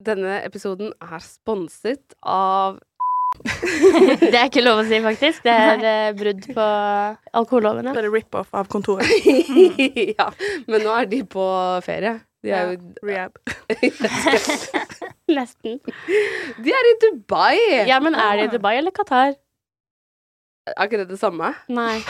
Denne 0.00 0.38
episoden 0.46 0.94
er 1.04 1.20
sponset 1.24 2.14
av 2.24 2.78
Det 4.20 4.34
er 4.34 4.48
ikke 4.48 4.62
lov 4.64 4.80
å 4.82 4.86
si, 4.88 4.98
faktisk. 5.04 5.44
Det 5.44 5.52
er 5.54 5.84
eh, 5.86 6.08
brudd 6.18 6.48
på 6.56 6.64
alkoholloven. 7.40 7.90
Bare 7.94 8.08
er 8.08 8.14
rip-off 8.16 8.50
av 8.56 8.68
kontoret. 8.72 9.06
Ja, 10.18 10.26
men 10.66 10.82
nå 10.82 10.90
er 10.96 11.06
de 11.08 11.20
på 11.30 11.44
ferie. 11.86 12.16
De 12.42 12.52
er 12.56 12.72
jo 12.72 13.06
Rehab. 13.06 13.36
Nesten. 15.36 15.78
De 16.58 16.74
er 16.74 16.88
i 16.90 16.94
Dubai! 17.04 17.54
Ja, 17.88 18.00
men 18.02 18.16
er 18.18 18.40
det 18.40 18.48
i 18.48 18.52
Dubai 18.56 18.74
eller 18.80 18.94
Qatar? 18.96 19.36
Er 20.70 20.88
ikke 20.88 21.02
det 21.04 21.10
det 21.12 21.20
samme? 21.20 21.52
Nei. 21.70 22.00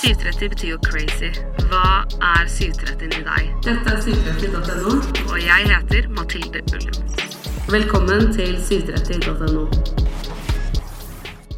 730 0.00 0.48
betyr 0.48 0.70
jo 0.70 0.78
crazy. 0.80 1.28
Hva 1.68 2.06
er 2.24 2.46
730 2.48 3.18
i 3.18 3.24
deg? 3.26 3.48
Dette 3.66 3.92
er 3.92 3.98
730.no, 4.00 4.94
og 5.28 5.36
jeg 5.42 5.66
heter 5.68 6.08
Mathilde 6.16 6.62
Ullum. 6.72 7.10
Velkommen 7.68 8.30
til 8.32 8.56
730.no. 8.64 9.66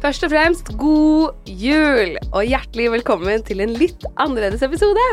Først 0.03 0.27
og 0.27 0.33
fremst, 0.35 0.73
god 0.75 1.47
jul! 1.47 2.17
Og 2.33 2.43
hjertelig 2.43 2.89
velkommen 2.97 3.47
til 3.47 3.63
en 3.63 3.77
litt 3.79 4.03
annerledes 4.19 4.67
episode. 4.67 5.07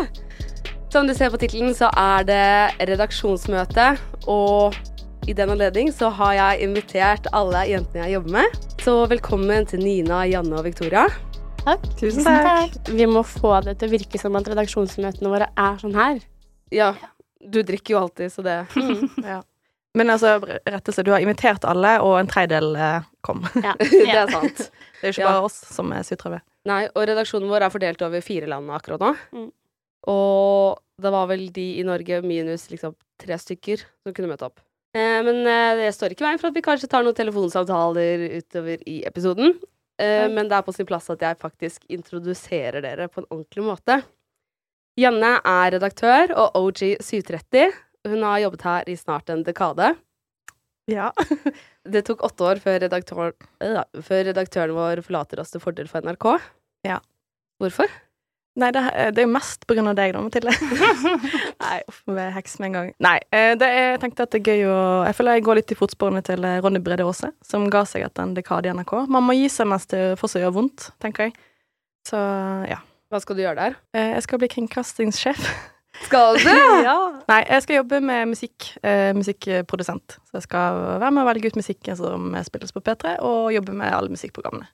Som 0.91 1.07
du 1.07 1.15
ser 1.15 1.31
på 1.31 1.39
tittelen, 1.39 1.71
så 1.71 1.93
er 1.95 2.27
det 2.27 2.91
redaksjonsmøte, 2.91 3.93
og 4.27 4.75
i 5.31 5.39
den 5.39 5.55
anledning 5.55 5.95
så 5.95 6.11
har 6.19 6.35
jeg 6.35 6.67
invitert 6.67 7.31
alle 7.31 7.63
jentene 7.71 8.09
jeg 8.09 8.19
jobber 8.19 8.41
med. 8.41 8.63
Så 8.83 9.05
velkommen 9.07 9.71
til 9.71 9.87
Nina, 9.87 10.25
Janne 10.27 10.59
og 10.59 10.67
Victoria. 10.67 11.07
Takk. 11.65 11.85
Tusen 12.01 12.25
takk. 12.25 12.77
Vi 12.89 13.07
må 13.11 13.23
få 13.27 13.53
det 13.67 13.77
til 13.81 13.91
å 13.91 13.93
virke 13.93 14.19
som 14.21 14.37
at 14.39 14.49
redaksjonsmøtene 14.51 15.31
våre 15.33 15.49
er 15.61 15.79
sånn 15.83 15.95
her. 15.97 16.21
Ja, 16.75 16.93
du 17.41 17.61
drikker 17.67 17.95
jo 17.97 18.03
alltid, 18.05 18.33
så 18.33 18.45
det 18.47 18.57
Ja. 19.33 19.41
Men 19.99 20.13
altså, 20.15 20.37
rettelse, 20.71 21.03
du 21.03 21.11
har 21.11 21.19
invitert 21.25 21.65
alle, 21.67 21.97
og 22.07 22.15
en 22.21 22.29
tredjedel 22.31 22.77
eh, 22.79 23.07
kom. 23.27 23.41
Ja. 23.59 23.73
Det 23.81 24.13
er 24.15 24.31
sant. 24.31 24.61
Det 24.71 25.03
er 25.03 25.09
jo 25.09 25.15
ikke 25.17 25.25
Ja. 25.25 25.33
bare 25.33 25.49
oss 25.49 25.57
som 25.75 25.91
er 25.97 26.05
sutra 26.07 26.31
ved. 26.37 26.45
Nei, 26.71 26.85
og 26.93 27.09
redaksjonen 27.11 27.51
vår 27.51 27.67
er 27.67 27.73
fordelt 27.75 28.05
over 28.07 28.23
fire 28.23 28.47
land 28.53 28.71
akkurat 28.77 29.03
nå. 29.03 29.11
Mm. 29.35 29.49
Og 30.15 30.79
det 31.03 31.11
var 31.13 31.27
vel 31.33 31.49
de 31.57 31.65
i 31.81 31.85
Norge 31.89 32.21
minus 32.23 32.69
liksom 32.71 32.95
tre 33.21 33.37
stykker 33.41 33.83
som 33.83 34.15
kunne 34.15 34.31
møte 34.31 34.47
opp. 34.47 34.63
Eh, 34.95 35.19
men 35.27 35.43
eh, 35.43 35.75
det 35.83 35.91
står 35.97 36.15
ikke 36.15 36.23
i 36.25 36.29
veien 36.29 36.41
for 36.43 36.53
at 36.53 36.57
vi 36.61 36.65
kanskje 36.65 36.89
tar 36.93 37.03
noen 37.07 37.19
telefonsamtaler 37.19 38.29
utover 38.39 38.87
i 38.87 39.01
episoden. 39.11 39.57
Eh, 40.01 40.25
Oi. 40.25 40.33
men 40.33 40.49
det 40.49 40.57
er 40.57 40.65
på 40.65 40.75
sin 40.75 40.89
plass 40.89 41.11
at 41.13 41.23
jeg 41.25 41.39
faktisk 41.41 41.85
introduserer 41.93 42.81
dere 42.85 43.11
på 43.13 43.23
en 43.23 43.31
ordentlig 43.31 43.67
måte. 43.67 44.01
Janne 45.01 45.37
er 45.47 45.75
redaktør 45.77 46.33
og 46.35 46.57
OG 46.59 46.83
730. 47.05 47.75
Hun 48.09 48.25
har 48.25 48.41
jobbet 48.47 48.65
her 48.65 48.89
i 48.89 48.97
snart 48.97 49.31
en 49.33 49.45
dekade. 49.47 49.95
Ja. 50.91 51.11
Det 51.91 52.03
tok 52.05 52.23
åtte 52.27 52.45
år 52.45 52.59
før, 52.61 52.79
redaktør, 52.83 53.31
uh, 53.65 54.01
før 54.05 54.27
redaktøren 54.29 54.77
vår 54.77 55.01
forlater 55.07 55.41
oss 55.41 55.55
til 55.55 55.63
fordel 55.63 55.89
for 55.89 56.05
NRK. 56.05 56.27
Ja. 56.85 56.99
Hvorfor? 57.61 57.89
Nei, 58.59 58.71
det, 58.75 58.81
er- 58.83 59.13
det 59.15 59.23
er 59.23 59.27
jo 59.29 59.33
mest 59.33 59.63
på 59.69 59.77
grunn 59.79 59.87
av 59.93 59.95
deg, 59.95 60.11
da, 60.17 60.21
Mathilde. 60.25 60.51
Nei, 61.63 61.77
uff, 61.89 62.01
vi 62.11 62.25
heks 62.35 62.57
med 62.59 62.67
en 62.71 62.75
gang. 62.77 62.89
Nei, 63.07 63.17
eh, 63.31 63.53
det 63.61 63.69
er, 63.69 63.85
jeg 63.95 64.01
tenkte 64.03 64.27
at 64.27 64.33
det 64.35 64.41
er 64.41 64.51
gøy 64.51 64.65
å 64.73 64.79
Jeg 65.07 65.17
føler 65.19 65.39
jeg 65.39 65.45
går 65.47 65.59
litt 65.61 65.73
i 65.75 65.79
fotsporene 65.79 66.23
til 66.27 66.45
eh, 66.49 66.59
Ronny 66.65 66.83
Brede 66.83 67.07
Aase, 67.07 67.31
som 67.47 67.69
ga 67.71 67.85
seg 67.89 68.05
etter 68.09 68.27
en 68.27 68.35
dekade 68.37 68.69
i 68.69 68.75
NRK. 68.75 68.95
Man 69.09 69.27
må 69.29 69.37
gi 69.39 69.47
seg 69.55 69.71
mens 69.71 69.87
det 69.93 70.03
fortsatt 70.21 70.43
gjør 70.43 70.57
vondt, 70.59 70.91
tenker 71.03 71.29
jeg. 71.29 71.37
Så 72.11 72.19
ja. 72.71 72.81
Hva 73.11 73.19
skal 73.23 73.39
du 73.39 73.43
gjøre 73.45 73.59
der? 73.69 73.79
Eh, 73.95 74.13
Jeg 74.17 74.27
skal 74.27 74.39
bli 74.43 74.49
kringkastingssjef. 74.51 75.47
Skal 76.07 76.39
du? 76.41 76.51
ja. 76.89 76.97
Nei, 77.31 77.41
jeg 77.51 77.65
skal 77.65 77.81
jobbe 77.81 77.99
med 78.03 78.31
musikk. 78.33 78.69
Eh, 78.87 79.11
musikkprodusent. 79.19 80.19
Så 80.31 80.39
jeg 80.41 80.47
skal 80.47 80.79
være 81.03 81.11
med 81.15 81.23
og 81.25 81.31
velge 81.33 81.51
ut 81.51 81.59
musikken 81.59 81.99
som 81.99 82.31
spilles 82.47 82.73
på 82.75 82.83
P3, 82.87 83.17
og 83.27 83.51
jobbe 83.55 83.75
med 83.79 83.93
alle 83.95 84.11
musikkprogrammene. 84.15 84.67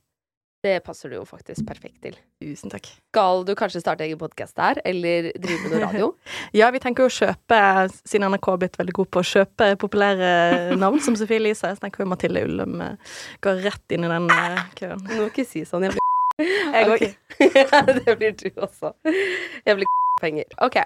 Det 0.66 0.80
passer 0.82 1.12
du 1.12 1.18
jo 1.20 1.24
faktisk 1.28 1.62
perfekt 1.68 2.00
til. 2.02 2.16
Tusen 2.42 2.72
takk. 2.72 2.88
Skal 3.12 3.44
du 3.46 3.52
kanskje 3.58 3.78
starte 3.84 4.02
egen 4.06 4.18
podkast 4.18 4.56
der, 4.58 4.80
eller 4.88 5.28
drive 5.38 5.62
med 5.62 5.74
noe 5.76 5.82
radio? 5.84 6.08
Ja, 6.58 6.70
vi 6.74 6.80
tenker 6.82 7.04
jo 7.04 7.10
å 7.10 7.14
kjøpe, 7.14 7.58
siden 8.08 8.26
NRK 8.32 8.48
har 8.50 8.58
blitt 8.62 8.78
veldig 8.80 8.94
god 8.96 9.10
på 9.14 9.20
å 9.22 9.26
kjøpe 9.28 9.68
populære 9.78 10.30
navn, 10.80 10.98
som 11.04 11.14
Sofie 11.18 11.38
Elise, 11.38 11.70
så 11.76 11.82
tenker 11.84 12.02
jo 12.02 12.08
Mathilde 12.10 12.42
Ullum 12.48 12.80
eh, 12.82 13.14
går 13.44 13.60
rett 13.66 13.94
inn 13.94 14.06
i 14.06 14.10
den 14.10 14.26
eh, 14.32 14.62
køen. 14.78 15.04
Du 15.06 15.14
må 15.20 15.28
ikke 15.30 15.44
si 15.46 15.62
sånn. 15.68 15.86
Jeg 15.86 15.94
blir 15.94 16.50
Jeg 16.74 16.88
òg. 16.94 17.04
det 18.00 18.16
blir 18.20 18.34
du 18.40 18.48
også. 18.66 18.90
Jeg 19.66 19.78
blir 19.78 19.92
penger. 20.24 20.48
OK. 20.66 20.80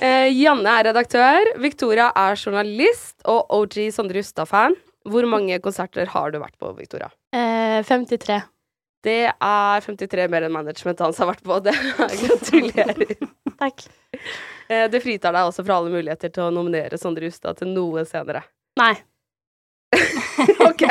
Eh, 0.00 0.30
Janne 0.32 0.76
er 0.78 0.88
redaktør, 0.88 1.50
Victoria 1.60 2.08
er 2.16 2.38
journalist 2.40 3.18
og 3.28 3.50
OG 3.58 3.90
Sondre 3.96 4.22
Justad-fan. 4.22 4.78
Hvor 5.10 5.26
mange 5.28 5.56
konserter 5.64 6.08
har 6.12 6.32
du 6.32 6.40
vært 6.42 6.56
på, 6.60 6.72
Victoria? 6.78 7.10
Eh, 7.36 7.80
53. 7.88 8.40
Det 9.04 9.18
er 9.32 9.80
53 9.86 10.26
mer 10.28 10.44
enn 10.44 10.52
managementet 10.52 11.04
hans 11.06 11.20
har 11.22 11.30
vært 11.30 11.44
på. 11.46 11.56
Det 11.64 11.72
Gratulerer. 12.20 13.14
Takk. 13.60 13.86
Eh, 14.68 14.86
Det 14.92 15.00
fritar 15.02 15.32
deg 15.36 15.48
også 15.48 15.64
fra 15.64 15.78
alle 15.80 15.92
muligheter 15.94 16.32
til 16.34 16.48
å 16.48 16.52
nominere 16.54 16.98
Sondre 17.00 17.30
Justad 17.30 17.56
til 17.60 17.72
noe 17.72 18.04
senere. 18.08 18.42
Nei. 18.80 18.92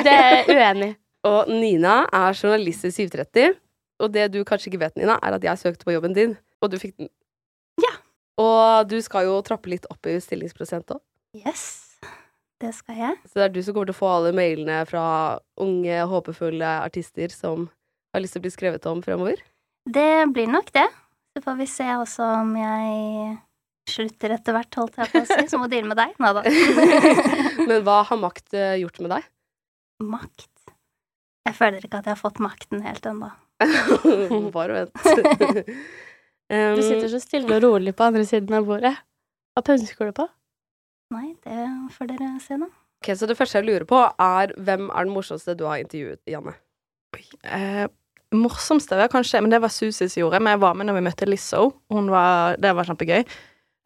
Det 0.03 0.13
er 0.15 0.49
uenig. 0.49 0.93
Og 1.27 1.49
Nina 1.51 2.01
er 2.15 2.33
journalist 2.37 2.85
i 2.87 2.91
730. 2.95 3.55
Og 3.99 4.11
det 4.15 4.29
du 4.31 4.41
kanskje 4.47 4.71
ikke 4.71 4.81
vet, 4.85 4.95
Nina, 4.97 5.17
er 5.21 5.35
at 5.35 5.43
jeg 5.43 5.59
søkte 5.59 5.85
på 5.87 5.91
jobben 5.91 6.13
din, 6.15 6.37
og 6.63 6.71
du 6.71 6.77
fikk 6.79 6.95
den. 7.01 7.09
Ja. 7.83 7.91
Og 8.39 8.87
du 8.87 8.95
skal 9.03 9.27
jo 9.27 9.39
trappe 9.43 9.67
litt 9.71 9.87
opp 9.91 10.07
i 10.07 10.15
stillingsprosent 10.23 10.93
òg. 10.95 11.01
Yes, 11.35 11.65
det 12.63 12.71
skal 12.77 12.95
jeg. 12.97 13.17
Så 13.27 13.41
det 13.41 13.43
er 13.49 13.51
du 13.53 13.59
som 13.61 13.75
kommer 13.75 13.89
til 13.91 13.97
å 13.97 13.99
få 13.99 14.11
alle 14.13 14.31
mailene 14.35 14.79
fra 14.87 15.03
unge, 15.59 15.99
håpefulle 16.13 16.71
artister 16.85 17.35
som 17.35 17.67
har 18.15 18.23
lyst 18.23 18.35
til 18.35 18.41
å 18.41 18.45
bli 18.47 18.53
skrevet 18.53 18.87
om 18.89 19.03
fremover. 19.05 19.41
Det 19.89 20.09
blir 20.33 20.49
nok 20.51 20.71
det. 20.75 20.87
Så 21.37 21.43
får 21.45 21.57
vi 21.59 21.67
se 21.69 21.87
også 21.93 22.25
om 22.41 22.55
jeg 22.57 23.35
slutter 23.89 24.33
etter 24.35 24.55
hvert, 24.55 24.77
holdt 24.77 24.97
jeg 24.99 25.11
på 25.13 25.21
å 25.23 25.27
si. 25.29 25.45
Så 25.49 25.59
må 25.61 25.69
deale 25.71 25.89
med 25.89 25.97
deg. 25.99 26.15
Nå 26.21 26.31
da. 26.37 26.43
Men 27.69 27.83
hva 27.85 28.01
har 28.09 28.21
makt 28.21 28.57
eh, 28.57 28.75
gjort 28.81 28.99
med 29.03 29.13
deg? 29.15 29.29
Makt. 30.05 30.49
Jeg 31.49 31.57
føler 31.57 31.85
ikke 31.85 32.01
at 32.01 32.09
jeg 32.09 32.13
har 32.15 32.21
fått 32.21 32.41
makten 32.43 32.83
helt 32.85 33.07
ennå. 33.09 33.31
Bare 34.55 34.83
vent. 34.83 35.73
Um, 36.49 36.79
Du 36.79 36.81
sitter 36.81 37.05
så 37.11 37.19
stille 37.21 37.45
og 37.59 37.61
rolig 37.61 37.91
på 37.93 38.07
andre 38.09 38.23
siden 38.25 38.55
av 38.57 38.63
bordet. 38.65 38.95
Hva 39.53 39.61
pønsker 39.67 40.07
du 40.09 40.15
på? 40.17 40.23
Nei, 41.13 41.35
det 41.45 41.65
får 41.93 42.09
dere 42.09 42.29
se, 42.41 42.57
nå. 42.57 42.65
Ok, 43.03 43.11
Så 43.13 43.27
det 43.29 43.35
første 43.37 43.59
jeg 43.59 43.67
lurer 43.67 43.85
på, 43.85 43.99
er 44.01 44.55
hvem 44.57 44.87
er 44.89 45.05
den 45.05 45.13
morsomste 45.13 45.53
du 45.53 45.67
har 45.69 45.77
intervjuet, 45.83 46.23
Janne? 46.25 46.55
Eh, 47.45 47.85
morsomste 48.35 48.97
var 48.97 49.09
kanskje 49.11 49.41
Men 49.41 49.53
det 49.53 49.61
var 49.63 49.71
Susi 49.73 50.07
som 50.09 50.21
gjorde. 50.21 50.39
Men 50.39 50.55
jeg 50.55 50.63
var 50.63 50.75
med 50.77 50.89
når 50.89 50.99
vi 50.99 51.05
møtte 51.07 51.29
Lizzo. 51.29 51.71
Var, 51.89 52.59
det 52.61 52.73
var 52.77 52.89
kjempegøy. 52.89 53.23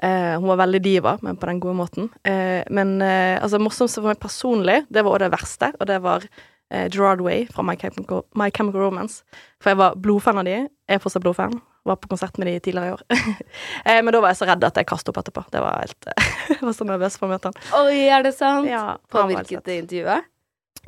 Eh, 0.03 0.33
hun 0.39 0.49
var 0.49 0.57
veldig 0.63 0.81
diva, 0.83 1.17
men 1.21 1.37
på 1.37 1.47
den 1.47 1.59
gode 1.63 1.77
måten. 1.77 2.09
Eh, 2.27 2.63
men 2.73 2.97
eh, 3.01 3.37
altså, 3.37 3.61
morsomste 3.61 4.01
for 4.01 4.11
meg 4.11 4.19
personlig, 4.19 4.81
det 4.89 5.03
var 5.03 5.13
også 5.13 5.23
det 5.23 5.35
verste, 5.35 5.69
og 5.77 5.87
det 5.87 5.99
var 6.03 6.25
eh, 6.25 6.89
Gerard 6.91 7.21
Way 7.23 7.45
fra 7.47 7.63
My 7.63 7.77
Chemical, 7.79 8.25
My 8.35 8.49
Chemical 8.51 8.83
Romance. 8.83 9.21
For 9.61 9.71
jeg 9.71 9.79
var 9.79 9.95
blodfan 10.01 10.41
av 10.41 10.49
de. 10.49 10.57
Jeg 10.65 10.97
er 10.97 11.03
fortsatt 11.03 11.23
blodfan. 11.23 11.55
Var 11.87 11.99
på 11.99 12.09
konsert 12.11 12.37
med 12.39 12.47
de 12.47 12.57
tidligere 12.63 12.89
i 12.89 12.97
år. 12.97 13.05
eh, 13.85 14.01
men 14.01 14.11
da 14.15 14.23
var 14.23 14.33
jeg 14.33 14.41
så 14.41 14.49
redd 14.49 14.67
at 14.67 14.81
jeg 14.81 14.89
kastet 14.89 15.13
opp 15.13 15.21
etterpå. 15.23 15.45
Det 15.53 15.63
var 15.63 15.83
helt 15.83 16.11
Jeg 16.51 16.61
var 16.63 16.75
så 16.75 16.87
nervøs 16.89 17.19
for 17.19 17.29
å 17.29 17.35
møte 17.35 17.51
han. 17.51 17.63
Oi, 17.83 18.03
er 18.07 18.25
det 18.25 18.35
sant? 18.35 18.67
Ja, 18.67 18.85
På 19.07 19.23
det 19.29 19.39
intervjuet? 19.45 20.32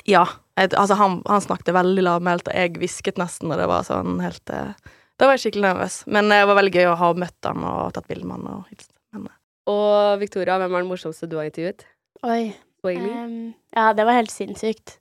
Ja. 0.03 0.25
Jeg, 0.55 0.71
altså, 0.79 0.95
han, 0.99 1.17
han 1.27 1.43
snakket 1.43 1.73
veldig 1.75 2.03
lavmælt, 2.05 2.47
og 2.47 2.55
jeg 2.55 2.75
hvisket 2.79 3.17
nesten, 3.19 3.51
og 3.51 3.59
det 3.59 3.65
var 3.67 3.87
sånn 3.87 4.21
helt 4.23 4.53
eh, 4.55 4.93
Da 5.19 5.27
var 5.27 5.35
jeg 5.35 5.45
skikkelig 5.45 5.65
nervøs. 5.65 5.97
Men 6.07 6.31
eh, 6.31 6.43
det 6.43 6.51
var 6.51 6.59
veldig 6.61 6.75
gøy 6.75 6.91
å 6.91 6.99
ha 7.01 7.09
møtt 7.15 7.49
han 7.49 7.65
og 7.67 7.95
tatt 7.95 8.07
bilde 8.11 8.27
med 8.27 8.37
han 8.37 8.53
og 8.53 8.69
hilst. 8.71 8.91
Men, 9.15 9.27
eh, 9.31 9.41
Og 9.73 10.21
Victoria, 10.21 10.59
hvem 10.61 10.77
er 10.77 10.85
den 10.85 10.91
morsomste 10.91 11.27
du 11.31 11.35
har 11.39 11.49
intervjuet? 11.49 11.87
Oi. 12.23 12.53
Ehm, 12.85 13.55
ja, 13.73 13.89
det 13.97 14.05
var 14.05 14.19
helt 14.19 14.31
sinnssykt. 14.33 14.99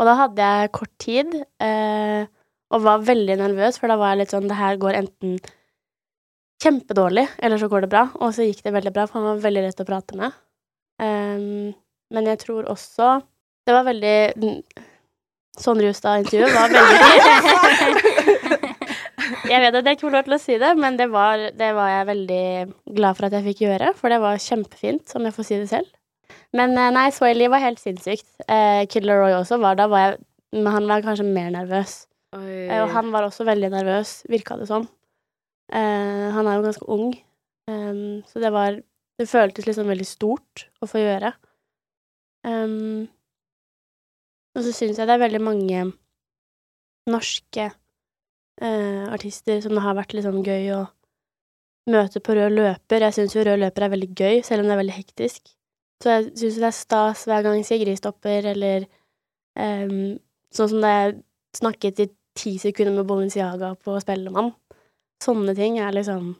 Og 0.00 0.08
da 0.08 0.14
hadde 0.18 0.48
jeg 0.48 0.72
kort 0.76 0.92
tid, 1.00 1.36
eh, 1.62 2.26
og 2.72 2.82
var 2.82 3.04
veldig 3.06 3.36
nervøs, 3.40 3.78
for 3.80 3.92
da 3.92 3.98
var 4.00 4.14
jeg 4.14 4.24
litt 4.24 4.34
sånn 4.34 4.48
Det 4.48 4.58
her 4.58 4.76
går 4.80 4.98
enten 4.98 5.38
kjempedårlig, 6.62 7.28
eller 7.38 7.60
så 7.60 7.68
går 7.68 7.84
det 7.84 7.92
bra. 7.92 8.06
Og 8.20 8.34
så 8.34 8.46
gikk 8.46 8.62
det 8.64 8.74
veldig 8.74 8.92
bra, 8.96 9.06
for 9.06 9.20
han 9.20 9.28
var 9.34 9.44
veldig 9.44 9.64
lett 9.66 9.82
å 9.84 9.88
prate 9.88 10.16
med. 10.18 10.36
Um, 10.96 11.74
men 12.10 12.30
jeg 12.30 12.40
tror 12.40 12.68
også 12.72 13.20
Det 13.66 13.74
var 13.74 13.86
veldig 13.86 14.16
Sånn 15.56 15.80
Rustad-intervjuet 15.80 16.52
var 16.54 16.72
veldig 16.74 17.00
Jeg 19.50 19.62
vet 19.62 19.76
at 19.78 19.86
jeg 19.86 19.96
ikke 19.96 20.06
får 20.06 20.14
lov 20.16 20.24
til 20.26 20.36
å 20.36 20.40
si 20.42 20.56
det, 20.60 20.72
men 20.78 20.96
det 20.98 21.06
var, 21.12 21.40
det 21.54 21.68
var 21.76 21.88
jeg 21.90 22.08
veldig 22.08 22.46
glad 22.96 23.16
for 23.18 23.26
at 23.28 23.36
jeg 23.36 23.46
fikk 23.46 23.60
gjøre, 23.62 23.92
for 23.98 24.10
det 24.10 24.18
var 24.22 24.42
kjempefint, 24.42 25.14
om 25.18 25.26
jeg 25.28 25.36
får 25.36 25.46
si 25.46 25.58
det 25.60 25.68
selv. 25.70 25.92
Men 26.56 26.74
eh, 26.74 26.90
nei, 26.94 27.04
Swaley 27.14 27.46
var 27.52 27.62
helt 27.62 27.78
sinnssykt. 27.78 28.26
Eh, 28.42 28.82
Killer 28.90 29.22
Roy 29.22 29.36
også 29.38 29.60
var 29.62 29.78
da, 29.78 29.86
var 29.90 30.02
jeg, 30.02 30.18
men 30.58 30.70
han 30.74 30.90
var 30.90 31.06
kanskje 31.06 31.28
mer 31.30 31.52
nervøs. 31.54 31.94
Eh, 32.34 32.74
og 32.80 32.90
han 32.96 33.14
var 33.14 33.28
også 33.28 33.46
veldig 33.46 33.70
nervøs, 33.76 34.16
virka 34.34 34.58
det 34.58 34.66
som. 34.70 34.88
Eh, 35.70 36.26
han 36.34 36.50
er 36.50 36.58
jo 36.58 36.66
ganske 36.66 36.90
ung, 36.98 37.14
Ehm, 37.70 38.22
så 38.26 38.40
det 38.40 38.52
var 38.54 38.82
Det 39.18 39.24
føltes 39.28 39.64
liksom 39.64 39.88
veldig 39.88 40.04
stort 40.04 40.66
å 40.84 40.86
få 40.86 41.00
gjøre. 41.00 41.30
Ehm, 42.44 43.08
og 44.56 44.64
så 44.64 44.72
syns 44.72 44.98
jeg 44.98 45.08
det 45.08 45.14
er 45.14 45.20
veldig 45.20 45.42
mange 45.44 45.82
norske 47.10 47.66
eh, 47.68 49.04
artister 49.12 49.60
som 49.62 49.76
det 49.76 49.84
har 49.84 49.96
vært 49.98 50.16
litt 50.16 50.26
sånn 50.26 50.44
gøy 50.44 50.70
å 50.74 50.82
møte 51.92 52.22
på 52.24 52.34
rød 52.34 52.56
løper. 52.56 53.04
Jeg 53.06 53.14
syns 53.14 53.36
jo 53.36 53.44
rød 53.46 53.60
løper 53.62 53.86
er 53.86 53.92
veldig 53.92 54.10
gøy, 54.16 54.40
selv 54.46 54.64
om 54.64 54.70
det 54.70 54.74
er 54.74 54.82
veldig 54.82 54.96
hektisk. 54.96 55.52
Så 56.02 56.12
jeg 56.12 56.30
syns 56.40 56.60
det 56.60 56.68
er 56.70 56.76
stas 56.76 57.24
hver 57.28 57.44
gang 57.46 57.62
Sigrid 57.64 58.00
stopper, 58.00 58.48
eller 58.52 58.88
eh, 59.60 59.92
sånn 60.56 60.72
som 60.72 60.82
da 60.82 60.94
jeg 60.96 61.18
snakket 61.60 62.02
i 62.04 62.08
ti 62.36 62.56
sekunder 62.60 62.98
med 62.98 63.08
Balenciaga 63.08 63.74
på 63.80 63.96
Spellemann. 64.02 64.52
Sånne 65.24 65.54
ting 65.56 65.78
er 65.80 65.94
liksom 65.96 66.34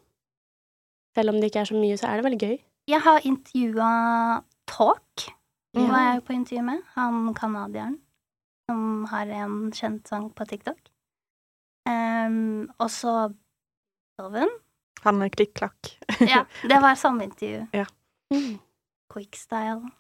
Selv 1.16 1.32
om 1.32 1.38
det 1.40 1.48
ikke 1.48 1.62
er 1.62 1.68
så 1.70 1.76
mye, 1.80 1.96
så 1.96 2.10
er 2.10 2.18
det 2.18 2.24
veldig 2.26 2.38
gøy. 2.44 2.56
Jeg 2.92 3.00
har 3.00 3.24
intervjua 3.24 3.92
Talk. 4.68 5.22
Det 5.72 5.80
er 5.80 5.88
var 5.88 6.02
jeg 6.10 6.24
på 6.26 6.34
intervju 6.34 6.64
med. 6.66 6.82
Han 6.92 7.32
canadieren 7.32 7.94
som 8.66 9.06
har 9.10 9.26
en 9.26 9.72
kjent 9.74 10.06
sang 10.08 10.30
på 10.34 10.46
TikTok. 10.48 10.78
Um, 11.86 12.66
og 12.82 12.90
så 12.90 13.12
Beethoven. 14.16 14.50
han 15.04 15.22
er 15.22 15.34
klikk-klakk. 15.34 15.92
Ja, 16.32 16.44
det 16.62 16.80
var 16.82 16.98
samme 16.98 17.28
intervju. 17.28 17.66
Ja. 17.76 17.86
Mm. 18.34 18.56
Quickstyle. 19.12 19.90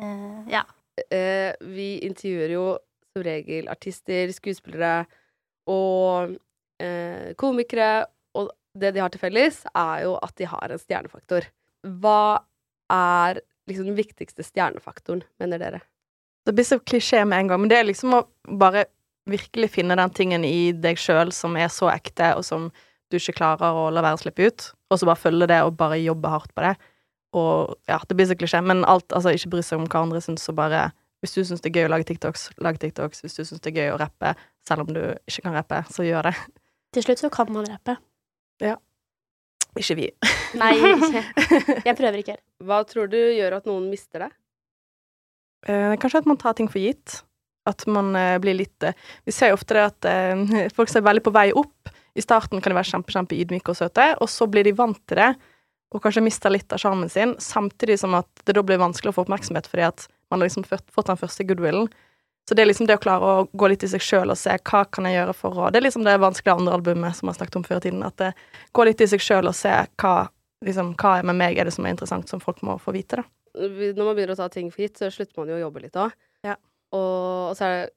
Uh, 0.00 0.46
ja. 0.48 0.64
Uh, 1.12 1.52
vi 1.74 1.98
intervjuer 2.06 2.54
jo 2.54 2.64
som 3.10 3.24
regel 3.26 3.68
artister, 3.68 4.30
skuespillere 4.32 5.04
og 5.68 6.36
uh, 6.80 7.28
komikere, 7.36 8.06
og 8.38 8.52
det 8.78 8.94
de 8.94 9.02
har 9.02 9.12
til 9.12 9.20
felles, 9.20 9.64
er 9.74 10.06
jo 10.06 10.16
at 10.22 10.36
de 10.38 10.48
har 10.48 10.72
en 10.72 10.80
stjernefaktor. 10.80 11.50
Hva 12.00 12.40
er 12.90 13.42
liksom 13.68 13.90
den 13.90 13.98
viktigste 13.98 14.46
stjernefaktoren, 14.46 15.24
mener 15.42 15.60
dere? 15.60 15.82
Det 16.46 16.54
blir 16.56 16.66
så 16.66 16.78
klisjé 16.80 17.24
med 17.28 17.42
en 17.42 17.50
gang, 17.50 17.60
men 17.62 17.72
det 17.72 17.78
er 17.80 17.88
liksom 17.88 18.14
å 18.16 18.22
bare 18.60 18.86
virkelig 19.30 19.70
finne 19.74 19.96
den 19.98 20.12
tingen 20.16 20.44
i 20.46 20.70
deg 20.72 20.98
sjøl 20.98 21.32
som 21.34 21.56
er 21.60 21.68
så 21.72 21.90
ekte, 21.92 22.32
og 22.38 22.46
som 22.46 22.70
du 23.10 23.18
ikke 23.18 23.36
klarer 23.40 23.76
å 23.76 23.88
la 23.92 24.02
være 24.04 24.18
å 24.18 24.22
slippe 24.22 24.48
ut, 24.48 24.70
og 24.90 25.00
så 25.00 25.08
bare 25.08 25.20
følge 25.20 25.50
det 25.50 25.60
og 25.66 25.76
bare 25.78 26.00
jobbe 26.00 26.32
hardt 26.32 26.54
på 26.56 26.64
det. 26.64 26.74
Og 27.36 27.76
ja, 27.90 28.00
det 28.08 28.16
blir 28.18 28.26
så 28.26 28.36
klisjé, 28.38 28.62
men 28.64 28.82
alt, 28.88 29.12
altså 29.14 29.34
ikke 29.34 29.52
bry 29.54 29.62
seg 29.66 29.82
om 29.82 29.88
hva 29.90 30.04
andre 30.06 30.22
syns, 30.24 30.48
og 30.50 30.58
bare 30.62 30.90
Hvis 31.20 31.34
du 31.36 31.42
syns 31.44 31.60
det 31.60 31.68
er 31.68 31.82
gøy 31.82 31.84
å 31.84 31.90
lage 31.92 32.06
TikToks, 32.08 32.46
lag 32.64 32.78
TikToks. 32.80 33.18
Hvis 33.20 33.34
du 33.36 33.42
syns 33.44 33.60
det 33.60 33.74
er 33.74 33.74
gøy 33.76 33.90
å 33.92 33.98
rappe, 34.00 34.30
selv 34.64 34.86
om 34.86 34.94
du 34.96 35.02
ikke 35.28 35.42
kan 35.44 35.52
rappe, 35.52 35.82
så 35.92 36.00
gjør 36.00 36.30
det. 36.30 36.32
Til 36.96 37.04
slutt 37.04 37.20
så 37.20 37.28
kan 37.28 37.50
man 37.52 37.66
rappe. 37.68 37.98
Ja. 38.64 38.78
Ikke 39.76 39.98
vi. 39.98 40.06
Nei, 40.56 40.70
ikke. 40.80 41.22
Jeg 41.90 41.98
prøver 41.98 42.22
ikke. 42.22 42.38
Hva 42.64 42.80
tror 42.88 43.12
du 43.12 43.18
gjør 43.20 43.58
at 43.58 43.68
noen 43.68 43.90
mister 43.92 44.24
det? 44.24 44.30
Eh, 45.68 45.96
kanskje 46.00 46.22
at 46.22 46.28
man 46.30 46.40
tar 46.40 46.56
ting 46.56 46.68
for 46.70 46.80
gitt. 46.80 47.20
At 47.68 47.84
man 47.86 48.14
eh, 48.16 48.38
blir 48.40 48.56
litt 48.56 48.82
eh, 48.82 48.96
Vi 49.28 49.32
ser 49.36 49.52
jo 49.52 49.58
ofte 49.58 49.76
det 49.76 49.82
at 49.84 50.08
folk 50.76 50.88
ser 50.88 51.02
er 51.02 51.08
veldig 51.10 51.24
på 51.26 51.34
vei 51.34 51.50
opp 51.52 51.90
I 52.16 52.24
starten 52.24 52.62
kan 52.62 52.72
de 52.72 52.78
være 52.78 52.88
kjempe, 52.88 53.12
kjempe 53.12 53.36
ydmyke 53.36 53.74
og 53.74 53.76
søte, 53.78 54.06
og 54.16 54.30
så 54.32 54.48
blir 54.50 54.64
de 54.64 54.72
vant 54.76 54.98
til 55.06 55.20
det, 55.20 55.34
og 55.94 56.02
kanskje 56.02 56.22
mister 56.24 56.52
litt 56.52 56.72
av 56.72 56.80
sjarmen 56.82 57.10
sin, 57.10 57.36
samtidig 57.42 57.98
som 58.00 58.16
at 58.18 58.28
det 58.46 58.56
da 58.56 58.64
blir 58.66 58.80
vanskelig 58.80 59.12
å 59.12 59.16
få 59.18 59.24
oppmerksomhet 59.26 59.68
fordi 59.70 59.84
at 59.86 60.06
man 60.30 60.40
har 60.40 60.48
liksom 60.48 60.66
fått, 60.66 60.90
den 61.06 61.18
første 61.18 61.46
goodwillen. 61.46 61.88
Så 62.48 62.56
det 62.56 62.64
er 62.64 62.70
liksom 62.70 62.88
det 62.88 62.96
å 62.98 63.02
klare 63.02 63.30
å 63.30 63.46
gå 63.52 63.70
litt 63.70 63.84
i 63.86 63.90
seg 63.90 64.02
sjøl 64.02 64.32
og 64.32 64.38
se 64.38 64.56
hva 64.56 64.84
kan 64.90 65.06
jeg 65.06 65.18
gjøre 65.20 65.34
for 65.38 65.58
å 65.58 65.70
Det 65.70 65.78
er 65.78 65.86
liksom 65.86 66.06
det 66.06 66.16
vanskelige 66.22 66.56
andre 66.58 66.78
albumet 66.78 67.18
som 67.18 67.30
jeg 67.30 67.38
snakket 67.38 67.58
om 67.60 67.66
før 67.66 67.82
i 67.82 67.84
tiden, 67.86 68.06
at 68.06 68.16
det 68.18 68.30
går 68.74 68.90
litt 68.90 69.04
i 69.04 69.10
seg 69.10 69.22
sjøl 69.22 69.50
og 69.50 69.58
se 69.58 69.74
hva 70.02 70.14
liksom, 70.66 70.94
hva 70.98 71.20
med 71.26 71.38
meg 71.38 71.58
er 71.58 71.68
det 71.68 71.74
som 71.76 71.86
er 71.86 71.94
interessant, 71.94 72.30
som 72.30 72.42
folk 72.42 72.62
må 72.66 72.78
få 72.82 72.94
vite, 72.96 73.20
da. 73.22 73.26
Når 73.54 74.04
man 74.04 74.14
begynner 74.16 74.34
å 74.36 74.36
ta 74.36 74.48
ting 74.48 74.70
for 74.70 74.82
gitt, 74.84 74.98
så 75.00 75.08
slutter 75.10 75.36
man 75.40 75.48
jo 75.48 75.56
å 75.58 75.64
jobbe 75.66 75.82
litt 75.82 75.96
òg. 75.98 76.12
Ja. 76.46 76.54
Og, 76.92 77.50
og 77.50 77.56
så 77.58 77.64
er 77.66 77.74
det 77.86 77.90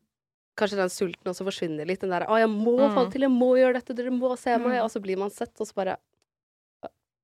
kanskje 0.58 0.78
den 0.78 0.90
sulten 0.94 1.30
også 1.32 1.46
forsvinner 1.48 1.86
litt. 1.90 2.02
Den 2.02 2.10
der 2.14 2.26
'Å, 2.28 2.38
jeg 2.40 2.50
må 2.50 2.78
Mm. 2.78 2.94
få 2.94 3.04
det 3.06 3.12
til, 3.14 3.22
jeg 3.26 3.32
må 3.32 3.52
gjøre 3.58 3.74
dette, 3.74 3.96
dere 3.96 4.12
må 4.14 4.38
se 4.38 4.50
meg'. 4.58 4.78
Mm. 4.80 4.84
Og 4.84 4.90
så 4.92 5.02
blir 5.02 5.18
man 5.18 5.30
sett, 5.30 5.54
og 5.60 5.68
så 5.68 5.74
bare 5.74 5.98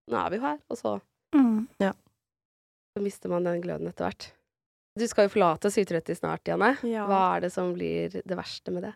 Nå 0.09 0.17
er 0.25 0.29
vi 0.31 0.37
jo 0.37 0.41
her. 0.41 0.57
Og 0.71 0.77
så, 0.77 1.01
Mm. 1.35 1.67
så 1.79 3.01
mister 3.01 3.29
man 3.29 3.43
den 3.43 3.61
gløden 3.61 3.87
etter 3.87 4.05
hvert. 4.09 4.31
Du 4.97 5.07
skal 5.07 5.27
jo 5.27 5.33
forlate 5.35 5.69
730 5.71 6.15
snart, 6.17 6.43
Janne. 6.49 6.77
Ja. 6.83 7.05
Hva 7.07 7.37
er 7.37 7.41
det 7.41 7.51
som 7.53 7.73
blir 7.75 8.09
det 8.09 8.35
verste 8.37 8.71
med 8.73 8.83
det? 8.83 8.93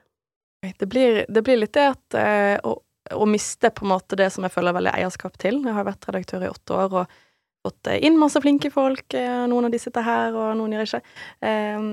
Det 0.79 0.87
blir, 0.89 1.25
det 1.29 1.43
blir 1.43 1.59
litt 1.59 1.73
det 1.73 1.91
at 1.91 2.15
eh, 2.17 2.57
å, 2.63 2.81
å 3.11 3.25
miste 3.27 3.69
på 3.69 3.83
en 3.85 3.91
måte 3.93 4.15
det 4.17 4.31
som 4.31 4.43
jeg 4.43 4.51
føler 4.55 4.73
veldig 4.73 4.93
eierskap 4.95 5.37
til. 5.37 5.61
Jeg 5.63 5.73
har 5.73 5.83
vært 5.85 6.07
redaktør 6.07 6.43
i 6.47 6.49
åtte 6.49 6.73
år 6.73 6.93
og 7.03 7.07
fått 7.63 7.91
eh, 7.91 8.01
inn 8.07 8.19
masse 8.19 8.41
flinke 8.43 8.71
folk. 8.73 9.05
eh, 9.17 9.43
Noen 9.49 9.69
av 9.69 9.73
de 9.73 9.81
sitter 9.81 10.05
her, 10.05 10.35
og 10.37 10.53
noen 10.59 10.75
gjør 10.75 10.89
ikke. 10.89 11.01
Eh, 11.49 11.89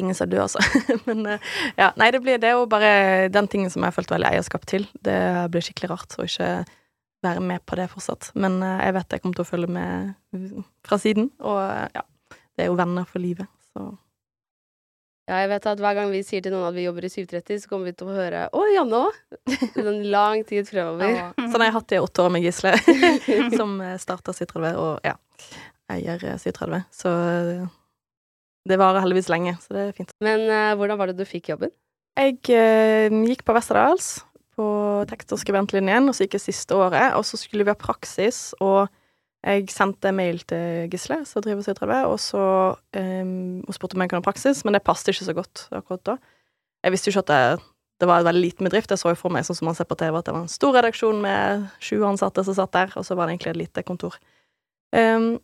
ingen 0.00 0.16
som 0.16 0.30
er 0.30 0.44
altså. 0.44 0.62
Men 1.08 1.24
eh, 1.34 1.50
ja, 1.78 1.90
nei, 2.00 2.10
det 2.14 2.22
blir 2.24 2.40
det 2.42 2.52
er 2.52 2.58
jo 2.60 2.68
bare 2.70 2.92
den 3.32 3.48
tingen 3.52 3.72
som 3.72 3.82
jeg 3.82 3.92
har 3.92 3.98
følt 3.98 4.14
veldig 4.14 4.30
eierskap 4.32 4.68
til. 4.68 4.86
Det 5.04 5.18
blir 5.52 5.64
skikkelig 5.64 5.92
rart 5.92 6.16
å 6.18 6.28
ikke 6.28 6.52
være 7.22 7.42
med 7.44 7.62
på 7.68 7.78
det 7.78 7.90
fortsatt. 7.92 8.32
Men 8.34 8.60
eh, 8.64 8.86
jeg 8.88 8.96
vet 8.98 9.16
jeg 9.16 9.24
kommer 9.24 9.38
til 9.38 9.46
å 9.46 9.50
følge 9.52 9.74
med 9.80 10.72
fra 10.86 10.98
siden, 11.02 11.30
og 11.40 11.60
ja. 11.94 12.06
Det 12.52 12.66
er 12.66 12.68
jo 12.68 12.76
venner 12.76 13.06
for 13.08 13.22
livet, 13.24 13.48
så 13.72 13.86
Ja, 15.32 15.38
jeg 15.46 15.48
vet 15.48 15.66
at 15.70 15.80
hver 15.80 15.94
gang 15.96 16.10
vi 16.12 16.18
sier 16.28 16.42
til 16.44 16.52
noen 16.52 16.66
at 16.68 16.74
vi 16.76 16.82
jobber 16.84 17.06
i 17.08 17.08
730, 17.08 17.62
så 17.62 17.70
kommer 17.70 17.88
vi 17.88 17.94
til 17.96 18.10
å 18.10 18.16
høre 18.18 18.40
'Å, 18.52 18.64
Janne 18.74 18.98
òg!' 18.98 19.20
En 19.80 20.02
lang 20.12 20.42
tid 20.44 20.68
fremover. 20.68 21.32
Sånn 21.48 21.62
har 21.62 21.70
jeg 21.70 21.76
hatt 21.78 21.86
det 21.88 21.96
i 21.96 22.02
åtte 22.04 22.26
år 22.26 22.34
med 22.34 22.44
Gisle, 22.44 22.74
som 23.60 23.78
starta 23.96 24.34
730, 24.36 24.76
og 24.76 25.08
ja, 25.08 25.14
eier 25.96 26.20
eh, 26.20 26.36
730. 26.36 26.84
Så 26.92 27.08
eh, 27.08 27.64
det 28.68 28.78
varer 28.82 29.00
heldigvis 29.00 29.32
lenge, 29.32 29.56
så 29.64 29.72
det 29.72 29.86
er 29.86 29.96
fint. 29.96 30.12
Men 30.20 30.44
uh, 30.52 30.74
hvordan 30.76 31.00
var 31.00 31.08
det 31.08 31.16
du 31.16 31.24
fikk 31.24 31.48
jobben? 31.54 31.72
Jeg 32.20 32.36
uh, 32.52 33.16
gikk 33.32 33.46
på 33.48 33.56
Westerdals, 33.56 34.18
på 34.52 34.66
tekst- 35.08 35.32
og 35.32 35.40
skribentlinjen, 35.40 36.12
og 36.12 36.14
så 36.14 36.26
gikk 36.26 36.36
jeg 36.36 36.50
siste 36.50 36.76
året, 36.76 37.16
og 37.16 37.24
så 37.24 37.40
skulle 37.40 37.64
vi 37.64 37.72
ha 37.72 37.78
praksis, 37.88 38.50
og 38.60 38.92
jeg 39.42 39.66
sendte 39.74 40.12
mail 40.14 40.38
til 40.46 40.86
Gisle, 40.92 41.24
som 41.26 41.42
driver 41.42 41.64
730, 41.66 42.06
og 42.06 42.18
så 42.22 42.44
um, 42.94 43.72
spurte 43.74 43.96
om 43.98 44.04
jeg 44.04 44.12
kunne 44.12 44.22
ha 44.22 44.26
praksis, 44.26 44.62
men 44.64 44.76
det 44.76 44.84
passet 44.86 45.10
ikke 45.10 45.26
så 45.26 45.34
godt 45.34 45.64
akkurat 45.74 46.04
da. 46.06 46.16
Jeg 46.86 46.94
visste 46.94 47.10
jo 47.10 47.14
ikke 47.16 47.24
at 47.26 47.32
det, 47.32 47.64
det 48.02 48.08
var 48.10 48.22
en 48.22 48.28
veldig 48.28 48.42
liten 48.42 48.68
bedrift. 48.68 48.90
Jeg 48.94 49.02
så 49.02 49.10
jo 49.10 49.18
for 49.18 49.34
meg 49.34 49.46
sånn 49.46 49.58
som 49.58 49.68
man 49.70 49.78
ser 49.78 49.88
på 49.90 49.98
TV, 49.98 50.14
at 50.18 50.28
det 50.28 50.34
var 50.36 50.46
en 50.46 50.52
stor 50.52 50.76
redaksjon 50.78 51.18
med 51.22 51.66
sju 51.82 51.96
ansatte 52.06 52.44
som 52.46 52.58
satt 52.58 52.74
der, 52.74 52.94
og 52.94 53.06
så 53.06 53.18
var 53.18 53.26
det 53.26 53.36
egentlig 53.36 53.54
et 53.54 53.62
lite 53.64 53.86
kontor. 53.86 54.18
Um, 54.94 55.36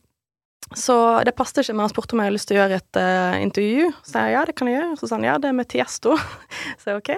så 0.77 0.95
det 1.25 1.33
passet 1.33 1.63
ikke, 1.63 1.73
men 1.79 1.87
han 1.87 1.93
spurte 1.93 2.13
om 2.13 2.21
jeg 2.21 2.29
hadde 2.29 2.37
lyst 2.37 2.49
til 2.51 2.59
å 2.59 2.61
gjøre 2.61 2.77
et 2.77 2.99
uh, 3.01 3.37
intervju. 3.41 3.87
Så 4.05 4.13
sa 4.13 4.25
jeg 4.27 4.35
ja, 4.35 4.43
det 4.45 4.55
kan 4.59 4.69
jeg 4.69 4.77
gjøre. 4.77 4.97
Så 5.01 5.09
sa 5.09 5.17
han 5.17 5.25
ja, 5.25 5.37
det 5.41 5.49
er 5.49 5.57
med 5.57 5.69
Tiesto. 5.73 6.17
så 6.83 6.93
jeg 6.93 7.01
ok. 7.01 7.11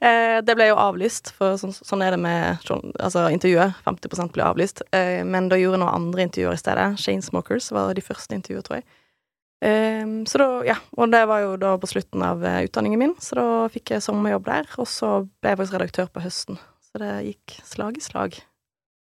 Uh, 0.00 0.38
det 0.46 0.56
ble 0.56 0.70
jo 0.70 0.78
avlyst, 0.80 1.32
for 1.36 1.58
sånn, 1.60 1.74
sånn 1.76 2.04
er 2.06 2.16
det 2.16 2.22
med 2.24 2.70
altså, 2.72 3.26
intervjuet. 3.34 3.76
50 3.84 4.32
blir 4.32 4.46
avlyst. 4.46 4.80
Uh, 4.96 5.20
men 5.28 5.50
da 5.52 5.60
gjorde 5.60 5.76
jeg 5.76 5.84
noen 5.84 5.92
andre 5.92 6.26
intervjuer 6.30 6.56
i 6.56 6.62
stedet. 6.62 6.88
Chainsmokers 7.02 7.68
var 7.76 7.92
de 7.96 8.06
første 8.06 8.38
intervjuene, 8.38 8.64
tror 8.70 8.80
jeg. 8.80 8.88
Um, 9.66 10.18
så 10.28 10.40
da, 10.40 10.50
ja, 10.72 10.80
og 10.96 11.12
det 11.12 11.22
var 11.28 11.44
jo 11.44 11.54
da 11.60 11.76
på 11.80 11.92
slutten 11.92 12.24
av 12.24 12.44
utdanningen 12.44 13.00
min, 13.00 13.14
så 13.24 13.38
da 13.38 13.46
fikk 13.72 13.92
jeg 13.92 14.08
sommerjobb 14.08 14.48
der. 14.48 14.72
Og 14.80 14.88
så 14.88 15.18
ble 15.28 15.52
jeg 15.52 15.60
faktisk 15.60 15.76
redaktør 15.76 16.12
på 16.16 16.24
høsten. 16.24 16.60
Så 16.88 17.04
det 17.04 17.16
gikk 17.28 17.60
slag 17.76 18.00
i 18.00 18.08
slag. 18.08 18.40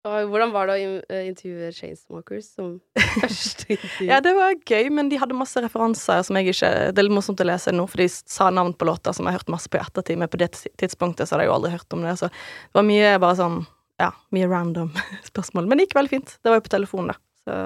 Og 0.05 0.29
hvordan 0.29 0.51
var 0.53 0.69
det 0.69 0.75
å 0.85 1.19
intervjue 1.25 1.71
Chainsmokers 1.73 2.51
som 2.53 2.75
første 3.23 3.71
intervju? 3.73 4.09
ja, 4.11 4.19
det 4.21 4.35
var 4.37 4.53
gøy, 4.53 4.89
men 4.93 5.09
de 5.09 5.17
hadde 5.21 5.37
masse 5.37 5.61
referanser 5.63 6.21
som 6.27 6.37
jeg 6.37 6.53
ikke 6.53 6.69
Det 6.93 7.01
er 7.01 7.07
litt 7.07 7.15
morsomt 7.17 7.41
å 7.41 7.47
lese 7.47 7.73
nå, 7.73 7.87
for 7.89 8.03
de 8.03 8.07
sa 8.11 8.51
navn 8.53 8.75
på 8.77 8.87
låter 8.87 9.15
som 9.17 9.25
jeg 9.25 9.33
har 9.33 9.41
hørt 9.41 9.53
masse 9.55 9.71
på 9.71 9.79
i 9.79 9.81
ettertid, 9.81 10.21
men 10.21 10.29
på 10.29 10.41
det 10.41 10.51
tidspunktet 10.77 11.25
så 11.25 11.35
hadde 11.35 11.47
jeg 11.47 11.51
jo 11.51 11.57
aldri 11.57 11.73
hørt 11.73 11.97
om 11.97 12.05
det. 12.05 12.13
Så 12.21 12.29
det 12.29 12.77
var 12.77 12.87
mye 12.91 13.17
bare 13.17 13.39
sånn 13.41 13.59
Ja, 13.95 14.11
mye 14.35 14.47
random 14.51 14.89
spørsmål. 15.31 15.69
Men 15.71 15.79
det 15.79 15.87
gikk 15.87 15.97
veldig 15.97 16.11
fint. 16.11 16.37
Det 16.43 16.51
var 16.51 16.59
jo 16.59 16.65
på 16.65 16.73
telefonen, 16.75 17.13
da. 17.13 17.21
Så 17.45 17.59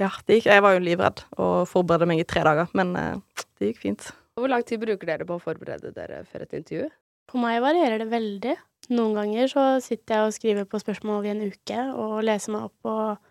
ja, 0.00 0.08
det 0.26 0.38
gikk 0.38 0.48
Jeg 0.48 0.64
var 0.64 0.74
jo 0.74 0.80
livredd 0.84 1.22
og 1.36 1.68
forberedte 1.70 2.08
meg 2.08 2.22
i 2.22 2.26
tre 2.28 2.42
dager, 2.44 2.72
men 2.76 2.96
uh, 2.96 3.44
det 3.60 3.70
gikk 3.70 3.84
fint. 3.84 4.08
Hvor 4.40 4.50
lang 4.50 4.64
tid 4.66 4.80
bruker 4.82 5.08
dere 5.08 5.26
på 5.28 5.36
å 5.36 5.42
forberede 5.42 5.92
dere 5.96 6.24
før 6.28 6.46
et 6.46 6.56
intervju? 6.56 6.88
På 7.30 7.38
meg 7.40 7.60
varierer 7.62 8.02
det 8.02 8.08
veldig. 8.10 8.56
Noen 8.90 9.14
ganger 9.14 9.50
så 9.50 9.64
sitter 9.84 10.16
jeg 10.16 10.26
og 10.26 10.34
skriver 10.34 10.66
på 10.66 10.80
spørsmål 10.82 11.26
i 11.26 11.30
en 11.30 11.44
uke 11.46 11.82
og 11.94 12.24
leser 12.26 12.54
meg 12.54 12.66
opp 12.66 12.90
og 12.90 13.30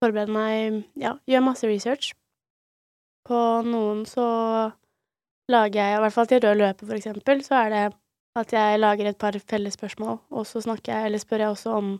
forbereder 0.00 0.32
meg 0.32 0.80
Ja, 1.00 1.16
gjør 1.28 1.44
masse 1.50 1.68
research. 1.68 2.14
På 3.26 3.38
noen 3.66 4.04
så 4.08 4.24
lager 5.52 5.80
jeg, 5.80 5.96
i 5.96 6.02
hvert 6.02 6.14
fall 6.14 6.28
til 6.30 6.42
rød 6.42 6.60
løper, 6.60 6.88
for 6.88 6.96
eksempel, 6.96 7.42
så 7.44 7.60
er 7.64 7.72
det 7.74 7.84
at 8.36 8.52
jeg 8.52 8.80
lager 8.80 9.08
et 9.08 9.18
par 9.18 9.36
felles 9.50 9.76
spørsmål, 9.76 10.18
og 10.30 10.46
så 10.46 10.60
snakker 10.64 10.92
jeg, 10.92 11.06
eller 11.06 11.22
spør 11.22 11.44
jeg 11.44 11.54
også 11.54 11.76
om 11.76 11.94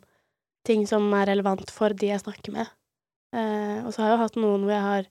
ting 0.67 0.85
som 0.89 1.07
er 1.17 1.31
relevant 1.31 1.71
for 1.73 1.95
de 1.95 2.11
jeg 2.11 2.23
snakker 2.25 2.53
med. 2.57 2.73
Eh, 3.37 3.85
og 3.85 3.93
så 3.93 4.03
har 4.03 4.11
jeg 4.11 4.17
jo 4.17 4.23
hatt 4.25 4.39
noen 4.41 4.67
hvor 4.67 4.75
jeg 4.75 4.87
har 4.87 5.09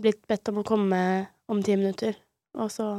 blitt 0.00 0.20
bedt 0.30 0.50
om 0.52 0.60
å 0.62 0.66
komme 0.66 1.00
om 1.50 1.62
ti 1.62 1.76
minutter, 1.76 2.18
og 2.58 2.70
så 2.72 2.90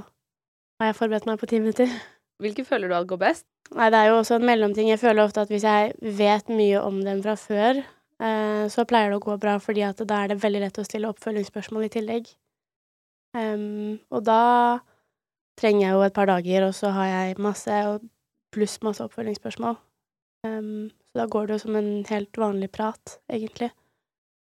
har 0.82 0.92
jeg 0.92 1.00
forberedt 1.00 1.30
meg 1.30 1.40
på 1.42 1.50
ti 1.50 1.62
minutter. 1.64 1.92
Hvilke 2.42 2.66
føler 2.66 2.90
du 2.90 2.98
at 2.98 3.10
går 3.10 3.22
best? 3.22 3.46
Nei, 3.72 3.88
det 3.94 4.00
er 4.00 4.12
jo 4.12 4.20
også 4.20 4.38
en 4.40 4.48
mellomting. 4.50 4.90
Jeg 4.90 5.00
føler 5.00 5.24
ofte 5.24 5.44
at 5.46 5.52
hvis 5.52 5.66
jeg 5.68 5.94
vet 6.02 6.50
mye 6.52 6.82
om 6.84 6.98
dem 7.06 7.22
fra 7.24 7.38
før, 7.40 7.82
eh, 8.20 8.64
så 8.74 8.86
pleier 8.90 9.14
det 9.14 9.20
å 9.22 9.24
gå 9.24 9.38
bra, 9.40 9.58
fordi 9.64 9.86
at 9.88 10.02
da 10.08 10.24
er 10.24 10.34
det 10.34 10.42
veldig 10.42 10.64
lett 10.66 10.80
å 10.82 10.88
stille 10.88 11.12
oppfølgingsspørsmål 11.14 11.88
i 11.88 11.92
tillegg. 11.94 12.32
Um, 13.38 14.02
og 14.12 14.26
da 14.28 14.82
trenger 15.60 15.86
jeg 15.86 15.96
jo 15.96 16.04
et 16.04 16.18
par 16.18 16.28
dager, 16.28 16.66
og 16.68 16.76
så 16.76 16.92
har 16.98 17.08
jeg 17.08 17.40
masse, 17.40 17.78
pluss 18.52 18.76
masse 18.84 19.06
oppfølgingsspørsmål. 19.06 19.78
Um, 20.48 20.90
så 21.12 21.22
da 21.22 21.28
går 21.32 21.48
det 21.48 21.56
jo 21.56 21.64
som 21.64 21.78
en 21.80 21.92
helt 22.10 22.42
vanlig 22.42 22.72
prat, 22.76 23.20
egentlig. 23.32 23.72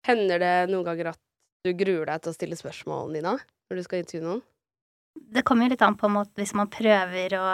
Hender 0.07 0.41
det 0.41 0.53
noen 0.71 0.87
ganger 0.87 1.11
at 1.13 1.21
du 1.67 1.73
gruer 1.77 2.07
deg 2.07 2.23
til 2.23 2.31
å 2.31 2.37
stille 2.37 2.57
spørsmålene 2.57 3.19
dine 3.19 3.35
når 3.37 3.77
du 3.77 3.85
skal 3.85 4.01
intervjue 4.01 4.25
noen? 4.25 4.43
Det 5.29 5.43
kommer 5.45 5.67
jo 5.67 5.73
litt 5.73 5.83
an 5.85 5.97
på 5.99 6.07
en 6.07 6.15
måte 6.15 6.41
hvis 6.41 6.55
man 6.57 6.71
prøver 6.71 7.35
å 7.37 7.45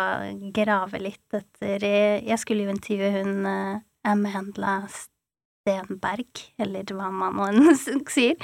grave 0.56 1.02
litt 1.02 1.36
etter 1.36 1.84
Jeg 1.84 2.38
skulle 2.40 2.68
jo 2.68 2.74
intervjue 2.74 3.12
hun 3.18 3.48
uh, 3.48 3.82
Amanda 4.06 4.78
Stenberg, 4.92 6.46
eller 6.62 6.94
hva 6.94 7.10
man 7.12 7.60
nå 7.60 7.76
sier. 8.16 8.38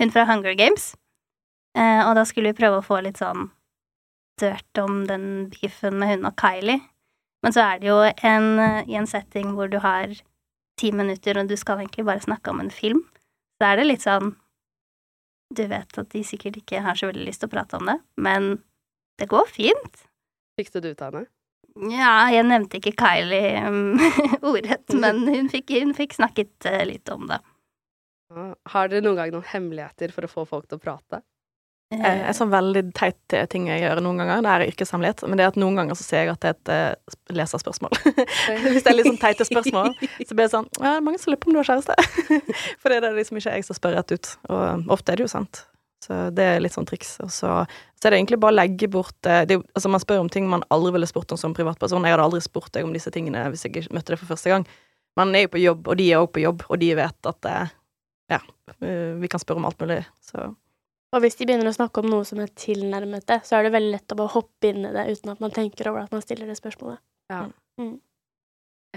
Hun 0.00 0.12
fra 0.14 0.24
Hunger 0.30 0.56
Games. 0.56 0.94
Uh, 1.76 2.08
og 2.08 2.14
da 2.18 2.24
skulle 2.26 2.52
vi 2.52 2.60
prøve 2.62 2.80
å 2.80 2.86
få 2.86 3.02
litt 3.04 3.20
sånn 3.20 3.50
dirt 4.40 4.80
om 4.80 5.04
den 5.08 5.50
beefen 5.52 5.98
med 6.00 6.14
hun 6.14 6.30
og 6.30 6.38
Kylie. 6.40 6.80
Men 7.44 7.56
så 7.56 7.64
er 7.64 7.80
det 7.80 7.88
jo 7.88 8.00
en, 8.04 8.48
i 8.88 8.96
en 9.00 9.08
setting 9.08 9.54
hvor 9.56 9.70
du 9.72 9.78
har 9.80 10.12
ti 10.80 10.92
minutter, 10.92 11.38
og 11.40 11.48
du 11.48 11.56
skal 11.60 11.82
egentlig 11.82 12.06
bare 12.08 12.24
snakke 12.24 12.52
om 12.52 12.60
en 12.62 12.72
film. 12.72 13.02
Så 13.60 13.68
er 13.68 13.80
det 13.80 13.88
litt 13.88 14.04
sånn 14.04 14.34
du 15.50 15.66
vet 15.70 15.98
at 15.98 16.10
de 16.14 16.22
sikkert 16.26 16.60
ikke 16.60 16.82
har 16.84 16.98
så 16.98 17.10
veldig 17.10 17.26
lyst 17.26 17.42
til 17.42 17.50
å 17.50 17.54
prate 17.54 17.78
om 17.80 17.90
det, 17.90 17.98
men 18.22 18.52
det 19.20 19.28
går 19.30 19.50
fint. 19.50 20.02
Fikk 20.58 20.72
du 20.74 20.80
det 20.80 20.94
ut 20.94 21.04
av 21.04 21.16
henne? 21.18 21.30
Ja, 21.90 22.26
jeg 22.32 22.48
nevnte 22.48 22.80
ikke 22.80 22.96
Kylie 22.98 23.60
um, 23.68 24.00
ordrett, 24.50 24.90
men 24.96 25.22
hun 25.28 25.50
fikk, 25.52 25.70
hun 25.78 25.94
fikk 25.96 26.16
snakket 26.18 26.66
uh, 26.66 26.82
litt 26.88 27.08
om 27.12 27.28
det. 27.30 27.38
Har 28.70 28.90
dere 28.90 29.02
noen 29.04 29.18
gang 29.18 29.32
noen 29.34 29.46
hemmeligheter 29.46 30.12
for 30.14 30.26
å 30.26 30.30
få 30.30 30.46
folk 30.50 30.68
til 30.70 30.78
å 30.78 30.82
prate? 30.82 31.22
Eh, 31.90 32.20
en 32.28 32.36
sånn 32.36 32.52
veldig 32.52 32.84
teit 32.94 33.34
ting 33.50 33.64
jeg 33.66 33.82
gjør 33.82 33.98
noen 34.04 34.20
ganger, 34.22 34.44
det 34.46 34.50
er 34.52 34.64
yrkeshemmelighet, 34.70 35.24
men 35.26 35.40
det 35.40 35.42
er 35.42 35.50
at 35.50 35.56
noen 35.58 35.80
ganger 35.80 35.96
så 35.98 36.04
ser 36.06 36.20
jeg 36.22 36.36
at 36.36 36.44
det 36.46 36.74
er 36.76 36.92
et 36.94 37.32
leserspørsmål. 37.34 37.96
Hvis 38.70 38.84
det 38.86 38.92
er 38.92 38.94
litt 38.94 39.08
sånn 39.08 39.18
teite 39.18 39.46
spørsmål, 39.48 39.96
så 39.98 40.36
blir 40.36 40.44
det 40.44 40.52
sånn 40.52 40.68
Ja, 40.78 40.92
mange 41.02 41.18
som 41.18 41.32
lurer 41.32 41.40
på 41.42 41.50
om 41.50 41.56
du 41.56 41.58
har 41.58 41.66
kjæreste. 41.72 41.96
For 42.82 42.94
det 42.94 43.00
er 43.02 43.18
liksom 43.18 43.40
ikke 43.40 43.56
jeg 43.58 43.66
som 43.66 43.78
spør 43.78 43.98
rett 43.98 44.14
ut. 44.14 44.30
Og 44.54 44.94
ofte 44.94 45.10
er 45.10 45.18
det 45.18 45.26
jo 45.26 45.32
sant. 45.34 45.64
Så 46.00 46.20
det 46.36 46.46
er 46.46 46.62
litt 46.62 46.78
sånn 46.78 46.86
triks. 46.86 47.16
Og 47.26 47.34
så, 47.34 47.56
så 47.98 48.06
er 48.06 48.14
det 48.14 48.22
egentlig 48.22 48.38
bare 48.46 48.54
å 48.54 48.60
legge 48.60 48.86
bort 48.92 49.18
det, 49.26 49.58
Altså, 49.74 49.90
man 49.90 50.06
spør 50.06 50.22
om 50.22 50.30
ting 50.30 50.46
man 50.48 50.62
aldri 50.70 50.94
ville 50.94 51.10
spurt 51.10 51.34
om 51.34 51.42
som 51.42 51.58
privatperson. 51.58 52.06
Jeg 52.06 52.14
hadde 52.14 52.30
aldri 52.30 52.44
spurt 52.46 52.70
deg 52.76 52.86
om 52.86 52.94
disse 52.94 53.10
tingene 53.10 53.48
hvis 53.50 53.66
jeg 53.66 53.74
ikke 53.74 53.98
møtte 53.98 54.14
deg 54.14 54.22
for 54.22 54.30
første 54.36 54.54
gang. 54.54 54.68
Man 55.18 55.34
er 55.34 55.48
jo 55.48 55.54
på 55.58 55.66
jobb, 55.66 55.90
og 55.90 55.98
de 55.98 56.06
er 56.06 56.22
òg 56.22 56.30
på 56.38 56.46
jobb, 56.46 56.62
og 56.70 56.78
de 56.78 56.94
vet 56.94 57.34
at 57.34 57.52
ja, 58.30 58.38
vi 58.78 59.28
kan 59.28 59.42
spørre 59.42 59.58
om 59.58 59.66
alt 59.66 59.82
mulig. 59.82 60.04
Så 60.22 60.52
og 61.10 61.24
hvis 61.24 61.38
de 61.38 61.46
begynner 61.48 61.70
å 61.70 61.74
snakke 61.74 62.02
om 62.02 62.10
noe 62.12 62.26
som 62.26 62.38
er 62.42 62.52
tilnærmet 62.54 63.26
det, 63.26 63.40
så 63.46 63.58
er 63.58 63.66
det 63.66 63.74
veldig 63.74 63.94
lett 63.96 64.14
å 64.14 64.18
bare 64.20 64.34
hoppe 64.36 64.70
inn 64.70 64.84
i 64.86 64.92
det 64.94 65.08
uten 65.10 65.32
at 65.32 65.42
man 65.42 65.54
tenker 65.54 65.90
over 65.90 66.04
at 66.04 66.14
man 66.14 66.22
stiller 66.22 66.46
det 66.46 66.58
spørsmålet. 66.58 67.02
Ja. 67.32 67.46
Mm. 67.80 67.96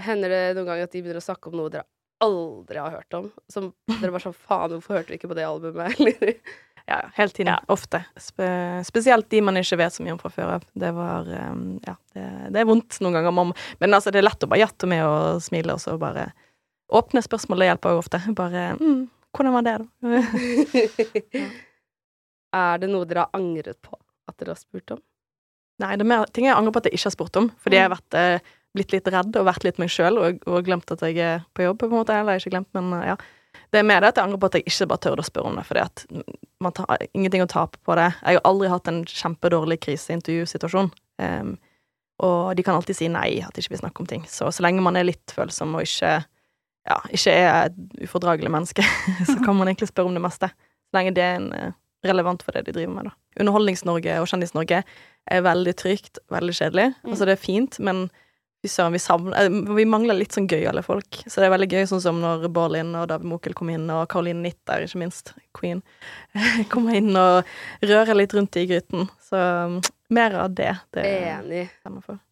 Hender 0.04 0.30
det 0.30 0.44
noen 0.54 0.68
gang 0.68 0.84
at 0.84 0.94
de 0.94 1.02
begynner 1.02 1.22
å 1.22 1.24
snakke 1.24 1.50
om 1.50 1.58
noe 1.58 1.72
dere 1.74 1.88
aldri 2.22 2.78
har 2.78 2.94
hørt 2.94 3.18
om? 3.18 3.26
Som 3.50 3.72
dere 3.90 4.12
bare 4.14 4.22
sånn 4.28 4.36
Faen, 4.36 4.76
hvorfor 4.76 5.00
hørte 5.00 5.12
vi 5.12 5.18
ikke 5.18 5.32
på 5.32 5.38
det 5.38 5.48
albumet? 5.48 5.98
Eller? 5.98 6.38
ja, 6.86 7.00
hele 7.18 7.34
tiden. 7.34 7.50
Ja. 7.50 7.58
Ofte. 7.74 8.04
Spe 8.20 8.48
spesielt 8.86 9.28
de 9.34 9.42
man 9.44 9.58
ikke 9.58 9.80
vet 9.82 9.96
så 9.96 10.06
mye 10.06 10.14
om 10.14 10.22
fra 10.22 10.30
før 10.34 10.54
av. 10.60 10.70
Det 10.70 10.94
var 10.94 11.28
um, 11.50 11.66
Ja, 11.82 11.96
det, 12.14 12.30
det, 12.54 12.62
er 12.62 12.70
vondt 12.70 13.00
noen 13.02 13.18
ganger. 13.18 13.52
Men 13.82 13.98
altså, 13.98 14.14
det 14.14 14.22
er 14.22 14.28
lett 14.28 14.46
å 14.46 14.50
bare 14.50 14.62
jatte 14.62 14.90
med 14.90 15.02
og 15.06 15.42
smile, 15.44 15.74
og 15.74 15.82
så 15.82 15.98
bare 15.98 16.30
Åpne 16.94 17.22
spørsmål, 17.24 17.62
det 17.62 17.66
hjelper 17.72 17.94
jo 17.94 18.00
ofte. 18.02 18.18
Bare 18.36 18.64
mm, 18.76 18.98
Hvordan 19.34 19.54
var 19.56 19.64
det, 19.66 19.78
da? 19.80 19.86
ja. 21.40 21.46
Er 22.54 22.80
det 22.82 22.90
noe 22.92 23.08
dere 23.08 23.26
har 23.26 23.40
angret 23.40 23.80
på 23.82 23.96
at 24.30 24.36
dere 24.40 24.54
har 24.54 24.60
spurt 24.60 24.94
om? 24.94 25.02
Nei, 25.82 25.94
det 25.98 26.04
er 26.04 26.10
mer 26.10 26.28
ting 26.30 26.46
jeg 26.46 26.54
angrer 26.54 26.74
på 26.74 26.82
at 26.82 26.88
jeg 26.88 26.98
ikke 26.98 27.10
har 27.10 27.16
spurt 27.16 27.38
om. 27.40 27.48
Fordi 27.62 27.80
jeg 27.80 27.88
har 27.88 27.94
vært, 27.96 28.18
eh, 28.18 28.52
blitt 28.74 28.92
litt 28.94 29.08
redd 29.10 29.36
og 29.38 29.48
vært 29.48 29.64
litt 29.66 29.80
meg 29.82 29.90
sjøl 29.90 30.20
og, 30.20 30.44
og, 30.46 30.60
glemt 30.66 30.90
at 30.94 31.02
jeg 31.02 31.18
er 31.18 31.42
på 31.54 31.66
jobb, 31.66 31.80
på 31.82 31.88
en 31.90 31.96
måte. 31.96 32.14
Eller 32.14 32.38
ikke 32.38 32.54
glemt, 32.54 32.70
men 32.76 32.92
eh, 33.00 33.08
ja. 33.12 33.18
Det 33.70 33.80
er 33.80 33.86
mer 33.86 34.02
det 34.02 34.12
at 34.12 34.18
jeg 34.18 34.26
angrer 34.26 34.40
på 34.42 34.48
at 34.50 34.56
jeg 34.58 34.66
ikke 34.66 34.88
bare 34.90 35.02
tør 35.02 35.20
å 35.22 35.26
spørre 35.26 35.50
om 35.50 35.56
det, 35.58 35.62
fordi 35.66 35.82
at 35.82 36.02
man 36.62 36.74
tar 36.74 37.04
ingenting 37.12 37.42
å 37.44 37.50
tape 37.50 37.78
på 37.86 37.94
det. 37.98 38.08
Jeg 38.22 38.38
har 38.38 38.46
aldri 38.50 38.70
hatt 38.70 38.90
en 38.90 39.00
kjempedårlig 39.06 39.78
kriseintervjusituasjon. 39.84 40.90
Um, 41.22 41.52
og 42.22 42.54
de 42.58 42.64
kan 42.66 42.78
alltid 42.78 42.98
si 42.98 43.08
nei, 43.10 43.28
at 43.42 43.54
de 43.54 43.62
ikke 43.62 43.74
vil 43.74 43.82
snakke 43.82 44.02
om 44.02 44.10
ting. 44.10 44.24
Så 44.30 44.50
så 44.54 44.64
lenge 44.66 44.82
man 44.82 44.98
er 44.98 45.06
litt 45.06 45.34
følsom 45.34 45.74
og 45.78 45.86
ikke, 45.86 46.12
ja, 46.90 46.98
ikke 47.14 47.34
er 47.34 47.70
et 47.70 47.78
ufordragelig 48.06 48.52
menneske, 48.54 48.86
så 49.30 49.38
kan 49.42 49.58
man 49.58 49.70
egentlig 49.70 49.90
spørre 49.90 50.10
om 50.10 50.18
det 50.18 50.22
meste. 50.24 50.50
Så 50.50 50.98
lenge 50.98 51.14
det 51.16 51.26
er 51.26 51.38
en 51.40 51.50
eh, 51.58 51.78
relevant 52.04 52.42
for 52.44 52.56
det 52.56 52.66
de 52.68 52.76
driver 52.76 52.94
med, 52.94 53.10
da. 53.10 53.16
Underholdnings-Norge 53.42 54.18
og 54.22 54.28
Kjendis-Norge 54.30 54.82
er 54.84 55.46
veldig 55.46 55.74
trygt, 55.80 56.20
veldig 56.32 56.54
kjedelig. 56.54 56.92
Mm. 57.02 57.10
Altså, 57.10 57.28
det 57.28 57.34
er 57.34 57.42
fint, 57.42 57.80
men 57.82 58.06
vi, 58.64 58.68
søren, 58.68 58.94
vi 58.96 58.98
savner 58.98 59.36
eh, 59.44 59.56
Vi 59.76 59.84
mangler 59.84 60.16
litt 60.16 60.32
sånn 60.32 60.46
gøyale 60.48 60.80
folk. 60.86 61.18
Så 61.26 61.42
det 61.42 61.48
er 61.50 61.52
veldig 61.52 61.68
gøy, 61.68 61.82
sånn 61.90 62.00
som 62.00 62.20
når 62.22 62.46
Bårlin 62.54 62.94
og 62.96 63.10
David 63.10 63.28
Mokel 63.28 63.56
kom 63.56 63.68
inn, 63.74 63.84
og 63.92 64.06
Caroline 64.12 64.40
Nitter, 64.40 64.86
ikke 64.86 65.02
minst, 65.02 65.34
queen, 65.56 65.82
kommer 66.72 66.96
inn 66.96 67.12
og 67.12 67.44
rører 67.84 68.16
litt 68.16 68.32
rundt 68.32 68.56
i 68.56 68.64
gryten. 68.70 69.04
Så 69.20 69.36
um, 69.36 69.80
mer 70.16 70.38
av 70.46 70.54
det. 70.56 70.70
det 70.96 71.04
Enig. 71.28 71.66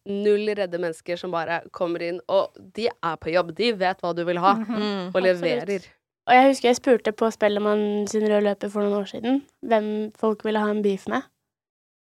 Null 0.09 0.49
redde 0.57 0.81
mennesker 0.81 1.21
som 1.21 1.33
bare 1.33 1.61
kommer 1.69 2.01
inn, 2.09 2.17
og 2.25 2.57
de 2.57 2.89
er 2.89 3.19
på 3.21 3.33
jobb. 3.33 3.53
De 3.57 3.69
vet 3.83 4.01
hva 4.01 4.15
du 4.17 4.23
vil 4.25 4.41
ha, 4.41 4.55
mm 4.57 4.65
-hmm. 4.65 5.11
og 5.13 5.21
leverer. 5.21 5.69
Absolutt. 5.69 5.91
Og 6.23 6.33
jeg 6.37 6.47
husker 6.53 6.69
jeg 6.69 6.77
spurte 6.79 7.11
på 7.19 7.27
Spellemann 7.35 8.05
sin 8.07 8.23
røde 8.23 8.45
løper 8.45 8.69
for 8.71 8.85
noen 8.85 9.01
år 9.01 9.09
siden 9.11 9.41
hvem 9.67 9.87
folk 10.19 10.45
ville 10.47 10.61
ha 10.63 10.69
en 10.71 10.83
beef 10.85 11.03
med. 11.11 11.25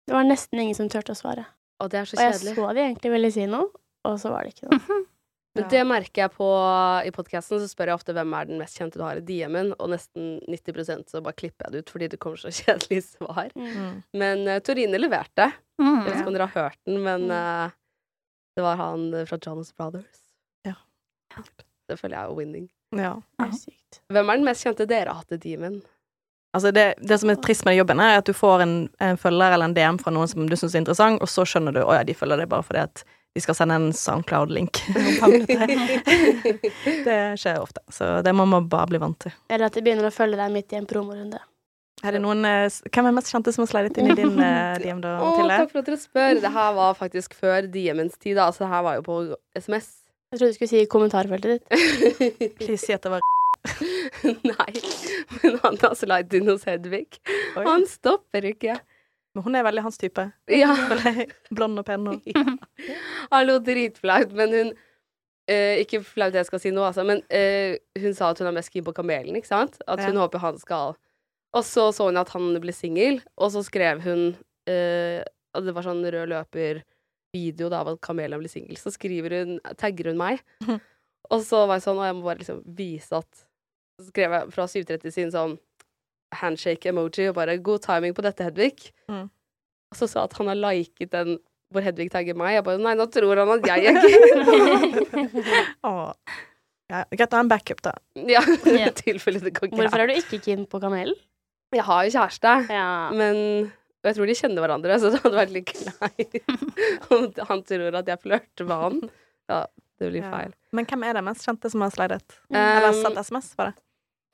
Det 0.07 0.13
var 0.13 0.27
nesten 0.27 0.59
ingen 0.61 0.75
som 0.77 0.89
turte 0.91 1.15
å 1.15 1.17
svare. 1.17 1.47
Og 1.81 1.89
det 1.89 2.01
er 2.03 2.05
så 2.11 2.19
kjedelig. 2.19 2.53
Og 2.53 2.53
jeg 2.53 2.59
så 2.59 2.75
de 2.77 2.83
egentlig 2.85 3.11
ville 3.15 3.31
si 3.33 3.45
noe, 3.49 3.71
og 4.05 4.19
så 4.21 4.29
var 4.33 4.45
det 4.45 4.53
ikke 4.53 4.69
noe. 4.69 4.99
Men 5.53 5.67
det 5.69 5.81
merker 5.85 6.23
jeg 6.23 6.31
på 6.33 6.45
i 7.05 7.11
podkasten, 7.13 7.59
så 7.61 7.67
spør 7.69 7.91
jeg 7.91 7.97
ofte 7.99 8.13
hvem 8.17 8.31
er 8.33 8.47
den 8.49 8.57
mest 8.61 8.77
kjente 8.79 8.97
du 8.97 9.03
har 9.05 9.19
i 9.19 9.25
DM-en, 9.25 9.73
og 9.77 9.91
nesten 9.93 10.39
90% 10.49 11.11
så 11.13 11.21
bare 11.21 11.37
klipper 11.37 11.67
jeg 11.67 11.73
det 11.75 11.81
ut 11.83 11.91
fordi 11.93 12.07
det 12.13 12.19
kommer 12.21 12.41
så 12.41 12.49
kjedelige 12.61 13.03
svar. 13.05 13.51
Mm. 13.57 13.99
Men 14.17 14.41
uh, 14.49 14.57
Torine 14.65 14.97
leverte. 15.01 15.51
Mm. 15.81 15.91
Jeg 15.91 16.07
vet 16.07 16.15
ikke 16.19 16.31
om 16.31 16.37
dere 16.37 16.47
har 16.49 16.69
hørt 16.69 16.79
den, 16.89 17.01
men 17.05 17.27
Mm. 17.29 17.35
eh, 17.37 17.75
det 18.57 18.61
var 18.65 18.77
han 18.81 19.05
fra 19.29 19.37
Jonas 19.45 19.71
Brothers. 19.73 20.19
Ja. 20.65 20.73
Det 21.89 21.97
føler 22.01 22.17
jeg 22.19 22.23
er 22.29 22.35
winning. 22.37 22.67
Ja. 22.99 23.15
Det 23.39 23.47
er 23.47 23.57
sykt. 23.57 23.99
Hvem 24.13 24.29
er 24.29 24.39
den 24.39 24.47
mest 24.47 24.65
kjente 24.65 24.87
dere 24.89 25.13
har 25.13 25.23
hatt 25.23 25.35
i 25.35 25.41
DM-en? 25.41 25.81
Altså 26.53 26.69
det, 26.75 26.85
det 27.01 27.17
som 27.17 27.31
er 27.33 27.39
trist 27.41 27.65
med 27.65 27.79
jobben, 27.79 28.01
er 28.03 28.19
at 28.19 28.27
du 28.29 28.33
får 28.37 28.61
en, 28.61 28.73
en 29.01 29.17
følger 29.17 29.55
eller 29.55 29.71
en 29.71 29.73
DM 29.73 29.97
fra 30.01 30.11
noen 30.13 30.29
som 30.29 30.45
du 30.45 30.53
syns 30.59 30.75
er 30.75 30.83
interessant, 30.83 31.21
og 31.23 31.31
så 31.31 31.45
skjønner 31.49 31.73
du 31.73 31.81
at 31.81 31.95
ja, 31.97 32.03
de 32.05 32.13
følger 32.17 32.43
deg 32.43 32.51
bare 32.51 32.65
fordi 32.67 32.83
at 32.83 33.01
de 33.33 33.41
skal 33.41 33.57
sende 33.57 33.79
en 33.79 33.87
SoundCloud-link. 33.97 34.83
Det 37.07 37.17
skjer 37.41 37.57
ofte, 37.57 37.81
så 37.89 38.19
det 38.21 38.35
må 38.37 38.45
man 38.45 38.67
bare 38.69 38.91
bli 38.91 39.01
vant 39.01 39.17
til. 39.25 39.33
Eller 39.49 39.71
at 39.71 39.73
de 39.73 39.81
begynner 39.81 40.11
å 40.11 40.13
følge 40.13 40.37
deg 40.37 40.53
midt 40.53 40.75
i 40.75 40.77
en 40.77 40.85
promorunde. 40.89 41.41
Er 42.03 42.17
det 42.17 42.21
noen, 42.21 42.43
eh, 42.45 42.67
hvem 42.91 43.07
er 43.07 43.15
mest 43.15 43.31
kjente 43.31 43.53
som 43.55 43.63
har 43.63 43.69
slidet 43.71 43.97
inn 43.97 44.11
i 44.11 44.15
din 44.17 44.35
eh, 44.37 44.75
DM, 44.83 44.99
da, 45.01 45.15
Å, 45.23 45.31
Oh, 45.31 45.41
takk 45.47 45.71
for 45.71 45.81
at 45.81 45.89
dere 45.89 45.99
spør. 46.01 46.41
Det 46.43 46.51
her 46.53 46.73
var 46.75 46.97
faktisk 46.99 47.33
før 47.39 47.69
DM-ens 47.71 48.19
tid, 48.19 48.35
da. 48.37 48.49
Så 48.51 48.65
det 48.65 48.71
her 48.73 48.83
var 48.85 48.99
jo 48.99 49.05
på 49.07 49.19
SMS. 49.57 49.89
Jeg 50.33 50.39
trodde 50.39 50.49
du 50.49 50.57
skulle 50.57 50.71
si 50.71 50.85
kommentarfeltet 50.89 51.59
ditt. 51.61 52.55
Please 52.57 52.81
si 52.81 52.93
at 52.95 53.03
det 53.05 53.11
var 53.13 53.21
Nei, 54.49 54.71
men 55.43 55.59
han 55.61 55.77
har 55.83 55.93
slidet 55.95 56.33
inn 56.39 56.49
hos 56.49 56.65
Hedvig. 56.67 57.19
Oi. 57.53 57.61
Han 57.67 57.85
stopper 57.87 58.47
ikke. 58.49 58.79
Men 59.37 59.45
hun 59.45 59.55
er 59.57 59.63
veldig 59.67 59.83
hans 59.85 60.01
type. 60.01 60.25
Ja. 60.51 60.73
Blond 61.55 61.79
og 61.83 61.85
pen. 61.85 62.09
Og. 62.09 62.25
ja. 62.33 62.43
Hallo, 63.31 63.59
dritflaut, 63.63 64.33
men 64.37 64.57
hun 64.57 64.73
eh, 65.49 65.79
Ikke 65.83 66.01
flaut 66.05 66.35
jeg 66.35 66.49
skal 66.49 66.61
si 66.65 66.73
nå, 66.73 66.81
altså, 66.89 67.05
men 67.07 67.21
eh, 67.33 67.77
hun 68.01 68.17
sa 68.17 68.31
at 68.33 68.41
hun 68.41 68.49
er 68.49 68.57
mest 68.57 68.73
keen 68.73 68.85
på 68.89 68.95
kamelen, 68.97 69.37
ikke 69.37 69.51
sant? 69.53 69.77
At 69.85 70.01
hun 70.01 70.17
Ja. 70.17 70.25
håper 70.25 70.41
han 70.43 70.57
skal 70.61 70.97
Og 71.53 71.63
så 71.69 71.91
så 71.93 72.09
hun 72.09 72.17
at 72.17 72.33
han 72.33 72.49
ble 72.61 72.73
singel, 72.73 73.21
og 73.37 73.53
så 73.53 73.61
skrev 73.65 74.01
hun 74.01 74.31
eh, 74.65 75.21
at 75.53 75.65
det 75.65 75.77
var 75.77 75.85
sånn 75.85 76.01
rød 76.01 76.33
løper-video 77.33 77.69
da, 77.69 77.81
av 77.81 77.93
at 77.93 78.01
kamelen 78.01 78.39
ble 78.41 78.49
singel. 78.49 78.77
Så 78.77 78.91
skriver 78.93 79.33
hun 79.41 79.59
Tagger 79.77 80.11
hun 80.11 80.17
meg. 80.17 80.41
Og 81.31 81.41
så 81.43 81.65
var 81.67 81.77
jeg 81.79 81.85
sånn, 81.87 81.99
og 81.99 82.05
jeg 82.07 82.15
må 82.17 82.23
bare 82.27 82.39
liksom 82.41 82.61
vise 82.77 83.15
at 83.17 83.45
Så 83.99 84.09
skrev 84.09 84.31
jeg 84.33 84.51
fra 84.53 84.65
730 84.67 85.11
sin 85.13 85.31
sånn 85.31 85.57
handshake-emoji 86.33 87.27
og 87.29 87.35
bare 87.35 87.59
'god 87.61 87.83
timing 87.83 88.13
på 88.15 88.23
dette, 88.25 88.41
Hedvig'. 88.41 88.87
Mm. 89.07 89.29
Og 89.91 89.95
så 89.97 90.07
sa 90.09 90.23
at 90.23 90.33
han 90.33 90.47
har 90.47 90.55
liket 90.57 91.11
den 91.11 91.37
hvor 91.71 91.81
Hedvig 91.81 92.09
tagger 92.11 92.33
meg. 92.33 92.55
Jeg 92.55 92.63
bare 92.63 92.77
Nei, 92.81 92.95
nå 92.95 93.05
tror 93.05 93.37
han 93.37 93.49
at 93.53 93.67
jeg 93.67 93.85
er 93.85 94.01
keen. 94.01 95.43
Åh. 95.83 96.13
Ja, 96.89 97.03
greit 97.09 97.33
å 97.33 97.37
ha 97.37 97.43
en 97.45 97.47
backup, 97.49 97.81
da. 97.85 97.93
ja, 98.33 98.41
i 98.41 98.89
tilfelle 98.97 99.39
det 99.39 99.53
går 99.53 99.69
Hvorfor 99.69 100.01
er 100.01 100.07
du 100.09 100.13
ikke 100.17 100.41
keen 100.41 100.65
på 100.65 100.81
kamelen? 100.81 101.15
Jeg 101.73 101.85
har 101.85 102.03
jo 102.05 102.11
kjæreste, 102.17 102.69
Ja. 102.73 103.09
men 103.13 103.71
og 104.03 104.09
jeg 104.09 104.15
tror 104.17 104.27
de 104.27 104.35
kjenner 104.35 104.61
hverandre, 104.65 104.97
så 104.99 105.09
det 105.13 105.21
hadde 105.23 105.37
vært 105.39 105.53
litt 105.55 105.71
kleint 105.71 107.07
om 107.15 107.29
han 107.47 107.63
tror 107.63 107.95
at 108.01 108.11
jeg 108.11 108.19
flørter 108.25 108.67
med 108.67 108.81
han. 108.83 108.99
Ja, 109.49 109.61
det 109.99 110.09
blir 110.11 110.21
Ja. 110.25 110.31
feil. 110.33 110.51
Men 110.75 110.85
hvem 110.89 111.03
er 111.07 111.13
det 111.13 111.23
mest 111.23 111.45
kjente 111.47 111.71
som 111.71 111.81
har 111.85 111.91
slidet? 111.95 112.37
Eller 112.51 112.89
Um, 112.89 112.99
sendt 113.01 113.17
SMS, 113.23 113.53
bare? 113.55 113.71
det? 113.73 113.83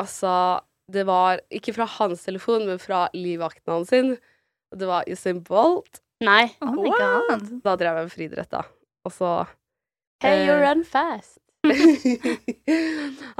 Altså, 0.01 0.33
det 0.89 1.05
var 1.05 1.39
ikke 1.53 1.73
fra 1.75 1.85
hans 1.99 2.23
telefon, 2.25 2.65
men 2.65 2.79
fra 2.81 3.09
livvakten 3.13 3.73
hans 3.73 3.89
sin. 3.93 4.13
Og 4.71 4.79
det 4.79 4.87
var 4.87 5.03
Usain 5.09 5.41
Bolt. 5.43 6.01
Nei. 6.21 6.47
Oh 6.61 6.71
my 6.73 6.89
god. 6.89 7.61
Da 7.63 7.75
drev 7.79 7.95
jeg 7.99 8.05
med 8.07 8.11
friidrett, 8.13 8.49
da. 8.49 8.63
Og 9.05 9.11
så 9.13 9.33
Hey, 10.21 10.47
you 10.47 10.53
Eh. 10.53 10.61
run 10.65 10.83
fast. 10.83 11.37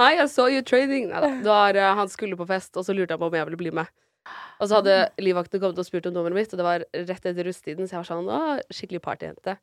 Hei, 0.00 0.12
jeg 0.16 0.28
så 0.32 0.46
you 0.52 0.62
training. 0.66 1.08
Nei 1.10 1.20
da. 1.20 1.28
Det 1.42 1.48
var, 1.50 1.76
eh, 1.76 1.94
han 1.98 2.08
skulle 2.08 2.36
på 2.38 2.46
fest, 2.48 2.76
og 2.76 2.84
så 2.86 2.94
lurte 2.96 3.14
han 3.16 3.20
på 3.20 3.28
om 3.28 3.36
jeg 3.36 3.46
ville 3.48 3.60
bli 3.60 3.70
med. 3.80 3.86
Og 4.60 4.68
så 4.68 4.76
hadde 4.78 4.96
livvakten 5.22 5.62
kommet 5.62 5.78
og 5.80 5.86
spurt 5.86 6.08
om 6.10 6.14
nummeret 6.14 6.36
mitt, 6.36 6.52
og 6.52 6.60
det 6.60 6.66
var 6.66 6.84
rett 6.92 7.26
etter 7.30 7.46
rusttiden, 7.46 7.88
så 7.88 7.96
jeg 7.96 8.02
var 8.02 8.08
sånn 8.10 8.28
Å, 8.28 8.40
skikkelig 8.74 9.00
partyjente. 9.04 9.56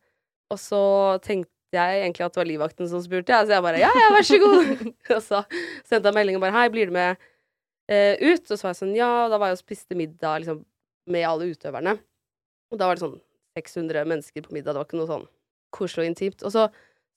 Og 0.54 0.60
så 0.62 0.82
tenkte 1.26 1.52
jeg 1.76 2.02
egentlig 2.02 2.26
at 2.26 2.34
det 2.34 2.42
var 2.42 2.50
livvakten 2.50 2.90
som 2.90 3.04
spurte, 3.04 3.36
ja, 3.36 3.44
så 3.46 3.58
jeg 3.58 3.66
bare 3.66 3.82
ja, 3.82 3.92
ja, 3.92 4.10
vær 4.16 4.26
så 4.26 4.40
god. 4.42 4.84
og 5.18 5.22
så 5.24 5.44
sendte 5.86 6.10
han 6.10 6.18
melding 6.18 6.40
og 6.40 6.46
bare 6.46 6.56
hei, 6.56 6.68
blir 6.74 6.90
du 6.90 6.96
med 6.96 7.20
eh, 7.92 8.16
ut? 8.24 8.44
Og 8.48 8.54
så 8.56 8.62
var 8.64 8.74
jeg 8.74 8.82
sånn 8.82 8.98
ja, 8.98 9.10
og 9.26 9.34
da 9.34 9.41
var 9.41 9.52
jeg 9.52 9.60
og 9.60 9.63
spiste 9.63 9.98
middag 10.00 10.43
liksom 10.43 10.62
med 11.12 11.28
alle 11.28 11.50
utøverne. 11.52 11.98
Og 12.72 12.80
da 12.80 12.89
var 12.89 12.98
det 12.98 13.06
sånn 13.06 13.17
600 13.58 14.08
mennesker 14.10 14.46
på 14.46 14.56
middag, 14.56 14.74
det 14.74 14.82
var 14.82 14.88
ikke 14.88 15.02
noe 15.02 15.12
sånn 15.12 15.28
koselig 15.76 16.06
og 16.06 16.12
intimt. 16.12 16.46
Og 16.48 16.54
så 16.54 16.67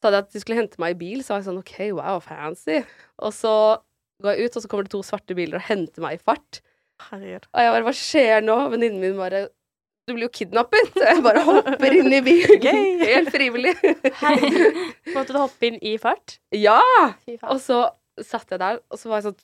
sa 0.00 0.12
de 0.12 0.20
at 0.22 0.32
de 0.32 0.42
skulle 0.42 0.58
hente 0.58 0.80
meg 0.82 0.96
i 0.96 1.00
bil, 1.00 1.22
så 1.22 1.34
var 1.34 1.42
jeg 1.42 1.50
sånn 1.50 1.62
OK, 1.62 1.76
wow, 1.96 2.20
fancy. 2.24 2.80
Og 3.22 3.34
så 3.36 3.54
går 4.24 4.36
jeg 4.36 4.48
ut, 4.48 4.56
og 4.56 4.64
så 4.64 4.70
kommer 4.70 4.86
det 4.86 4.94
to 4.94 5.02
svarte 5.06 5.36
biler 5.36 5.60
og 5.60 5.66
henter 5.68 6.04
meg 6.04 6.18
i 6.18 6.22
fart. 6.22 6.60
Herregud. 7.08 7.46
Og 7.54 7.64
jeg 7.64 7.72
bare 7.74 7.86
Hva 7.88 7.94
skjer 7.96 8.44
nå? 8.44 8.56
Venninnen 8.74 9.00
min 9.02 9.16
bare 9.18 9.46
Du 10.08 10.14
blir 10.16 10.26
jo 10.26 10.32
kidnappet! 10.34 10.90
Så 10.96 11.04
jeg 11.06 11.22
bare 11.22 11.42
hopper 11.46 11.94
inn 11.96 12.12
i 12.12 12.20
bilen. 12.26 12.60
Gøy. 12.64 12.80
Helt 13.12 13.30
frivillig. 13.34 13.74
Måtte 15.14 15.32
du 15.34 15.38
hoppe 15.38 15.68
inn 15.70 15.78
i 15.86 15.94
fart? 16.02 16.38
ja! 16.56 16.80
Og 17.50 17.60
så 17.62 17.84
satt 18.20 18.50
jeg 18.52 18.60
der, 18.60 18.80
og 18.90 18.98
så 19.00 19.08
var 19.12 19.20
jeg 19.22 19.30
sånn 19.30 19.40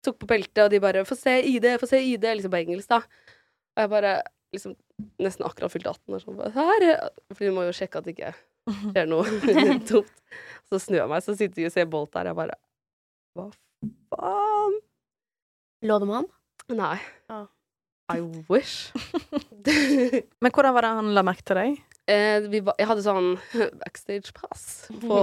Tok 0.00 0.16
på 0.22 0.26
beltet, 0.30 0.62
og 0.64 0.70
de 0.72 0.78
bare 0.80 1.02
'Få 1.04 1.12
se 1.18 1.32
ID, 1.44 1.66
få 1.76 1.84
se 1.90 1.98
ID', 2.00 2.22
liksom 2.38 2.52
på 2.54 2.56
engelsk, 2.62 2.88
da. 2.88 3.02
Og 3.76 3.82
jeg 3.82 3.90
bare 3.92 4.12
liksom 4.54 4.72
nesten 5.20 5.44
akkurat 5.44 5.72
fylt 5.74 5.86
18 5.90 6.14
år, 6.16 6.22
sånn 6.22 6.38
bare, 6.38 6.52
Her 6.56 6.86
er 6.86 7.10
For 7.34 7.44
de 7.44 7.50
må 7.52 7.66
jo 7.66 7.74
sjekke 7.76 8.00
at 8.00 8.06
det 8.08 8.14
ikke 8.16 8.30
skjer 8.94 9.10
noe 9.10 9.24
dumt. 9.90 10.14
Så 10.72 10.80
snur 10.80 11.02
jeg 11.02 11.08
meg, 11.12 11.20
så 11.26 11.34
sitter 11.36 11.68
Usain 11.68 11.90
Bolt 11.92 12.12
der, 12.16 12.30
og 12.30 12.32
jeg 12.32 12.38
bare 12.40 12.56
Hva 13.36 13.50
faen? 14.14 14.78
Lå 15.84 15.98
det 16.00 16.08
med 16.08 16.16
han? 16.22 16.30
Nei. 16.76 16.98
Ah. 17.30 17.46
I 18.10 18.20
wish. 18.50 18.90
Men 20.42 20.50
hvordan 20.50 20.74
var 20.74 20.86
det 20.86 20.96
han 20.98 21.14
la 21.14 21.22
merke 21.26 21.46
til 21.46 21.58
deg? 21.60 21.78
eh, 22.10 22.42
vi 22.50 22.60
var, 22.64 22.76
jeg 22.80 22.88
hadde 22.90 23.04
sånn 23.04 23.30
backstage-pass 23.82 24.66
på 25.02 25.22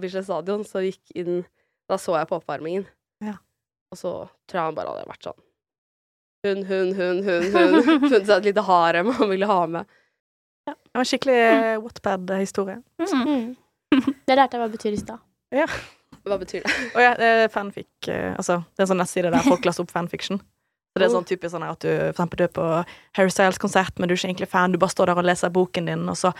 Bislett 0.00 0.28
stadion, 0.28 0.64
så 0.66 0.84
gikk 0.84 1.14
inn 1.18 1.44
Da 1.86 1.98
så 2.02 2.16
jeg 2.18 2.28
på 2.30 2.40
oppvarmingen. 2.40 2.86
Ja. 3.24 3.36
Og 3.94 4.00
så 4.00 4.12
tror 4.48 4.58
jeg 4.58 4.70
han 4.70 4.78
bare 4.78 4.94
hadde 4.94 5.10
vært 5.10 5.28
sånn 5.28 5.42
Hun, 6.46 6.64
hun, 6.68 6.90
hun, 6.94 7.22
hun, 7.26 7.46
hun. 7.54 7.76
Funnet 8.06 8.26
seg 8.26 8.34
et 8.40 8.50
lite 8.50 8.64
harem 8.66 9.12
han 9.18 9.30
ville 9.32 9.48
ha 9.50 9.60
med. 9.70 9.94
Det 10.66 10.98
var 10.98 11.04
en 11.04 11.08
skikkelig 11.08 11.38
mm. 11.38 11.84
Wattpad-historie. 11.84 12.80
Mm. 13.02 13.54
Mm. 13.94 14.10
Det 14.26 14.34
lærte 14.34 14.58
jeg 14.58 14.62
hva 14.62 14.70
betyr 14.70 14.96
i 14.96 15.00
stad. 15.00 15.22
Hva 16.26 16.38
betyr 16.40 16.64
det? 16.66 16.74
Og 16.90 17.02
ja, 17.02 17.12
det 17.18 17.26
er 17.30 17.50
fanfic 17.54 18.08
eh, 18.10 18.32
Altså, 18.34 18.58
det 18.74 18.82
er 18.82 18.86
en 18.86 18.90
sånn 18.90 18.98
nettside 19.02 19.30
der 19.30 19.46
folk 19.46 19.66
laster 19.66 19.86
opp 19.86 19.94
fanfiction. 19.94 20.40
Så 20.96 21.00
det 21.02 21.10
er 21.10 21.12
sånn 21.12 21.26
typisk 21.28 21.52
sånn 21.52 21.64
at 21.66 21.82
du 21.84 21.90
for 21.90 22.08
eksempel 22.14 22.38
du 22.40 22.42
er 22.46 22.52
på 22.56 22.66
Harry 23.18 23.32
Styles-konsert, 23.32 23.98
men 24.00 24.08
du 24.08 24.14
er 24.14 24.16
ikke 24.16 24.30
egentlig 24.30 24.48
fan, 24.48 24.72
du 24.72 24.78
bare 24.80 24.94
står 24.94 25.10
der 25.10 25.18
og 25.20 25.26
leser 25.28 25.52
boken 25.52 25.90
din, 25.90 26.06
og 26.08 26.16
så 26.16 26.30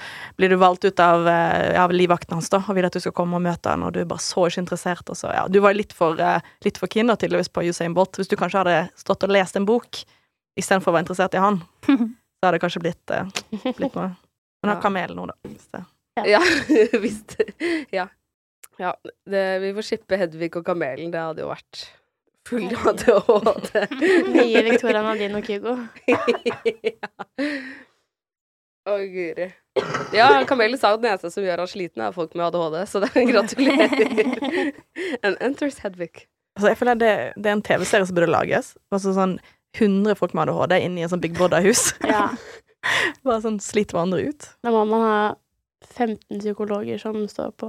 blir 0.40 0.48
du 0.48 0.56
valgt 0.56 0.86
ut 0.88 1.02
av, 1.04 1.28
eh, 1.28 1.76
av 1.76 1.92
livvakten 1.92 2.38
hans 2.38 2.48
da, 2.48 2.62
og 2.64 2.78
vil 2.78 2.88
at 2.88 2.96
du 2.96 3.02
skal 3.04 3.12
komme 3.12 3.36
og 3.36 3.44
møte 3.44 3.68
han, 3.68 3.84
og 3.84 3.92
du 3.92 4.00
er 4.00 4.08
bare 4.08 4.24
så 4.24 4.46
ikke 4.48 4.62
interessert, 4.64 5.12
og 5.12 5.18
så, 5.20 5.28
ja, 5.36 5.42
du 5.52 5.60
var 5.60 5.76
litt 5.76 5.92
for, 5.92 6.16
eh, 6.16 6.40
litt 6.64 6.80
for 6.80 6.88
keen 6.88 7.12
da, 7.12 7.18
tydeligvis 7.20 7.52
på 7.52 7.66
Usain 7.68 7.92
Bolt. 7.92 8.16
Hvis 8.16 8.32
du 8.32 8.36
kanskje 8.40 8.64
hadde 8.64 8.78
stått 8.96 9.28
og 9.28 9.34
lest 9.36 9.60
en 9.60 9.68
bok, 9.68 10.00
i 10.56 10.64
stedet 10.64 10.80
for 10.80 10.94
å 10.94 10.96
være 10.96 11.04
interessert 11.04 11.36
i 11.36 11.44
han, 11.44 11.60
så 11.84 12.48
hadde 12.48 12.56
det 12.56 12.64
kanskje 12.64 12.84
blitt, 12.86 13.12
eh, 13.12 13.28
blitt 13.76 13.92
noe. 13.92 14.14
Men 14.64 14.72
har 14.72 14.80
kamel 14.80 15.12
nå, 15.12 15.28
da. 15.28 15.36
Hvis 15.44 15.68
det. 15.68 15.84
Ja, 16.24 16.40
visst. 17.04 17.36
Ja. 17.92 18.08
ja 18.80 18.94
det, 19.28 19.44
vi 19.60 19.76
får 19.76 19.90
skippe 19.90 20.16
Hedvig 20.16 20.54
og 20.56 20.64
Kamelen. 20.64 21.12
Det 21.12 21.20
hadde 21.20 21.44
jo 21.44 21.52
vært 21.52 21.90
full 22.46 22.66
ADHD. 22.70 23.82
Nye 24.36 24.62
Victoria 24.70 25.02
Nadine 25.02 25.40
og 25.40 25.46
Kygo. 25.48 25.76
ja. 26.06 26.20
Å, 28.86 29.00
guri. 29.10 29.48
Ja, 30.14 30.28
Kamelen 30.46 30.78
sa 30.78 30.92
at 30.94 31.02
det 31.02 31.10
eneste 31.10 31.32
som 31.34 31.42
gjør 31.42 31.64
han 31.64 31.70
sliten, 31.70 32.04
er 32.06 32.14
folk 32.14 32.36
med 32.38 32.46
ADHD, 32.46 32.76
så 32.86 33.00
det 33.02 33.24
gratulerer. 33.32 34.70
And 35.26 35.34
enters 35.42 35.80
Hedvig. 35.82 36.28
Altså, 36.56 36.70
jeg 36.70 36.78
føler 36.80 37.00
det, 37.00 37.10
det 37.34 37.50
er 37.50 37.56
en 37.56 37.64
TV-serie 37.66 38.06
som 38.06 38.16
burde 38.16 38.30
lages. 38.30 38.70
Altså 38.94 39.10
sånn 39.16 39.34
100 39.76 40.14
folk 40.16 40.36
med 40.38 40.46
ADHD 40.46 40.78
inne 40.86 41.02
i 41.02 41.04
en 41.04 41.10
sånn 41.12 41.24
Big 41.24 41.34
Brother-hus. 41.36 41.88
Ja. 42.06 42.28
Bare 43.26 43.42
sånn 43.42 43.58
sliter 43.60 43.98
hverandre 43.98 44.22
ut. 44.30 44.46
Da 44.62 44.70
må 44.72 44.84
man 44.88 45.02
ha 45.02 45.18
15 45.90 46.38
psykologer 46.44 47.02
som 47.02 47.18
står 47.28 47.56
på 47.58 47.68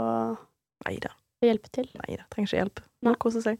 Neida. 0.85 1.11
og 1.41 1.49
hjelper 1.49 1.73
til. 1.79 1.89
Nei 2.05 2.19
da. 2.21 2.27
Trenger 2.29 2.51
ikke 2.51 2.61
hjelp. 2.61 2.83
Må 3.03 3.17
kose 3.25 3.41
seg. 3.43 3.57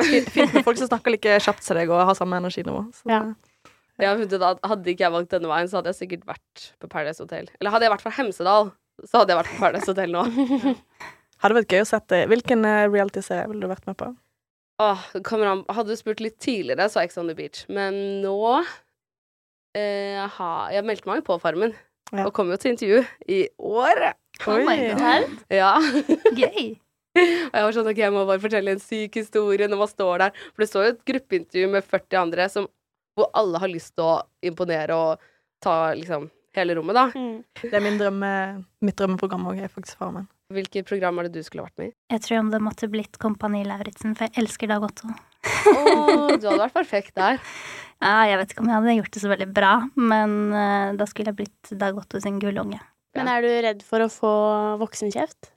Fint 0.00 0.28
fint 0.32 0.54
med 0.56 0.64
folk 0.64 0.78
som 0.80 0.88
snakker 0.88 1.12
like 1.12 1.34
kjapt 1.44 1.62
som 1.66 1.76
deg 1.76 1.90
og 1.92 2.00
har 2.08 2.16
samme 2.16 2.38
energinivå. 2.40 2.86
Så, 2.96 3.04
Ja. 3.10 3.22
Hadde 4.02 4.88
ikke 4.90 5.04
jeg 5.04 5.12
valgt 5.14 5.30
denne 5.34 5.50
veien, 5.50 5.68
så 5.68 5.78
hadde 5.78 5.92
jeg 5.92 5.98
sikkert 6.00 6.24
vært 6.26 6.62
på 6.80 6.88
Paradise 6.90 7.20
Hotel. 7.22 7.50
Eller 7.60 7.70
hadde 7.74 7.84
jeg 7.86 7.92
vært 7.92 8.02
fra 8.06 8.14
Hemsedal, 8.16 8.70
så 9.04 9.20
hadde 9.20 9.34
jeg 9.34 9.38
vært 9.42 9.52
på 9.52 9.60
Paradise 9.60 9.90
Hotel 9.92 10.10
nå. 10.14 10.24
Hadde 11.42 11.56
vært 11.58 11.72
gøy 11.74 11.80
å 11.82 11.86
sette 11.88 12.18
Hvilken 12.30 12.60
eh, 12.64 12.84
reality-serie 12.86 13.48
ville 13.50 13.64
du 13.64 13.70
vært 13.70 13.86
med 13.90 13.96
på? 13.98 14.08
Åh, 14.82 15.00
kameran. 15.26 15.64
Hadde 15.74 15.90
du 15.92 15.98
spurt 15.98 16.20
litt 16.22 16.36
tidligere, 16.42 16.86
så 16.90 17.02
Ex 17.02 17.18
on 17.18 17.26
the 17.30 17.34
Beach. 17.38 17.64
Men 17.68 17.96
nå 18.22 18.36
eh, 19.76 20.22
ha, 20.38 20.50
Jeg 20.72 20.86
meldte 20.88 21.08
meg 21.10 21.20
jo 21.22 21.26
på 21.32 21.38
Farmen, 21.42 21.74
Ja. 22.12 22.26
og 22.26 22.32
kom 22.36 22.50
jo 22.52 22.58
til 22.62 22.72
intervju 22.74 23.02
i 23.28 23.40
år. 23.58 24.02
Oh 24.46 24.58
my 24.66 24.76
god. 24.96 25.28
Ja. 25.52 25.74
Gøy. 26.38 26.72
Og 27.16 27.56
jeg 27.58 27.66
var 27.66 27.74
sånn, 27.76 27.90
ok, 27.92 28.02
jeg 28.04 28.14
må 28.14 28.26
bare 28.28 28.42
fortelle 28.42 28.74
en 28.76 28.82
syk 28.82 29.18
historie 29.20 29.68
når 29.68 29.82
man 29.82 29.90
står 29.90 30.26
der. 30.26 30.44
For 30.52 30.64
det 30.64 30.70
står 30.70 30.86
jo 30.86 30.92
et 30.94 31.02
gruppeintervju 31.12 31.72
med 31.74 31.88
40 31.88 32.20
andre 32.22 32.46
som, 32.52 32.68
hvor 33.18 33.28
alle 33.36 33.60
har 33.60 33.72
lyst 33.72 33.94
til 33.98 34.06
å 34.08 34.14
imponere 34.48 34.96
og 34.96 35.26
ta 35.62 35.92
liksom 35.96 36.30
hele 36.56 36.76
rommet, 36.76 36.96
da. 36.96 37.04
Mm. 37.16 37.42
Det 37.62 37.72
er 37.72 37.84
min 37.84 37.98
drømme, 38.00 38.30
mitt 38.84 38.96
drømmeprogram 38.98 39.46
òg, 39.52 39.60
er 39.64 39.72
faktisk 39.72 40.00
Farmen. 40.00 40.28
Hvilket 40.52 40.84
program 40.88 41.20
er 41.20 41.28
det 41.28 41.40
du 41.40 41.46
skulle 41.46 41.64
vært 41.64 41.78
med 41.80 41.92
i? 41.92 41.94
Jeg 42.12 42.24
tror 42.26 42.42
om 42.42 42.50
det 42.52 42.60
måtte 42.60 42.88
blitt 42.92 43.16
Kompani 43.20 43.62
Lauritzen, 43.64 44.12
for 44.18 44.28
jeg 44.28 44.42
elsker 44.42 44.68
Dag 44.68 44.84
Otto. 44.84 45.08
Å, 45.08 46.36
du 46.36 46.44
hadde 46.44 46.60
vært 46.66 46.76
perfekt 46.82 47.16
der. 47.20 47.40
Ja, 48.02 48.24
jeg 48.26 48.34
vet 48.40 48.50
ikke 48.50 48.64
om 48.64 48.66
jeg 48.66 48.74
hadde 48.74 48.92
gjort 48.96 49.14
det 49.14 49.20
så 49.22 49.28
veldig 49.30 49.46
bra, 49.54 49.68
men 50.10 50.32
uh, 50.50 50.88
da 50.98 51.06
skulle 51.06 51.30
jeg 51.30 51.36
blitt 51.38 51.68
Dag 51.78 51.94
Otto 52.00 52.18
sin 52.18 52.40
gullunge. 52.42 52.80
Men 53.14 53.28
er 53.30 53.44
du 53.44 53.50
redd 53.62 53.84
for 53.86 54.02
å 54.02 54.08
få 54.10 54.32
voksenkjeft? 54.80 55.52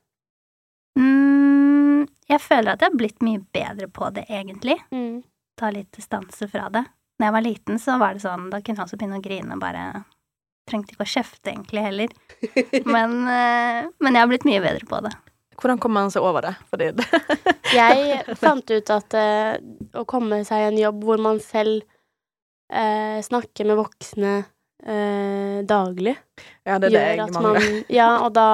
Jeg 2.30 2.42
føler 2.42 2.74
at 2.74 2.82
jeg 2.82 2.92
har 2.92 2.98
blitt 2.98 3.22
mye 3.26 3.42
bedre 3.54 3.88
på 3.94 4.10
det, 4.16 4.26
egentlig. 4.30 4.80
Mm. 4.92 5.22
Ta 5.60 5.70
litt 5.74 5.92
distanse 5.96 6.48
fra 6.52 6.68
det. 6.74 6.86
Når 7.20 7.28
jeg 7.28 7.36
var 7.36 7.46
liten, 7.46 7.80
så 7.80 8.00
var 8.02 8.16
det 8.16 8.26
sånn, 8.26 8.50
da 8.52 8.60
kunne 8.60 8.82
jeg 8.82 8.88
også 8.88 9.00
begynne 9.00 9.22
å 9.22 9.24
grine 9.24 9.56
og 9.56 9.64
bare 9.64 9.86
Trengte 10.66 10.96
ikke 10.96 11.06
å 11.06 11.10
kjefte, 11.12 11.52
egentlig, 11.52 11.82
heller. 11.86 12.14
Men, 12.96 13.12
eh, 13.30 13.86
men 14.02 14.16
jeg 14.16 14.18
har 14.18 14.30
blitt 14.32 14.48
mye 14.50 14.64
bedre 14.64 14.88
på 14.90 14.98
det. 15.06 15.12
Hvordan 15.62 15.78
kommer 15.78 16.02
man 16.02 16.10
seg 16.10 16.26
over 16.26 16.42
det? 16.42 16.54
Fordi 16.72 16.88
det 16.98 17.06
Jeg 17.78 18.36
fant 18.40 18.74
ut 18.74 18.92
at 18.96 19.14
uh, 19.14 19.54
å 20.02 20.08
komme 20.10 20.42
seg 20.48 20.64
i 20.64 20.68
en 20.72 20.80
jobb 20.80 21.06
hvor 21.06 21.22
man 21.22 21.38
selv 21.44 21.86
uh, 22.74 23.22
snakker 23.26 23.70
med 23.70 23.78
voksne 23.80 24.34
uh, 24.42 25.62
daglig, 25.70 26.16
Ja, 26.66 26.80
det 26.82 26.90
er 26.90 26.90
det 26.90 26.92
gjør 26.96 27.08
jeg 27.08 27.24
at 27.28 27.38
mangler. 27.38 27.62
man 27.62 27.96
Ja, 28.00 28.10
og 28.26 28.34
da 28.36 28.50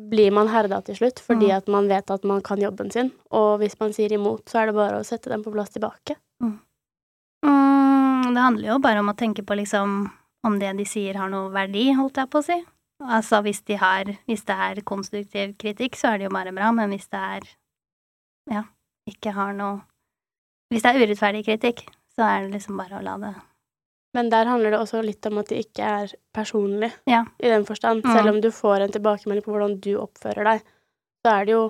blir 0.00 0.32
man 0.32 0.48
herda 0.48 0.80
til 0.82 0.96
slutt, 0.96 1.20
fordi 1.20 1.48
Mm. 1.50 1.56
at 1.56 1.68
man 1.68 1.88
vet 1.88 2.10
at 2.10 2.24
man 2.24 2.40
kan 2.42 2.58
jobben 2.58 2.90
sin. 2.90 3.12
Og 3.30 3.58
hvis 3.60 3.78
man 3.80 3.92
sier 3.92 4.12
imot, 4.12 4.44
så 4.46 4.62
er 4.62 4.66
det 4.66 4.74
bare 4.74 5.00
å 5.00 5.04
sette 5.04 5.28
den 5.28 5.42
på 5.44 5.52
plass 5.52 5.70
tilbake. 5.70 6.16
Mm, 6.42 8.34
det 8.34 8.40
handler 8.42 8.68
jo 8.68 8.78
bare 8.78 9.00
om 9.00 9.08
å 9.10 9.16
tenke 9.16 9.42
på 9.44 9.56
liksom 9.56 10.10
om 10.44 10.58
det 10.58 10.76
de 10.76 10.84
sier 10.84 11.14
har 11.14 11.28
noe 11.30 11.50
verdi, 11.50 11.92
holdt 11.94 12.16
jeg 12.16 12.30
på 12.30 12.38
å 12.40 12.44
si. 12.44 12.64
Altså 13.02 13.42
hvis 13.42 13.62
de 13.66 13.74
har 13.76 14.04
Hvis 14.28 14.44
det 14.46 14.54
er 14.56 14.82
konstruktiv 14.82 15.56
kritikk, 15.58 15.96
så 15.96 16.12
er 16.14 16.18
det 16.18 16.24
jo 16.30 16.34
bare 16.36 16.52
bra, 16.54 16.70
men 16.72 16.90
hvis 16.90 17.08
det 17.10 17.18
er 17.18 17.40
ja, 18.50 18.62
ikke 19.08 19.32
har 19.32 19.52
noe 19.52 19.82
Hvis 20.72 20.82
det 20.82 20.94
er 20.94 21.06
urettferdig 21.06 21.44
kritikk, 21.44 21.82
så 22.16 22.22
er 22.22 22.46
det 22.46 22.52
liksom 22.54 22.76
bare 22.78 22.98
å 22.98 23.02
la 23.02 23.16
det 23.18 23.34
Men 24.12 24.28
der 24.32 24.48
handler 24.48 24.74
det 24.74 24.80
også 24.82 25.00
litt 25.04 25.24
om 25.28 25.38
at 25.40 25.48
det 25.48 25.62
ikke 25.66 25.92
er 26.02 26.10
personlig, 26.36 26.90
Ja. 27.08 27.24
i 27.40 27.48
den 27.48 27.64
forstand. 27.64 28.04
Mm. 28.04 28.12
Selv 28.12 28.34
om 28.34 28.40
du 28.40 28.50
får 28.50 28.84
en 28.84 28.92
tilbakemelding 28.92 29.44
på 29.44 29.54
hvordan 29.54 29.78
du 29.80 29.94
oppfører 29.96 30.44
deg, 30.44 30.66
så 31.24 31.32
er 31.32 31.46
det 31.48 31.54
jo 31.54 31.62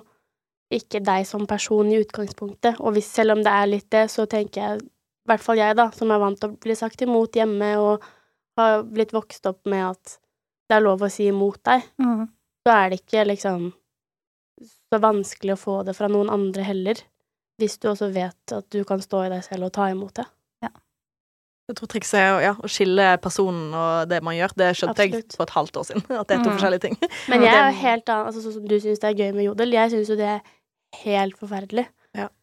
ikke 0.72 1.02
deg 1.04 1.26
som 1.28 1.46
person 1.46 1.90
i 1.92 2.00
utgangspunktet. 2.00 2.80
Og 2.80 2.96
hvis, 2.96 3.06
selv 3.12 3.36
om 3.36 3.44
det 3.44 3.52
er 3.52 3.70
litt 3.70 3.90
det, 3.90 4.08
så 4.10 4.26
tenker 4.26 4.60
jeg, 4.62 4.82
i 4.82 5.30
hvert 5.30 5.44
fall 5.44 5.60
jeg, 5.60 5.76
da, 5.78 5.90
som 5.94 6.10
er 6.10 6.18
vant 6.18 6.40
til 6.40 6.50
å 6.50 6.58
bli 6.58 6.74
sagt 6.74 7.04
imot 7.04 7.36
hjemme, 7.38 7.76
og 7.78 8.02
har 8.58 8.82
blitt 8.88 9.14
vokst 9.14 9.46
opp 9.46 9.62
med 9.70 9.84
at 9.92 10.18
det 10.68 10.78
er 10.78 10.84
lov 10.84 11.04
å 11.04 11.10
si 11.12 11.28
imot 11.28 11.60
deg, 11.68 11.84
mm. 12.00 12.26
så 12.64 12.74
er 12.74 12.90
det 12.90 13.02
ikke 13.02 13.26
liksom 13.28 13.70
så 14.92 15.00
vanskelig 15.02 15.54
å 15.54 15.60
få 15.60 15.78
det 15.86 15.94
fra 15.96 16.08
noen 16.10 16.30
andre 16.32 16.64
heller. 16.66 17.00
Hvis 17.60 17.78
du 17.78 17.90
også 17.90 18.08
vet 18.12 18.54
at 18.56 18.68
du 18.72 18.82
kan 18.88 19.02
stå 19.02 19.26
i 19.26 19.32
deg 19.32 19.44
selv 19.44 19.68
og 19.68 19.74
ta 19.76 19.88
imot 19.92 20.16
det. 20.20 20.26
Jeg 21.70 21.76
tror 21.78 21.88
trikset 21.92 22.18
er 22.18 22.40
ja, 22.42 22.52
å 22.58 22.68
skille 22.68 23.04
personen 23.22 23.72
og 23.78 24.08
det 24.10 24.18
man 24.26 24.34
gjør. 24.34 24.52
Det 24.58 24.70
skjønte 24.76 24.98
Absolutt. 25.06 25.28
jeg 25.30 25.36
for 25.38 25.46
et 25.46 25.54
halvt 25.56 25.76
år 25.80 25.84
siden. 25.88 26.02
At 26.18 26.26
det 26.28 26.36
er 26.36 26.42
to 26.42 26.50
Mm. 26.50 26.56
forskjellige 26.58 26.80
ting. 26.88 26.96
Men 27.30 27.42
jeg 27.46 27.54
er 27.54 27.70
jo 27.70 27.76
helt 27.80 28.08
annen, 28.08 28.26
altså 28.26 28.42
sånn 28.42 28.56
som 28.58 28.66
du 28.68 28.76
syns 28.82 28.98
det 29.00 29.08
er 29.12 29.18
gøy 29.22 29.32
med 29.36 29.44
jodel, 29.46 29.72
jeg 29.78 29.90
syns 29.94 30.10
jo 30.10 30.16
det 30.18 30.28
er 30.34 30.40
helt 31.04 31.38
forferdelig. 31.38 31.86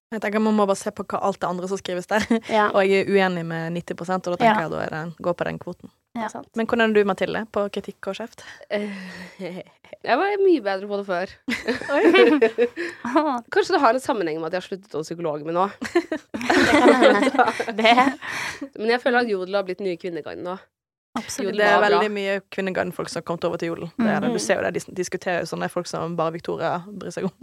Jeg 0.09 0.21
tenker 0.23 0.41
Man 0.41 0.55
må 0.57 0.65
bare 0.65 0.73
se 0.79 0.89
på 0.89 1.03
hva 1.05 1.19
alt 1.21 1.37
det 1.37 1.45
andre 1.45 1.67
som 1.69 1.77
skrives 1.77 2.07
der. 2.09 2.23
Ja, 2.49 2.71
Og 2.75 2.81
jeg 2.81 3.03
er 3.05 3.11
uenig 3.13 3.43
med 3.45 3.75
90 3.75 3.93
og 4.01 4.23
da 4.23 4.37
tenker 4.41 4.47
Ja. 4.47 4.61
jeg 4.65 4.71
da 4.71 4.79
er 4.81 4.89
det 4.95 5.01
gå 5.21 5.33
på 5.37 5.45
den 5.45 5.59
kvoten. 5.61 5.91
Er. 6.25 6.31
Men 6.59 6.65
hvordan 6.67 6.89
er 6.89 6.93
du, 6.95 7.01
Mathilde, 7.07 7.41
på 7.53 7.59
kritikk 7.73 8.01
og 8.11 8.15
kjeft? 8.19 8.39
Jeg 10.05 10.15
var 10.15 10.31
mye 10.39 10.61
bedre 10.63 10.87
på 10.87 10.97
det 10.99 11.05
før. 11.07 11.27
Kanskje 13.53 13.73
det 13.73 13.81
har 13.83 13.93
en 13.97 14.03
sammenheng 14.03 14.37
med 14.39 14.47
at 14.47 14.53
jeg 14.53 14.61
har 14.61 14.67
sluttet 14.67 14.93
hos 14.95 15.07
psykolog 15.09 15.39
med 15.43 15.53
nå. 15.57 15.65
Men 18.79 18.87
jeg 18.93 19.01
føler 19.01 19.19
at 19.19 19.31
Jodel 19.31 19.55
har 19.57 19.63
blitt 19.67 19.83
nye 19.83 19.99
Kvinneguiden 19.99 20.43
nå. 20.47 20.55
Absolutt. 21.17 21.57
Det 21.57 21.65
er 21.65 21.81
veldig 21.81 22.11
mye 22.15 22.33
Kvinneguiden-folk 22.53 23.09
som 23.09 23.17
har 23.19 23.25
kommet 23.27 23.45
over 23.49 23.57
til 23.59 23.67
Jodel. 23.73 23.87
Det 23.97 24.05
det. 24.05 24.29
Mhm. 24.29 24.35
Du 24.37 24.39
ser 24.39 24.55
jo 24.61 24.65
det, 24.69 24.73
de 24.77 24.81
diskuterer 25.01 25.39
jo 25.43 25.47
sånne 25.51 25.67
folk 25.73 25.87
som 25.89 26.15
bare 26.15 26.35
Victoria 26.37 26.73
bryr 26.87 27.11
seg 27.11 27.23
om. 27.27 27.33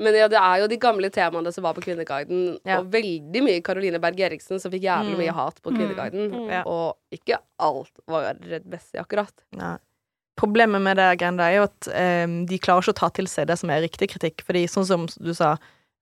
Men 0.00 0.14
ja, 0.14 0.28
det 0.30 0.38
er 0.38 0.60
jo 0.62 0.68
de 0.70 0.76
gamle 0.78 1.10
temaene 1.10 1.50
som 1.52 1.64
var 1.64 1.74
på 1.74 1.82
Kvinneguiden, 1.82 2.58
Ja. 2.64 2.78
og 2.78 2.90
veldig 2.92 3.42
mye 3.42 3.62
Caroline 3.66 3.98
Berg 3.98 4.20
Eriksen 4.20 4.60
som 4.62 4.70
fikk 4.70 4.82
jævlig 4.86 5.16
Mm. 5.16 5.18
mye 5.18 5.32
hat 5.34 5.60
på 5.62 5.72
Mm. 5.72 5.76
Kvinneguiden. 5.78 6.30
Mm. 6.30 6.48
Ja. 6.50 6.62
Og 6.64 6.96
ikke 7.12 7.38
alt 7.58 7.90
var 8.06 8.34
Redd 8.40 8.68
Bessie, 8.70 9.00
akkurat. 9.00 9.32
Nei. 9.56 9.76
Problemet 10.38 10.80
med 10.80 10.96
det 10.96 11.18
greiene 11.18 11.36
der 11.36 11.50
er 11.50 11.56
jo 11.56 11.62
at 11.64 11.88
eh, 11.92 12.26
de 12.46 12.58
klarer 12.62 12.82
ikke 12.82 12.94
å 12.94 13.00
ta 13.00 13.08
til 13.10 13.26
seg 13.26 13.48
det 13.48 13.58
som 13.58 13.70
er 13.70 13.82
riktig 13.82 14.08
kritikk. 14.12 14.44
Fordi 14.46 14.64
sånn 14.70 14.86
som 14.86 15.06
du 15.18 15.34
sa, 15.34 15.56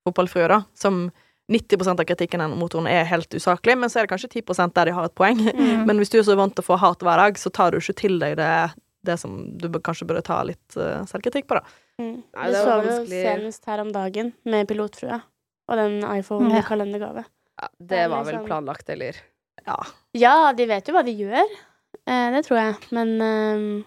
fotballfrue, 0.07 0.47
da, 0.49 0.63
som 0.75 1.11
90% 1.51 2.01
av 2.01 2.05
kritikken 2.05 2.43
mot 2.59 2.73
henne 2.75 2.91
er 2.91 3.05
helt 3.07 3.31
usaklig, 3.31 3.79
men 3.79 3.89
så 3.89 4.01
er 4.01 4.07
det 4.07 4.11
kanskje 4.13 4.43
10% 4.43 4.75
der 4.75 4.85
de 4.85 4.93
har 4.93 5.05
et 5.07 5.15
poeng. 5.15 5.39
Mm. 5.39 5.87
Men 5.87 5.97
hvis 5.99 6.11
du 6.11 6.19
er 6.19 6.23
så 6.27 6.37
vant 6.37 6.55
til 6.55 6.63
å 6.65 6.67
få 6.75 6.79
hat 6.79 6.99
hver 6.99 7.17
dag, 7.17 7.35
så 7.39 7.51
tar 7.51 7.71
du 7.71 7.79
ikke 7.79 7.95
til 7.97 8.19
deg 8.19 8.37
det, 8.37 8.75
det 9.07 9.17
som 9.23 9.37
du 9.59 9.69
kanskje 9.79 10.07
burde 10.09 10.25
ta 10.27 10.41
litt 10.47 10.77
uh, 10.77 11.05
selvkritikk 11.09 11.47
på, 11.51 11.59
da. 11.61 11.65
Mm. 12.03 12.17
Nei, 12.37 12.47
Du 12.51 12.53
det 12.53 12.61
så 12.61 12.67
var 12.69 12.85
jo 12.91 12.97
senest 13.09 13.65
her 13.71 13.81
om 13.81 13.93
dagen 13.95 14.33
med 14.45 14.69
pilotfrua 14.69 15.23
og 15.67 15.81
den 15.81 15.97
iPhone 16.05 16.51
i 16.53 16.59
Ja. 16.61 16.63
kalendergave. 16.69 17.25
Ja, 17.57 17.69
Det 17.81 17.89
det 17.89 18.05
var 18.13 18.25
vel 18.25 18.35
liksom- 18.35 18.47
planlagt, 18.47 18.89
eller? 18.93 19.17
Ja. 19.67 19.79
Ja, 20.15 20.53
de 20.53 20.67
vet 20.67 20.87
jo 20.87 20.95
hva 20.95 21.03
de 21.05 21.15
gjør, 21.17 21.47
eh, 22.07 22.31
det 22.35 22.45
tror 22.47 22.59
jeg, 22.61 22.77
men 22.93 23.15
eh, 23.23 23.85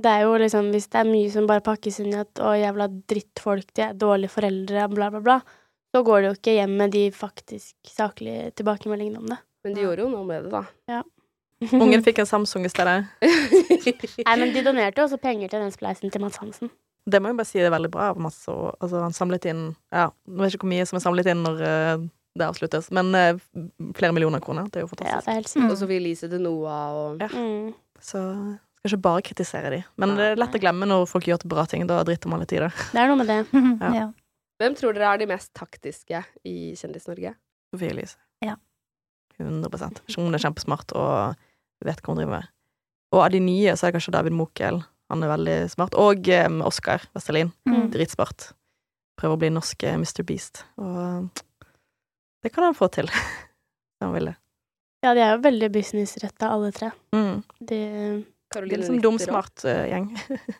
det 0.00 0.12
er 0.12 0.22
jo 0.22 0.36
liksom 0.38 0.70
Hvis 0.72 0.88
det 0.92 1.00
er 1.00 1.10
mye 1.10 1.30
som 1.32 1.46
bare 1.48 1.60
pakkes 1.64 2.00
inn 2.00 2.12
i 2.14 2.20
at 2.20 2.32
'å, 2.34 2.52
jævla 2.54 2.86
drittfolk, 3.08 3.72
de 3.74 3.82
er 3.82 3.94
dårlige 3.94 4.30
foreldre', 4.30 4.88
bla, 4.94 5.10
bla, 5.10 5.20
bla, 5.20 5.40
så 5.94 6.04
går 6.04 6.20
det 6.22 6.28
jo 6.30 6.36
ikke 6.38 6.56
hjem 6.60 6.76
med 6.76 6.90
de 6.92 7.10
faktisk 7.10 7.74
saklige 7.88 8.54
tilbakemeldingene 8.54 9.18
om 9.18 9.26
det. 9.26 9.38
Men 9.64 9.74
de 9.74 9.82
gjorde 9.82 9.98
jo 10.04 10.08
noe 10.08 10.24
med 10.24 10.44
det, 10.44 10.50
da. 10.52 11.02
Ungen 11.82 12.02
fikk 12.04 12.18
en 12.20 12.28
Samsung 12.28 12.66
i 12.68 12.72
stedet. 12.72 13.06
Nei, 14.26 14.34
men 14.36 14.52
de 14.52 14.64
donerte 14.66 15.00
jo 15.00 15.06
også 15.08 15.18
penger 15.22 15.48
til 15.52 15.62
den 15.64 15.72
spleisen 15.72 16.12
til 16.12 16.20
Mads 16.24 16.36
Hansen. 16.42 16.70
Det 17.06 17.20
må 17.22 17.30
jeg 17.30 17.38
bare 17.38 17.48
si 17.48 17.60
det 17.60 17.68
er 17.68 17.74
veldig 17.76 17.90
bra 17.94 18.10
av 18.10 18.20
Mads. 18.20 18.42
Altså, 18.50 18.98
han 18.98 19.14
samlet 19.14 19.46
inn 19.46 19.62
Ja, 19.94 20.08
nå 20.26 20.42
vet 20.42 20.50
jeg 20.50 20.58
ikke 20.58 20.66
hvor 20.66 20.72
mye 20.74 20.86
som 20.90 20.98
er 20.98 21.04
samlet 21.04 21.30
inn 21.30 21.44
når 21.46 21.62
uh, 21.62 22.04
det 22.36 22.48
avsluttes, 22.48 22.90
men 22.92 23.14
uh, 23.14 23.38
flere 23.96 24.12
millioner 24.16 24.42
kroner. 24.42 24.66
Det 24.72 24.82
er 24.82 24.84
jo 24.84 24.90
Ja, 24.90 24.92
fantastisk. 24.92 25.24
det 25.28 25.32
er 25.32 25.38
helt. 25.38 25.52
Mm. 25.56 25.70
Og 25.70 25.78
Sophie 25.80 26.00
Elise 26.02 26.30
til 26.32 26.42
Noah 26.44 26.98
og 26.98 27.24
Ja. 27.24 27.30
Mm. 27.32 27.72
Så 28.02 28.20
skal 28.86 28.92
ikke 28.92 29.02
bare 29.06 29.22
kritisere 29.30 29.70
de. 29.72 29.80
Men 29.96 30.12
det 30.18 30.26
er 30.32 30.36
lett 30.38 30.54
å 30.54 30.60
glemme 30.62 30.86
når 30.86 31.06
folk 31.10 31.24
gjør 31.30 31.40
til 31.42 31.50
bra 31.54 31.64
ting. 31.70 31.86
Da 31.88 32.02
driter 32.06 32.30
man 32.30 32.42
litt 32.42 32.52
i 32.52 32.60
det. 32.60 32.68
Det 32.92 33.00
er 33.00 33.08
noe 33.10 33.18
med 33.22 33.30
det. 33.32 33.40
Ja. 33.80 33.92
ja. 34.02 34.06
Hvem 34.60 34.76
tror 34.78 34.96
dere 34.96 35.14
er 35.14 35.22
de 35.22 35.26
mest 35.30 35.50
taktiske 35.56 36.20
i 36.48 36.72
Kjendis-Norge? 36.78 37.34
Sofie 37.72 37.90
Elise. 37.92 38.18
Ja. 38.44 38.54
100 39.42 40.02
Hun 40.16 40.34
er 40.34 40.42
kjempesmart 40.42 40.94
og 40.96 41.36
vet 41.84 42.00
hva 42.00 42.12
hun 42.12 42.20
driver 42.20 42.38
med. 42.38 42.52
Og 43.14 43.22
av 43.22 43.32
de 43.32 43.40
nye 43.42 43.74
så 43.76 43.86
er 43.86 43.92
det 43.92 43.98
kanskje 43.98 44.14
David 44.16 44.36
Mokel. 44.36 44.80
Han 45.12 45.22
er 45.22 45.30
veldig 45.30 45.56
smart. 45.70 45.94
Og 45.98 46.28
um, 46.46 46.62
Oskar 46.66 47.04
Vestelin. 47.14 47.52
Mm. 47.68 47.90
Dritsmart. 47.94 48.50
Prøver 49.16 49.36
å 49.36 49.40
bli 49.40 49.52
norsk 49.54 49.86
eh, 49.86 49.96
Mr. 49.96 50.24
Beast. 50.28 50.64
Og 50.82 50.96
eh, 51.02 51.44
det 52.44 52.52
kan 52.54 52.66
han 52.66 52.76
få 52.76 52.90
til. 52.94 53.08
Hvis 53.12 54.04
han 54.04 54.12
vil 54.16 54.32
det. 54.32 54.36
Ja, 55.04 55.12
de 55.14 55.22
er 55.22 55.36
jo 55.36 55.44
veldig 55.44 55.70
businessretta, 55.74 56.50
alle 56.50 56.72
tre. 56.74 56.90
Mm. 57.14 57.44
De 57.60 57.80
Det 58.50 58.60
er 58.60 58.68
liksom 58.72 59.00
dumsmart 59.04 59.64
uh, 59.68 59.84
gjeng. 59.86 60.10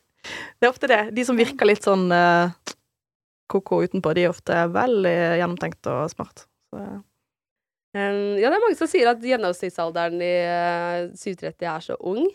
det 0.59 0.69
er 0.69 0.71
ofte 0.71 0.91
det. 0.91 1.03
De 1.17 1.25
som 1.27 1.39
virker 1.39 1.69
litt 1.69 1.87
sånn 1.87 2.07
uh, 2.13 2.53
ko-ko 3.51 3.83
utenpå, 3.87 4.13
de 4.15 4.27
er 4.27 4.33
ofte 4.33 4.67
veldig 4.75 5.17
gjennomtenkt 5.41 5.91
og 5.91 6.07
smart. 6.13 6.47
Så, 6.71 6.83
Um, 7.97 8.37
ja, 8.37 8.51
det 8.51 8.59
er 8.59 8.61
mange 8.61 8.77
som 8.77 8.89
sier 8.91 9.09
at 9.09 9.23
gjennomsnittsalderen 9.25 10.21
i 10.21 10.33
uh, 10.45 11.15
730 11.17 11.69
er 11.73 11.85
så 11.87 11.97
ung. 12.05 12.27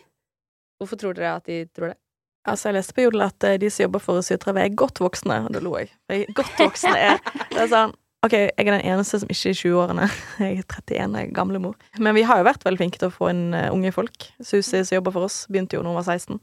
Hvorfor 0.82 0.98
tror 0.98 1.14
dere 1.14 1.36
at 1.38 1.46
de 1.46 1.64
tror 1.70 1.92
det? 1.92 1.98
altså, 2.42 2.68
jeg 2.68 2.74
leste 2.74 2.94
på 2.96 3.04
Jodel 3.04 3.22
at 3.28 3.46
uh, 3.46 3.56
de 3.62 3.68
som 3.70 3.84
jobber 3.84 4.02
for 4.02 4.24
Sytrave, 4.26 4.64
er 4.64 4.74
godt 4.74 4.98
voksne, 5.02 5.44
og 5.46 5.52
da 5.54 5.62
lo 5.62 5.76
jeg. 5.78 5.92
Godt 6.34 6.56
voksne 6.58 6.94
er 6.98 7.20
Det 7.52 7.60
er 7.62 7.70
sånn 7.70 7.94
OK, 8.22 8.36
jeg 8.38 8.54
er 8.54 8.68
den 8.70 8.84
eneste 8.86 9.18
som 9.18 9.30
ikke 9.34 9.50
er 9.50 9.54
i 9.54 9.58
20-årene. 9.58 10.04
Jeg 10.38 10.60
er 10.60 10.66
31, 10.70 11.14
jeg 11.18 11.26
er 11.26 11.32
gamlemor. 11.34 11.72
Men 11.98 12.14
vi 12.14 12.22
har 12.22 12.38
jo 12.38 12.44
vært 12.46 12.62
veldig 12.62 12.78
flinke 12.78 13.00
til 13.02 13.10
å 13.10 13.14
få 13.16 13.32
inn 13.32 13.48
uh, 13.50 13.72
unge 13.74 13.90
folk. 13.90 14.28
Susi 14.38 14.78
som 14.78 14.94
jobber 14.94 15.16
for 15.16 15.26
oss, 15.26 15.40
begynte 15.50 15.74
jo 15.74 15.82
da 15.82 15.90
hun 15.90 15.98
var 15.98 16.06
16. 16.06 16.38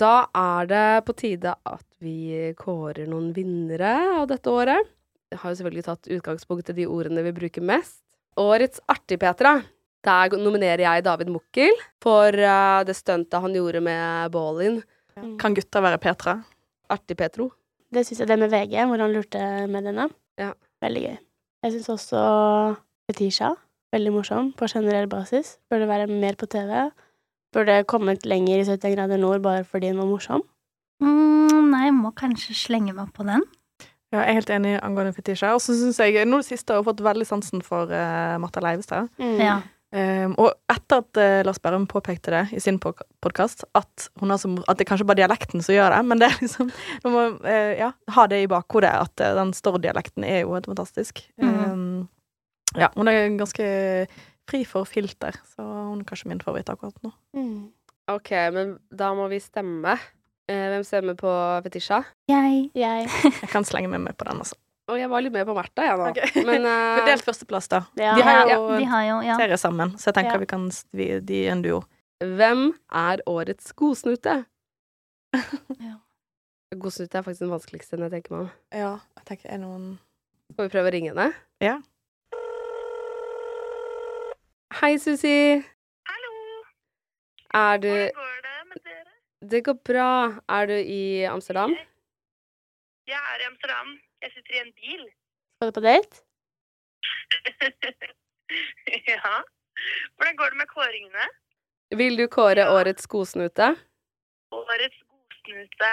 Da 0.00 0.14
er 0.32 0.70
det 0.70 0.86
på 1.04 1.12
tide 1.20 1.52
at 1.68 1.84
vi 2.00 2.54
kårer 2.56 3.10
noen 3.12 3.34
vinnere 3.36 3.92
av 4.22 4.30
dette 4.32 4.48
året. 4.48 4.88
Jeg 5.28 5.42
har 5.42 5.52
jo 5.52 5.60
selvfølgelig 5.60 5.84
tatt 5.90 6.08
utgangspunkt 6.16 6.72
i 6.72 6.78
de 6.80 6.88
ordene 6.88 7.26
vi 7.28 7.36
bruker 7.36 7.68
mest. 7.74 8.00
Årets 8.38 8.82
artig, 8.86 9.18
Petra. 9.22 9.58
Der 10.06 10.36
nominerer 10.38 10.84
jeg 10.84 11.04
David 11.04 11.30
Mukkel 11.34 11.74
for 12.02 12.30
uh, 12.30 12.84
det 12.86 12.94
stuntet 12.96 13.42
han 13.42 13.56
gjorde 13.56 13.82
med 13.82 14.30
Ballin. 14.32 14.82
Kan 15.40 15.56
gutta 15.56 15.82
være 15.82 15.98
Petra? 15.98 16.36
Artig, 16.88 17.16
Petro. 17.18 17.50
Det 17.90 18.04
syns 18.06 18.22
jeg 18.22 18.30
det 18.30 18.38
med 18.38 18.52
VG, 18.52 18.76
hvor 18.86 19.00
han 19.02 19.14
lurte 19.14 19.40
mediene. 19.70 20.06
Ja. 20.38 20.52
Veldig 20.84 21.02
gøy. 21.02 21.16
Jeg 21.64 21.74
syns 21.74 21.90
også 21.96 22.20
Fetisha. 23.08 23.54
Veldig 23.94 24.12
morsom 24.12 24.52
på 24.52 24.68
generell 24.70 25.08
basis. 25.10 25.56
Burde 25.70 25.88
være 25.88 26.06
mer 26.06 26.36
på 26.38 26.46
TV. 26.46 26.90
Burde 27.56 27.80
kommet 27.88 28.26
lenger 28.28 28.60
i 28.60 28.66
71 28.68 28.94
grader 28.94 29.20
nord 29.20 29.42
bare 29.42 29.64
fordi 29.64 29.88
den 29.88 29.98
var 30.02 30.10
morsom. 30.10 30.44
Mm, 31.00 31.70
nei, 31.72 31.86
jeg 31.86 31.96
må 31.96 32.12
kanskje 32.16 32.56
slenge 32.58 32.92
meg 32.94 33.10
på 33.16 33.24
den. 33.26 33.42
Ja, 34.08 34.22
jeg 34.22 34.28
er 34.30 34.38
helt 34.38 34.52
enig 34.54 34.76
angående 34.80 35.12
Fetisha. 35.12 35.50
Og 35.56 35.60
så 35.60 35.74
syns 35.76 35.98
jeg 36.00 36.24
nå 36.28 36.40
det 36.40 36.48
siste 36.48 36.72
har 36.72 36.80
jeg 36.80 36.88
fått 36.88 37.02
veldig 37.04 37.26
sansen 37.28 37.64
for 37.64 37.90
uh, 37.92 38.36
Martha 38.40 38.62
Leivestad. 38.64 39.10
Mm. 39.20 39.36
Ja. 39.42 39.58
Um, 39.88 40.34
og 40.36 40.50
etter 40.68 41.00
at 41.00 41.16
uh, 41.16 41.38
Lars 41.48 41.60
Berrum 41.64 41.86
påpekte 41.88 42.32
det 42.34 42.42
i 42.52 42.60
sin 42.60 42.76
podkast, 42.76 43.64
at, 43.78 44.08
som, 44.36 44.58
at 44.68 44.80
det 44.80 44.84
kanskje 44.88 45.06
bare 45.08 45.16
er 45.16 45.22
dialekten 45.22 45.64
som 45.64 45.72
gjør 45.72 45.94
det, 45.94 46.00
men 46.10 46.20
det 46.20 46.28
er 46.28 46.42
liksom 46.42 46.68
Du 47.00 47.08
må 47.14 47.22
uh, 47.40 47.72
ja, 47.72 47.94
ha 48.16 48.26
det 48.28 48.42
i 48.44 48.50
bakhodet, 48.52 48.90
at 48.92 49.24
uh, 49.24 49.32
den 49.40 49.54
Stord-dialekten 49.56 50.26
er 50.28 50.42
jo 50.42 50.52
helt 50.56 50.68
fantastisk. 50.68 51.24
Mm. 51.40 51.56
Um, 51.64 51.96
ja, 52.76 52.90
hun 52.96 53.08
er 53.08 53.32
ganske 53.40 53.64
fri 54.48 54.60
for 54.68 54.88
filter, 54.88 55.36
så 55.54 55.64
hun 55.64 56.02
er 56.02 56.08
kanskje 56.08 56.32
min 56.32 56.44
favoritt 56.44 56.68
akkurat 56.72 56.96
nå. 57.04 57.14
Mm. 57.36 57.72
OK, 58.12 58.30
men 58.52 58.76
da 58.92 59.12
må 59.16 59.28
vi 59.32 59.40
stemme. 59.40 59.96
Eh, 60.48 60.64
hvem 60.72 60.84
stemmer 60.86 61.14
på 61.18 61.30
Fetisha? 61.66 62.02
Jeg 62.30 62.70
Jeg. 62.74 63.08
Jeg 63.24 63.50
kan 63.52 63.64
slenge 63.68 63.90
meg 63.92 64.00
med 64.00 64.16
på 64.16 64.24
den, 64.24 64.40
altså. 64.40 64.56
Og 64.88 64.96
jeg 64.96 65.10
var 65.12 65.20
litt 65.20 65.34
med 65.34 65.44
på 65.44 65.52
Märtha, 65.52 65.84
jeg 65.84 65.98
nå. 66.00 66.06
Okay. 66.14 66.42
Men 66.48 66.64
uh... 66.64 66.96
Fordelt 67.02 67.24
førsteplass, 67.26 67.68
da. 67.68 67.82
Ja. 68.00 68.14
De 68.16 68.22
har 68.24 68.38
ja, 68.48 68.54
jo 68.56 68.78
de 68.78 68.86
har 68.88 69.02
jo 69.04 69.18
Ja. 69.26 69.36
serie 69.36 69.58
sammen, 69.60 69.92
så 70.00 70.08
jeg 70.08 70.14
tenker 70.22 70.38
Ja. 70.38 70.38
vi 70.38 70.46
kan 70.48 70.70
vi, 70.96 71.08
De 71.20 71.42
er 71.46 71.52
en 71.52 71.62
duo. 71.62 71.82
hvem 72.24 72.72
er 72.90 73.20
årets 73.28 73.72
godsnute? 73.76 74.44
Ja. 75.84 75.98
Godsnute 76.76 77.18
er 77.18 77.22
faktisk 77.22 77.44
den 77.44 77.52
vanskeligste 77.52 77.98
jeg 78.00 78.10
tenker 78.10 78.32
meg 78.32 78.40
om. 78.46 78.50
Ja, 78.72 78.94
jeg 79.20 79.24
tenker 79.28 79.52
er 79.52 79.58
noen 79.60 79.98
Skal 80.52 80.68
vi 80.68 80.72
prøve 80.72 80.88
å 80.88 80.92
ringe 80.92 81.12
henne? 81.12 81.28
Ja. 81.60 81.76
Hei, 84.80 84.96
Susi. 84.96 85.60
Hallo, 86.08 86.34
Er 87.52 87.76
du 87.84 87.88
hvordan 87.88 88.12
går 88.16 88.42
det? 88.48 88.57
Det 89.40 89.60
går 89.64 89.74
bra. 89.86 90.40
Er 90.48 90.66
du 90.66 90.74
i 90.74 91.22
Amsterdam? 91.24 91.70
Jeg 93.06 93.20
er 93.32 93.40
i 93.40 93.46
Amsterdam. 93.46 94.00
Jeg 94.22 94.30
sitter 94.34 94.54
i 94.54 94.58
en 94.66 94.72
bil. 94.72 95.04
Skal 95.56 95.68
du 95.68 95.72
på 95.72 95.80
date? 95.80 96.22
ja. 99.12 99.34
Hvordan 100.16 100.36
går 100.36 100.48
det 100.50 100.58
med 100.58 100.66
kåringene? 100.66 101.28
Vil 102.00 102.18
du 102.18 102.26
kåre 102.26 102.66
årets 102.70 103.06
godsnute? 103.06 103.68
Årets 104.50 104.98
godsnute 105.06 105.92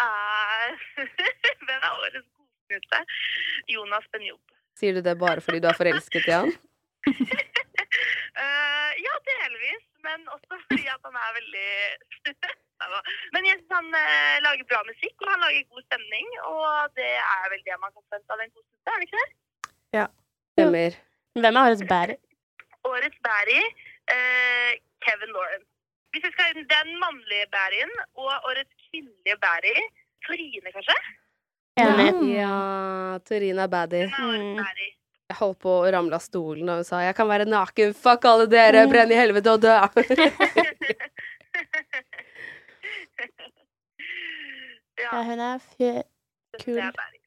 er 0.00 0.72
Hvem 1.66 1.84
er 1.84 1.92
årets 1.92 2.28
godsnute? 2.32 3.04
Jonas 3.68 4.08
Benjob. 4.12 4.40
Sier 4.80 4.96
du 4.96 5.04
det 5.04 5.18
bare 5.18 5.44
fordi 5.44 5.60
du 5.60 5.68
er 5.68 5.76
forelsket 5.76 6.24
i 6.26 6.32
han? 6.32 6.48
uh, 7.12 8.90
ja, 9.06 9.14
delvis, 9.28 9.84
men 10.08 10.28
også 10.32 10.62
fordi 10.64 10.86
at 10.88 11.00
han 11.04 11.16
er 11.20 11.38
veldig 11.40 11.68
Men 13.34 13.46
jeg 13.48 13.58
synes 13.58 13.76
han 13.76 13.88
eh, 14.00 14.36
lager 14.46 14.64
bra 14.70 14.80
musikk, 14.88 15.16
og 15.22 15.28
han 15.32 15.44
lager 15.44 15.68
god 15.74 15.82
stemning, 15.88 16.26
og 16.52 16.96
det 16.98 17.12
er 17.18 17.46
vel 17.52 17.62
det 17.66 17.76
man 17.82 17.92
kan 17.92 18.02
forvente 18.06 18.34
av 18.34 18.42
en 18.44 18.52
godsnute, 18.54 18.90
er 18.94 18.98
det 19.00 19.08
ikke 19.08 19.22
det? 19.22 19.30
Stemmer. 20.56 20.96
Hvem 21.40 21.56
er 21.56 21.66
årets 21.68 21.84
bærer? 21.92 22.16
Årets 22.90 23.18
bærer 23.26 23.64
eh, 24.14 24.72
Kevin 25.04 25.32
Lauren. 25.36 25.64
Hvis 26.10 26.24
vi 26.26 26.30
skal 26.34 26.56
Den 26.74 26.88
mannlige 26.98 27.46
Bærien 27.54 27.92
og 28.18 28.30
årets 28.50 28.72
kvinnelige 28.88 29.36
bærer 29.44 29.82
Torine, 30.26 30.72
kanskje? 30.74 30.96
Enig. 31.80 32.08
Ja, 32.34 33.18
Torine 33.28 33.62
er 33.62 33.70
baddy. 33.76 34.02
Er 34.08 34.10
Mm. 34.18 34.58
Jeg 35.30 35.38
holdt 35.38 35.60
på 35.62 35.70
å 35.70 35.90
ramle 35.94 36.18
av 36.18 36.22
stolen 36.24 36.66
da 36.66 36.74
hun 36.80 36.84
sa 36.84 36.98
'jeg 37.04 37.14
kan 37.14 37.28
være 37.28 37.44
naken, 37.46 37.94
fuck 37.94 38.24
alle 38.24 38.46
dere, 38.50 38.88
brenn 38.90 39.12
i 39.12 39.14
helvete 39.14 39.52
og 39.52 39.60
dø'. 39.62 39.78
Ja, 45.10 45.16
ja, 45.16 45.22
hun 45.30 45.40
er 45.40 45.58
fjø... 45.58 45.92
det 46.52 46.64
kul. 46.64 46.78
er 46.78 46.92
Barry. 46.96 47.20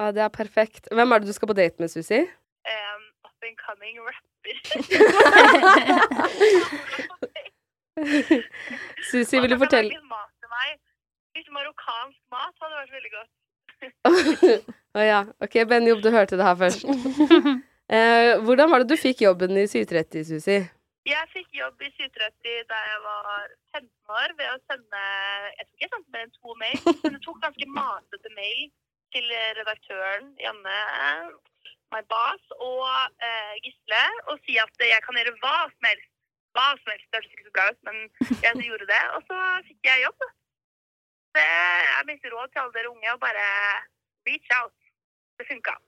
Ja, 0.00 0.10
det 0.10 0.22
er 0.24 0.28
perfekt. 0.28 0.88
Hvem 0.92 1.12
er 1.12 1.18
det 1.18 1.28
du 1.28 1.32
skal 1.32 1.48
på 1.48 1.54
date 1.54 1.76
med, 1.78 1.88
Susi? 1.88 2.20
Um, 2.72 3.02
up 3.26 3.44
and 3.46 3.56
coming 3.60 3.96
rapper. 4.02 4.56
Susi, 9.10 9.40
vil 9.40 9.50
du 9.50 9.58
fortelle 9.60 10.00
mat 10.10 10.32
til 10.40 10.50
meg. 10.52 10.78
Litt 11.36 11.48
marokkansk 11.54 12.20
mat 12.32 12.54
hadde 12.64 12.76
vært 12.80 12.94
veldig 12.96 13.12
godt. 13.16 13.30
Å 14.98 15.04
ja. 15.06 15.20
Ok, 15.42 15.54
Benjob, 15.68 16.02
du 16.04 16.10
hørte 16.14 16.38
det 16.38 16.46
her 16.46 16.58
først. 16.58 16.86
Eh, 17.92 18.38
hvordan 18.40 18.70
var 18.72 18.82
det 18.82 18.94
du 18.94 18.96
fikk 18.96 19.20
jobben 19.26 19.56
i 19.60 19.66
730, 19.68 20.24
Susi? 20.24 20.58
Jeg 21.08 21.28
fikk 21.32 21.48
jobb 21.56 21.80
i 21.82 21.88
730 21.96 22.66
da 22.70 22.78
jeg 22.86 22.98
var 23.02 23.30
15 23.74 24.12
år 24.16 24.34
ved 24.38 24.50
å 24.52 24.58
sende 24.70 25.00
Jeg 25.56 25.64
tror 25.66 25.74
ikke 25.74 25.84
jeg 25.84 25.92
sendte 25.94 26.14
mer 26.14 26.26
enn 26.26 26.36
to 26.36 26.54
mail, 26.60 26.76
men 27.02 27.16
jeg 27.16 27.24
tok 27.24 27.40
ganske 27.42 27.68
masete 27.78 28.34
mail 28.36 28.62
til 29.12 29.32
redaktøren 29.58 30.28
Janne, 30.40 30.76
my 31.92 32.02
boss, 32.12 32.54
og 32.64 32.86
eh, 33.26 33.54
Gisle, 33.64 34.04
og 34.30 34.38
si 34.46 34.56
at 34.62 34.86
jeg 34.92 35.02
kan 35.04 35.18
gjøre 35.18 35.34
hva 35.42 35.56
som 35.72 35.90
helst. 35.90 36.08
Hva 36.56 36.68
som 36.78 36.92
helst. 36.92 37.08
Det 37.10 37.18
hørtes 37.18 37.34
ikke 37.34 37.48
så 37.48 37.54
bra 37.56 37.66
ut, 37.72 37.82
men 37.88 37.98
jeg 38.44 38.68
gjorde 38.68 38.88
det. 38.92 39.02
Og 39.16 39.26
så 39.28 39.42
fikk 39.68 39.90
jeg 39.90 40.06
jobb. 40.06 40.26
Det 41.36 41.44
er 41.48 42.08
mitt 42.08 42.26
råd 42.28 42.52
til 42.52 42.62
alle 42.62 42.74
dere 42.76 42.92
unge, 42.92 43.12
å 43.12 43.20
bare 43.20 43.46
reach 44.28 44.56
out. 44.60 44.74
Det 45.40 45.48
funka. 45.48 45.78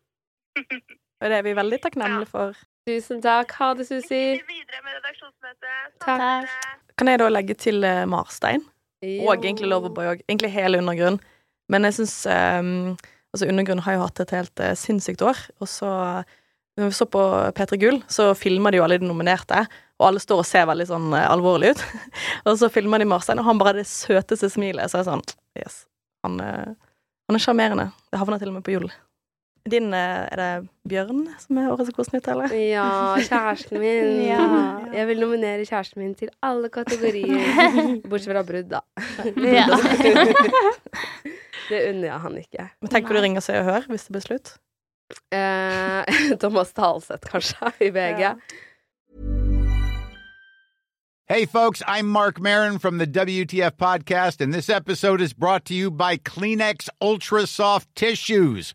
Og 1.23 1.31
det 1.31 1.37
er 1.39 1.45
vi 1.47 1.57
veldig 1.57 1.81
takknemlige 1.85 2.33
for. 2.33 2.65
Tusen 2.85 3.23
takk. 3.25 3.55
Ha 3.59 3.73
det, 3.79 3.89
Susi. 3.89 4.23
Videre 4.45 4.85
med 4.85 4.99
redaksjonsmøtet. 4.99 5.99
Takk. 6.05 6.55
Kan 6.99 7.11
jeg 7.11 7.21
da 7.23 7.29
legge 7.33 7.57
til 7.59 7.81
Marstein? 8.11 8.65
Marstein? 9.05 9.27
Og 9.27 9.45
egentlig 9.45 9.69
Loverboy 9.69 10.11
òg. 10.13 10.23
Egentlig 10.29 10.53
hele 10.55 10.81
Undergrunn. 10.83 11.19
Men 11.73 11.89
jeg 11.89 11.99
syns 12.01 12.17
um, 12.29 12.95
Altså, 13.35 13.49
Undergrunn 13.51 13.83
har 13.83 13.97
jo 13.97 14.05
hatt 14.05 14.21
et 14.23 14.31
helt 14.37 14.61
uh, 14.63 14.75
sinnssykt 14.79 15.23
år. 15.27 15.39
Og 15.59 15.69
så 15.69 15.89
Når 16.77 16.91
vi 16.91 16.95
så 16.95 17.07
på 17.07 17.23
P3 17.55 17.79
Gull, 17.79 18.01
så 18.11 18.33
filmer 18.35 18.71
de 18.71 18.79
jo 18.79 18.85
alle 18.85 18.99
de 18.99 19.07
nominerte. 19.07 19.65
Og 19.99 20.09
alle 20.09 20.23
står 20.23 20.43
og 20.43 20.47
ser 20.47 20.67
veldig 20.71 20.87
sånn 20.91 21.09
uh, 21.15 21.25
alvorlig 21.31 21.75
ut. 21.75 21.83
og 22.47 22.59
så 22.59 22.71
filmer 22.71 23.03
de 23.03 23.09
Marstein, 23.11 23.43
og 23.43 23.49
han 23.49 23.59
bare 23.59 23.75
har 23.75 23.81
det 23.83 23.89
søteste 23.91 24.51
smilet. 24.51 24.91
Så 24.91 25.01
jeg 25.01 25.07
er 25.07 25.11
sånn 25.13 25.27
Yes. 25.55 25.85
Han, 26.27 26.41
uh, 26.43 26.75
han 27.31 27.39
er 27.39 27.43
sjarmerende. 27.43 27.91
Det 28.11 28.19
havner 28.19 28.43
til 28.43 28.51
og 28.51 28.59
med 28.59 28.67
på 28.67 28.75
Jodel. 28.75 28.95
Din 29.71 29.95
uh, 29.95 29.99
Er 30.29 30.37
det 30.37 30.69
Bjørn 30.89 31.23
som 31.41 31.57
er 31.57 31.71
årets 31.73 31.95
kosenytt, 31.97 32.27
eller? 32.29 32.53
Ja, 32.53 33.17
kjæresten 33.17 33.81
min. 33.81 34.11
Ja. 34.33 34.45
Jeg 34.93 35.07
vil 35.09 35.23
nominere 35.23 35.65
kjæresten 35.65 36.03
min 36.03 36.15
til 36.15 36.29
alle 36.45 36.69
kategorier. 36.69 37.41
Bortsett 38.11 38.35
fra 38.35 38.43
brudd, 38.45 38.69
da. 38.75 38.83
Ja. 39.41 39.65
Det 41.71 41.81
unner 41.89 42.09
jeg 42.11 42.21
han 42.21 42.37
ikke. 42.37 42.69
Men 42.85 42.93
tenk 42.93 43.09
hvor 43.09 43.17
du 43.17 43.23
ringer 43.25 43.41
Se 43.41 43.57
og 43.57 43.65
Hør 43.65 43.89
hvis 43.89 44.05
det 44.05 44.13
blir 44.13 44.27
slutt. 44.27 44.55
Eh, 45.33 46.13
Thomas 46.41 46.73
Talseth, 46.77 47.25
kanskje, 47.31 47.73
i 47.81 47.89
VG. 47.89 48.21
Ja. 48.21 48.35
Hey, 51.27 51.47
folks, 51.47 51.83
I'm 51.87 52.05
Mark 52.13 52.39
Marin 52.39 52.79
from 52.79 52.99
the 52.99 53.07
WTF 53.07 53.79
Podcast, 53.79 54.43
and 54.43 54.53
this 54.53 54.69
episode 54.69 55.23
is 55.23 55.33
brought 55.33 55.65
to 55.65 55.75
you 55.75 55.91
by 55.91 56.19
Kleenex 56.19 56.91
Ultra 57.01 57.47
Soft 57.47 57.89
Tissues, 57.95 58.75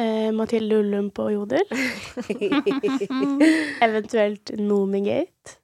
Eh, 0.00 0.30
Mathilde 0.32 0.78
Ullum 0.80 1.10
på 1.12 1.26
Jodel. 1.34 1.66
Eventuelt 3.84 4.50
Nomigate. 4.58 5.58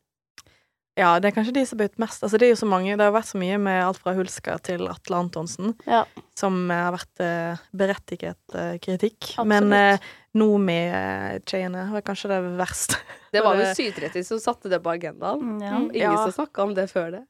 Ja, 0.98 1.12
det 1.22 1.28
er 1.30 1.34
kanskje 1.36 1.52
de 1.54 1.62
som 1.62 1.78
har 1.78 1.84
blitt 1.86 2.00
mest 2.02 2.24
Altså, 2.26 2.40
det 2.42 2.48
er 2.48 2.50
jo 2.56 2.58
så 2.58 2.66
mange. 2.66 2.96
Det 2.98 3.04
har 3.06 3.12
vært 3.14 3.28
så 3.30 3.38
mye 3.38 3.54
med 3.62 3.78
alt 3.86 4.00
fra 4.02 4.16
Hulska 4.18 4.56
til 4.66 4.82
Atle 4.90 5.20
Antonsen 5.20 5.76
Ja. 5.86 6.00
som 6.36 6.56
eh, 6.74 6.80
har 6.88 6.96
vært 6.96 7.22
eh, 7.22 7.60
berettiget 7.78 8.56
eh, 8.58 8.74
kritikk. 8.82 9.28
Absolutt. 9.36 9.48
Men 9.52 9.72
eh, 9.76 10.08
Nomi-chaiene 10.38 11.84
var 11.94 12.02
kanskje 12.06 12.32
det 12.32 12.40
verste. 12.58 12.98
Det 13.32 13.44
var 13.46 13.54
jo 13.54 13.62
vel 13.62 13.70
eh, 13.70 13.78
730 13.78 14.26
som 14.26 14.42
satte 14.42 14.72
det 14.72 14.82
på 14.82 14.90
agendaen. 14.96 15.54
Ja. 15.62 15.76
Ingen 15.78 15.94
Ja. 16.02 16.16
som 16.26 16.34
snakka 16.42 16.66
om 16.66 16.74
det 16.76 16.88
før 16.90 17.12
det. 17.14 17.22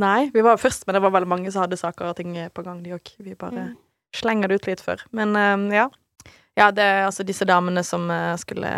Nei, 0.00 0.30
vi 0.34 0.42
var 0.42 0.56
først, 0.58 0.86
men 0.88 0.96
det 0.96 1.04
var 1.04 1.12
veldig 1.14 1.28
mange 1.30 1.52
som 1.54 1.62
hadde 1.62 1.76
saker 1.78 2.08
og 2.08 2.16
ting 2.18 2.32
på 2.56 2.64
gang, 2.66 2.80
de 2.82 2.96
òg. 2.96 3.12
Vi 3.22 3.36
bare 3.38 3.68
Mm. 3.68 3.76
slenger 4.16 4.48
det 4.50 4.56
ut 4.62 4.66
litt 4.72 4.80
før. 4.82 5.04
Men 5.12 5.36
eh, 5.36 5.76
ja. 5.76 5.84
Ja, 6.58 6.70
det 6.70 6.84
er 6.86 7.04
altså 7.08 7.24
disse 7.26 7.46
damene 7.48 7.82
som 7.86 8.06
eh, 8.14 8.34
skulle 8.38 8.70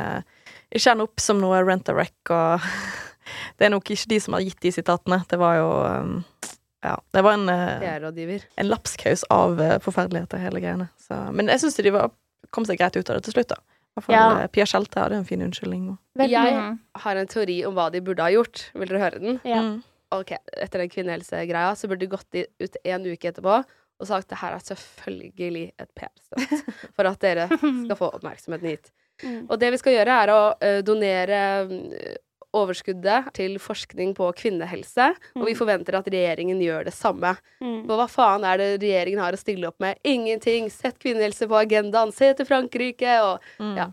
ikke 0.73 0.93
ende 0.93 1.07
opp 1.07 1.21
som 1.23 1.41
noe 1.43 1.61
rent 1.65 1.91
a 1.93 1.97
wreck 1.97 2.33
og 2.35 2.65
Det 3.59 3.67
er 3.67 3.73
nok 3.73 3.89
ikke 3.91 4.09
de 4.13 4.19
som 4.23 4.37
har 4.37 4.45
gitt 4.47 4.61
de 4.63 4.71
sitatene. 4.71 5.19
Det 5.29 5.39
var 5.41 5.57
jo 5.59 5.71
eh, 5.85 6.51
Ja. 6.87 6.95
Det 7.13 7.23
var 7.27 7.35
en, 7.35 7.49
eh, 7.51 8.45
en 8.57 8.69
lapskaus 8.71 9.25
av 9.35 9.59
forferdeligheter, 9.83 10.39
hele 10.39 10.61
greiene. 10.63 10.87
Så, 11.03 11.17
men 11.35 11.51
jeg 11.51 11.65
syns 11.65 11.81
de 11.83 11.91
var, 11.95 12.13
kom 12.55 12.69
seg 12.69 12.79
greit 12.79 12.97
ut 12.97 13.11
av 13.11 13.19
det 13.19 13.27
til 13.27 13.35
slutt, 13.39 13.57
da. 13.57 13.59
Fall 14.05 14.15
Ja. 14.15 14.47
Pia 14.53 14.67
Skjelte 14.69 15.01
hadde 15.01 15.17
en 15.17 15.25
fin 15.25 15.41
unnskyldning. 15.43 15.97
Jeg 16.21 16.79
har 17.03 17.17
en 17.17 17.31
teori 17.33 17.65
om 17.67 17.75
hva 17.75 17.89
de 17.91 18.03
burde 18.05 18.23
ha 18.23 18.31
gjort. 18.31 18.69
Vil 18.77 18.91
dere 18.93 19.01
høre 19.03 19.23
den? 19.23 19.41
Ja. 19.43 19.63
Mm. 19.65 19.83
Ok, 20.15 20.37
Etter 20.53 20.85
den 20.85 20.93
kvinnehelsegreia 20.93 21.75
så 21.75 21.89
burde 21.91 22.05
de 22.05 22.13
gått 22.13 22.37
ut 22.63 22.77
en 22.85 23.07
uke 23.09 23.33
etterpå 23.33 23.57
og 24.01 24.07
sagt 24.11 24.29
det 24.33 24.39
her 24.43 24.53
er 24.57 24.63
selvfølgelig 24.67 25.65
et 25.81 25.91
PR-stunt 25.97 26.71
for 26.97 27.09
at 27.09 27.21
dere 27.25 27.49
skal 27.57 27.97
få 27.97 28.11
oppmerksomheten 28.19 28.69
hit. 28.75 28.91
Mm. 29.25 29.47
Og 29.49 29.59
det 29.63 29.71
vi 29.73 29.79
skal 29.81 29.95
gjøre, 29.97 30.17
er 30.27 30.33
å 30.35 30.41
eh, 30.61 30.81
donere 30.85 31.39
mm, 31.71 31.83
overskuddet 32.57 33.31
til 33.37 33.57
forskning 33.61 34.15
på 34.17 34.29
kvinnehelse, 34.37 35.11
og 35.37 35.45
vi 35.47 35.53
Mm. 35.55 35.59
forventer 35.59 35.97
at 35.99 36.07
regjeringen 36.13 36.61
gjør 36.61 36.85
det 36.89 36.95
samme. 36.97 37.35
Mm. 37.61 37.83
For 37.89 37.97
hva 38.01 38.07
faen 38.09 38.45
er 38.49 38.57
det 38.61 38.69
regjeringen 38.85 39.21
har 39.21 39.33
å 39.37 39.41
stille 39.41 39.69
opp 39.69 39.81
med? 39.81 39.99
Ingenting! 40.05 40.69
Sett 40.73 40.99
kvinnehelse 41.03 41.49
på 41.49 41.57
agendaen! 41.59 42.13
Se 42.13 42.33
til 42.37 42.47
Frankrike! 42.49 43.17
Og 43.25 43.41
mm. 43.61 43.77
Ja. 43.77 43.91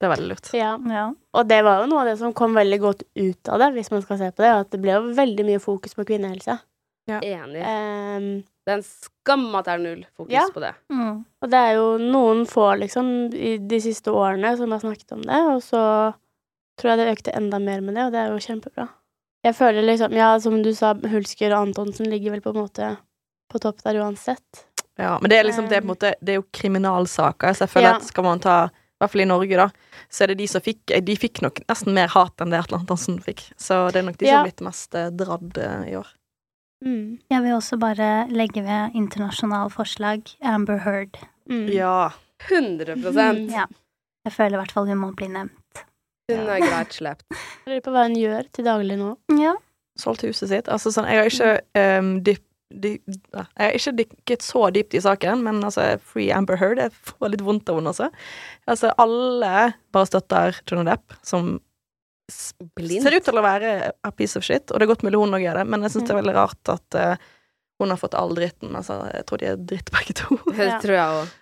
Det 0.00 0.08
er 0.08 0.14
veldig 0.14 0.28
lurt. 0.30 0.48
Ja. 0.56 0.70
Ja. 0.88 1.04
Og 1.36 1.48
det 1.50 1.58
var 1.66 1.82
jo 1.82 1.90
noe 1.90 2.00
av 2.06 2.08
det 2.08 2.16
som 2.22 2.32
kom 2.32 2.54
veldig 2.56 2.78
godt 2.80 3.02
ut 3.20 3.48
av 3.52 3.58
det, 3.60 3.66
hvis 3.76 3.90
man 3.92 4.00
skal 4.02 4.16
se 4.22 4.30
på 4.32 4.40
det, 4.46 4.52
at 4.62 4.70
det 4.72 4.80
ble 4.80 4.94
jo 4.96 5.10
veldig 5.18 5.44
mye 5.50 5.60
fokus 5.60 5.92
på 5.98 6.06
kvinnehelse. 6.08 6.54
Enig. 7.08 7.62
Um, 7.64 8.44
Det 8.66 8.72
er 8.72 8.76
en 8.76 8.82
skam 8.84 9.54
at 9.56 9.64
det 9.64 9.72
er 9.72 9.78
null 9.82 10.06
fokus 10.16 10.32
Ja. 10.32 10.46
på 10.54 10.60
det. 10.60 10.74
Mm. 10.92 11.24
og 11.42 11.50
det 11.50 11.58
er 11.58 11.72
jo 11.74 11.98
noen 11.98 12.46
få, 12.46 12.78
liksom, 12.78 13.32
i 13.34 13.56
de 13.58 13.80
siste 13.80 14.10
årene 14.12 14.56
som 14.56 14.70
har 14.70 14.78
snakket 14.80 15.12
om 15.12 15.22
det, 15.22 15.40
og 15.54 15.60
så 15.62 16.14
tror 16.78 16.90
jeg 16.94 16.98
det 16.98 17.18
økte 17.18 17.34
enda 17.36 17.58
mer 17.58 17.80
med 17.80 17.94
det, 17.94 18.04
og 18.04 18.12
det 18.12 18.18
er 18.20 18.28
jo 18.30 18.38
kjempebra. 18.38 18.88
Jeg 19.44 19.54
føler 19.56 19.82
liksom, 19.82 20.12
ja, 20.12 20.38
som 20.38 20.62
du 20.62 20.72
sa, 20.74 20.94
Hulsker 20.94 21.50
og 21.56 21.68
Antonsen 21.68 22.06
ligger 22.10 22.30
vel 22.32 22.40
på 22.42 22.50
en 22.54 22.60
måte 22.62 22.96
på 23.50 23.58
topp 23.58 23.82
der 23.82 23.94
uansett. 24.04 24.66
Ja, 24.98 25.18
men 25.20 25.30
det 25.30 25.38
er 25.38 25.44
liksom 25.44 25.66
det 25.68 25.78
er 25.78 25.80
på 25.80 25.88
en 25.88 25.94
måte 25.96 26.14
Det 26.22 26.28
er 26.34 26.36
jo 26.42 26.44
kriminalsaker, 26.52 27.54
så 27.56 27.64
jeg 27.64 27.70
føler 27.70 27.90
Ja. 27.90 27.96
at 27.96 28.02
skal 28.04 28.22
man 28.24 28.38
ta 28.38 28.64
I 28.66 28.70
hvert 29.00 29.10
fall 29.12 29.20
i 29.22 29.24
Norge, 29.24 29.56
da, 29.56 29.70
så 30.10 30.22
er 30.24 30.26
det 30.28 30.38
de 30.38 30.46
som 30.46 30.60
fikk 30.60 30.84
De 31.04 31.16
fikk 31.16 31.40
nok 31.40 31.60
nesten 31.66 31.94
mer 31.94 32.08
hat 32.08 32.36
enn 32.38 32.50
det 32.50 32.58
Atle 32.60 32.78
Antonsen 32.78 33.18
fikk. 33.18 33.50
Så 33.56 33.90
det 33.90 33.96
er 33.96 34.02
nok 34.02 34.18
de 34.18 34.26
som 34.26 34.32
Ja. 34.34 34.36
har 34.42 34.44
blitt 34.44 34.60
mest 34.60 34.94
eh, 34.94 35.08
dradd 35.08 35.56
eh, 35.56 35.90
i 35.92 35.96
år. 35.96 36.06
Mm. 36.84 37.18
Jeg 37.30 37.42
vil 37.44 37.52
også 37.54 37.76
bare 37.80 38.10
legge 38.32 38.62
ved 38.64 38.96
internasjonal 38.96 39.70
forslag 39.72 40.22
Amber 40.40 40.80
Heard. 40.84 41.18
Mm. 41.50 41.68
Ja. 41.74 42.10
100% 42.48 43.50
Ja. 43.52 43.66
Jeg 44.24 44.32
føler 44.32 44.56
i 44.56 44.60
hvert 44.60 44.72
fall 44.72 44.88
hun 44.88 45.00
må 45.00 45.10
bli 45.16 45.28
nevnt. 45.32 45.84
Hun 46.30 46.46
er 46.48 46.62
greit 46.62 46.94
slept. 46.94 47.24
Jeg 47.32 47.72
lurer 47.72 47.82
på 47.84 47.92
hva 47.94 48.04
hun 48.06 48.16
gjør 48.18 48.48
til 48.54 48.68
daglig 48.68 48.96
nå. 49.00 49.14
Ja. 49.40 49.54
Solgt 49.98 50.24
huset 50.24 50.52
sitt. 50.52 50.68
Altså 50.72 50.92
sånn 50.94 51.08
Jeg 51.10 51.20
har 51.20 51.30
ikke 51.32 51.98
um, 51.98 52.12
dyp, 52.24 52.44
Jeg 52.70 53.00
har 53.58 53.76
ikke 53.76 53.96
dykket 53.98 54.44
så 54.46 54.68
dypt 54.70 54.94
i 54.94 55.02
saken, 55.02 55.42
men 55.44 55.58
altså 55.66 55.98
Free 55.98 56.30
Amber 56.32 56.60
Heard 56.60 56.78
Jeg 56.78 56.94
får 56.94 57.32
litt 57.34 57.44
vondt 57.44 57.68
av 57.72 57.80
henne 57.80 57.92
også. 57.92 58.10
Altså, 58.70 58.92
alle 59.00 59.72
bare 59.92 60.08
støtter 60.08 60.60
Johnny 60.62 60.86
Depp, 60.88 61.16
som 61.26 61.58
Blind. 62.76 63.02
ser 63.04 63.16
ut 63.18 63.24
til 63.26 63.38
å 63.40 63.44
være 63.44 63.74
a 64.06 64.10
piece 64.14 64.38
of 64.38 64.44
shit, 64.46 64.70
og 64.70 64.78
det 64.80 64.86
er 64.88 64.92
godt 64.94 65.04
mulig 65.06 65.20
hun 65.20 65.36
òg 65.38 65.44
gjør 65.44 65.60
det, 65.62 65.66
men 65.72 65.82
jeg 65.86 65.94
syns 65.96 66.08
det 66.08 66.14
er 66.16 66.20
veldig 66.22 66.36
rart 66.38 66.72
at 66.72 66.96
uh, 67.00 67.28
hun 67.80 67.92
har 67.94 68.00
fått 68.00 68.14
all 68.18 68.34
dritten. 68.36 68.74
Altså, 68.76 68.98
jeg 69.14 69.24
tror 69.28 69.40
de 69.40 69.46
er 69.52 69.60
dritt 69.74 69.90
begge 69.94 70.16
to. 70.22 70.36
Det 70.56 70.66
Ja. 70.68 70.80
tror 70.82 70.96
jeg 70.98 71.20
òg. 71.20 71.36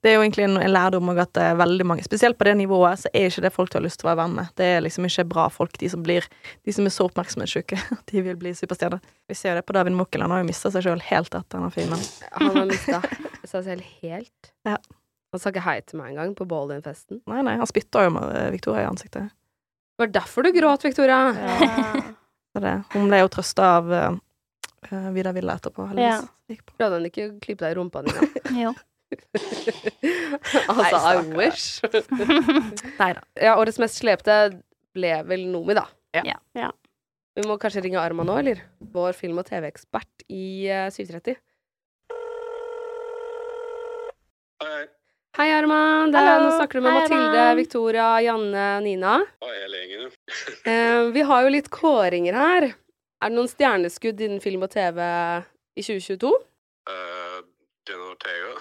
Det 0.00 0.08
er 0.08 0.14
jo 0.14 0.20
egentlig 0.22 0.44
en, 0.46 0.54
en 0.62 0.70
lærdom 0.70 1.08
òg 1.10 1.18
at 1.20 1.32
det 1.34 1.42
er 1.50 1.56
veldig 1.58 1.84
mange 1.84 2.04
Spesielt 2.06 2.38
på 2.38 2.46
det 2.46 2.52
nivået 2.56 3.00
så 3.02 3.10
er 3.12 3.26
ikke 3.26 3.42
det 3.42 3.50
folk 3.52 3.72
du 3.72 3.76
har 3.76 3.82
lyst 3.84 3.98
til 4.00 4.06
å 4.06 4.12
være 4.12 4.20
venn 4.22 4.36
med. 4.38 4.52
Det 4.56 4.68
er 4.76 4.84
liksom 4.84 5.04
ikke 5.08 5.24
bra 5.28 5.48
folk, 5.52 5.74
de 5.82 5.90
som 5.90 6.04
blir 6.06 6.24
De 6.64 6.72
som 6.72 6.86
er 6.86 6.94
så 6.94 7.08
oppmerksomhetssyke. 7.10 7.76
De 8.12 8.22
vil 8.24 8.38
bli 8.38 8.54
superstjerner. 8.56 9.02
Vi 9.28 9.34
ser 9.36 9.52
jo 9.52 9.58
det 9.58 9.66
på 9.68 9.74
David 9.76 9.98
Mokkel, 9.98 10.22
han 10.24 10.30
har 10.32 10.40
jo 10.44 10.48
mista 10.48 10.70
seg 10.72 10.86
sjøl 10.86 11.02
helt 11.10 11.34
etter 11.34 11.58
han 11.58 11.66
har 11.66 11.74
filmen. 11.74 12.06
Han 12.38 12.54
har 12.62 12.70
mista 12.72 13.02
seg 13.50 13.66
selv 13.66 13.90
helt. 14.00 14.52
Ja. 14.64 14.78
Han 15.34 15.42
sa 15.42 15.50
ikke 15.52 15.66
hei 15.66 15.80
til 15.84 15.98
meg 16.00 16.14
engang 16.14 16.32
på 16.38 16.46
Ballin-festen. 16.48 17.18
Nei, 17.28 17.42
nei, 17.44 17.58
han 17.60 17.68
spytta 17.68 18.06
jo 18.06 18.14
med 18.14 18.30
eh, 18.38 18.48
Victoria 18.54 18.86
i 18.86 18.88
ansiktet. 18.88 19.34
Det 19.98 20.04
var 20.06 20.10
derfor 20.14 20.42
du 20.46 20.52
gråt, 20.52 20.84
Victoria. 20.84 21.34
Ja. 21.34 22.02
Det, 22.58 22.70
hun 22.90 23.04
ble 23.06 23.18
jo 23.20 23.28
trøsta 23.30 23.64
av 23.76 23.88
uh, 23.92 25.08
Vidar 25.14 25.34
Villa 25.34 25.54
etterpå, 25.58 25.84
heldigvis. 25.90 26.62
Prøvde 26.72 26.96
han 26.96 27.04
ikke 27.06 27.26
å 27.28 27.32
klype 27.42 27.62
deg 27.62 27.74
i 27.74 27.76
rumpa, 27.78 28.02
Nina? 28.06 28.28
Jo. 28.62 28.72
altså, 30.70 30.98
I 31.02 31.22
wish. 31.38 31.78
Nei 32.98 33.10
da. 33.14 33.22
ja, 33.38 33.52
årets 33.58 33.78
mest 33.82 33.98
slepte 34.00 34.38
ble 34.94 35.12
vel 35.28 35.46
Nomi, 35.52 35.74
da. 35.78 35.84
Ja. 36.18 36.38
Ja. 36.58 36.70
Vi 37.38 37.46
må 37.46 37.58
kanskje 37.62 37.82
ringe 37.86 38.02
Arma 38.02 38.26
nå, 38.26 38.38
eller? 38.42 38.62
Vår 38.94 39.14
film- 39.18 39.38
og 39.42 39.46
TV-ekspert 39.50 40.26
i 40.30 40.66
uh, 40.66 40.88
730. 40.94 41.38
Hei, 44.62 44.82
Arman. 45.36 46.12
Det 46.12 46.18
er, 46.18 46.40
nå 46.42 46.50
snakker 46.56 46.78
du 46.78 46.84
med 46.86 46.92
Hei, 46.92 47.02
Mathilde, 47.02 47.40
Arman. 47.42 47.56
Victoria, 47.56 48.08
Janne, 48.24 48.66
Nina. 48.80 49.14
Ja, 49.44 49.52
hele 49.52 49.82
gjengen, 49.82 50.08
ja. 50.08 50.72
Eh, 50.72 51.10
vi 51.14 51.24
har 51.28 51.44
jo 51.44 51.52
litt 51.52 51.70
kåringer 51.74 52.34
her. 52.34 52.68
Er 53.18 53.30
det 53.30 53.34
noen 53.34 53.50
stjerneskudd 53.50 54.20
innen 54.22 54.42
film 54.42 54.62
og 54.62 54.70
TV 54.70 55.02
i 55.78 55.82
2022? 55.82 56.30
Uh, 56.88 57.38
Jenna 57.88 58.10
Ortega. 58.12 58.52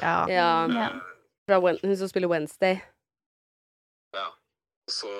Ja. 0.00 0.16
Ja. 0.28 0.48
Ja. 0.68 0.88
Fra 1.48 1.60
hun 1.60 1.96
som 1.96 2.08
spiller 2.08 2.28
Wednesday. 2.28 2.80
Ja. 4.16 4.26
Så 4.90 5.10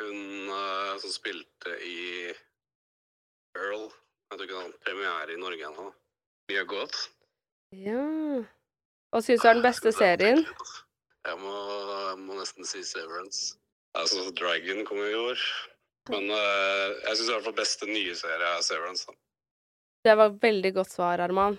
hun 0.00 0.48
uh, 0.48 0.96
som 0.98 1.12
spilte 1.12 1.76
i 1.84 2.32
Earl 3.52 3.90
Jeg 4.32 4.38
tror 4.38 4.46
ikke 4.46 4.56
han 4.56 4.70
har 4.70 4.78
premiere 4.86 5.34
i 5.34 5.40
Norge 5.40 5.66
ennå. 5.68 5.90
Mia 6.48 6.64
Goth. 6.64 7.10
Ja. 7.72 8.04
Hva 9.12 9.20
syns 9.24 9.42
du 9.42 9.48
er 9.48 9.56
den 9.56 9.64
beste 9.64 9.92
serien? 9.96 10.44
Jeg 11.22 11.38
må, 11.40 11.52
jeg 11.52 12.16
må 12.20 12.36
nesten 12.36 12.66
si 12.68 12.82
Severance. 12.84 13.54
Altså, 13.96 14.28
Dragon 14.36 14.84
kom 14.88 15.00
jo 15.00 15.08
i 15.08 15.20
år. 15.20 15.44
Men 16.10 16.30
uh, 16.34 16.88
jeg 17.06 17.16
syns 17.16 17.28
i 17.28 17.32
hvert 17.32 17.46
fall 17.46 17.58
beste 17.60 17.88
nye 17.88 18.14
serie 18.18 18.54
er 18.56 18.64
Severance. 18.66 19.06
Da. 19.08 19.16
Det 20.02 20.16
var 20.18 20.32
et 20.32 20.40
veldig 20.42 20.72
godt 20.80 20.92
svar, 20.92 21.22
Arman. 21.22 21.58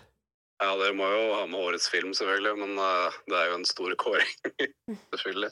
Ja, 0.62 0.74
det 0.80 0.92
må 0.96 1.08
jo 1.10 1.22
ha 1.38 1.46
med 1.50 1.60
årets 1.60 1.90
film, 1.92 2.14
selvfølgelig, 2.16 2.56
men 2.62 2.78
uh, 2.80 3.22
det 3.32 3.38
er 3.40 3.50
jo 3.50 3.60
en 3.60 3.68
stor 3.68 3.96
kåring. 4.00 4.34
selvfølgelig. 5.14 5.52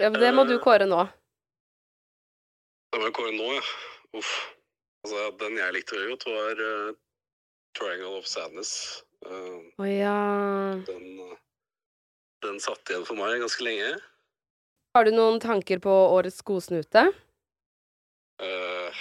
Ja, 0.00 0.08
men 0.08 0.20
det 0.22 0.32
må 0.34 0.46
du 0.48 0.56
kåre 0.62 0.88
nå. 0.88 1.04
Det 2.88 3.00
må 3.00 3.10
jeg 3.10 3.18
kåre 3.20 3.34
nå, 3.36 3.50
ja. 3.54 3.66
Uff. 4.18 4.32
Altså, 5.04 5.28
den 5.44 5.60
jeg 5.60 5.76
likte 5.76 5.94
veldig 5.94 6.16
godt, 6.16 6.26
var 6.32 6.64
uh, 6.64 6.96
Triangle 7.78 8.16
of 8.18 8.26
Sadness. 8.26 9.04
Eh, 9.26 9.82
oh, 9.82 9.88
ja. 9.90 10.18
den, 10.86 11.06
eh, 11.20 11.38
den 12.42 12.60
satt 12.62 12.90
igjen 12.90 13.06
for 13.08 13.18
meg 13.18 13.40
ganske 13.42 13.64
lenge. 13.66 13.96
Har 14.96 15.06
du 15.06 15.12
noen 15.14 15.40
tanker 15.42 15.80
på 15.82 15.92
årets 16.14 16.40
godsnute? 16.46 17.08
Uh, 18.38 19.00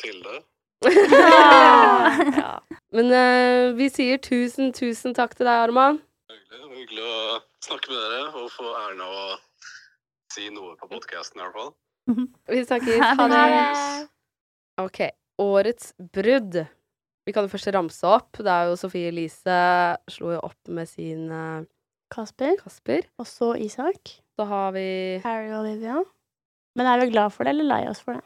Tilde. 0.00 0.40
ja. 0.88 2.54
Men 2.94 3.12
uh, 3.12 3.76
vi 3.76 3.90
sier 3.92 4.20
tusen, 4.24 4.72
tusen 4.72 5.16
takk 5.16 5.36
til 5.36 5.48
deg, 5.48 5.66
Arman. 5.68 6.00
Hyggelig, 6.32 6.70
hyggelig 6.78 7.04
å 7.04 7.18
snakke 7.66 7.92
med 7.92 8.00
dere 8.00 8.32
og 8.32 8.48
få 8.54 8.72
æren 8.72 9.04
av 9.04 9.18
å 9.18 9.28
si 10.32 10.48
noe 10.54 10.74
på 10.80 10.88
podkasten, 10.90 11.40
i 11.40 11.44
hvert 11.44 11.58
fall. 11.58 11.74
Vi 12.48 12.64
snakkes. 12.64 13.04
Ha 13.20 13.28
det. 13.28 14.08
OK. 14.80 15.00
Årets 15.42 15.92
brudd. 16.16 16.62
Vi 17.28 17.34
kan 17.36 17.44
jo 17.44 17.50
først 17.52 17.68
ramse 17.76 18.08
opp. 18.08 18.38
Det 18.40 18.48
er 18.48 18.70
jo 18.70 18.76
Sofie 18.80 19.10
Elise 19.12 19.58
slo 20.08 20.30
jo 20.32 20.40
opp 20.48 20.70
med 20.72 20.88
sin 20.88 21.26
eh, 21.28 21.66
Kasper. 22.14 22.54
Kasper. 22.62 23.04
Og 23.20 23.28
så 23.28 23.50
Isak. 23.60 24.14
Så 24.38 24.46
har 24.48 24.72
vi 24.72 24.86
Harry 25.24 25.50
og 25.52 25.60
Olivia. 25.66 26.00
Men 26.78 26.88
er 26.88 27.02
vi 27.02 27.10
glad 27.12 27.34
for 27.34 27.44
det, 27.44 27.52
eller 27.52 27.68
lei 27.68 27.82
oss 27.90 28.00
for 28.00 28.16
det? 28.16 28.24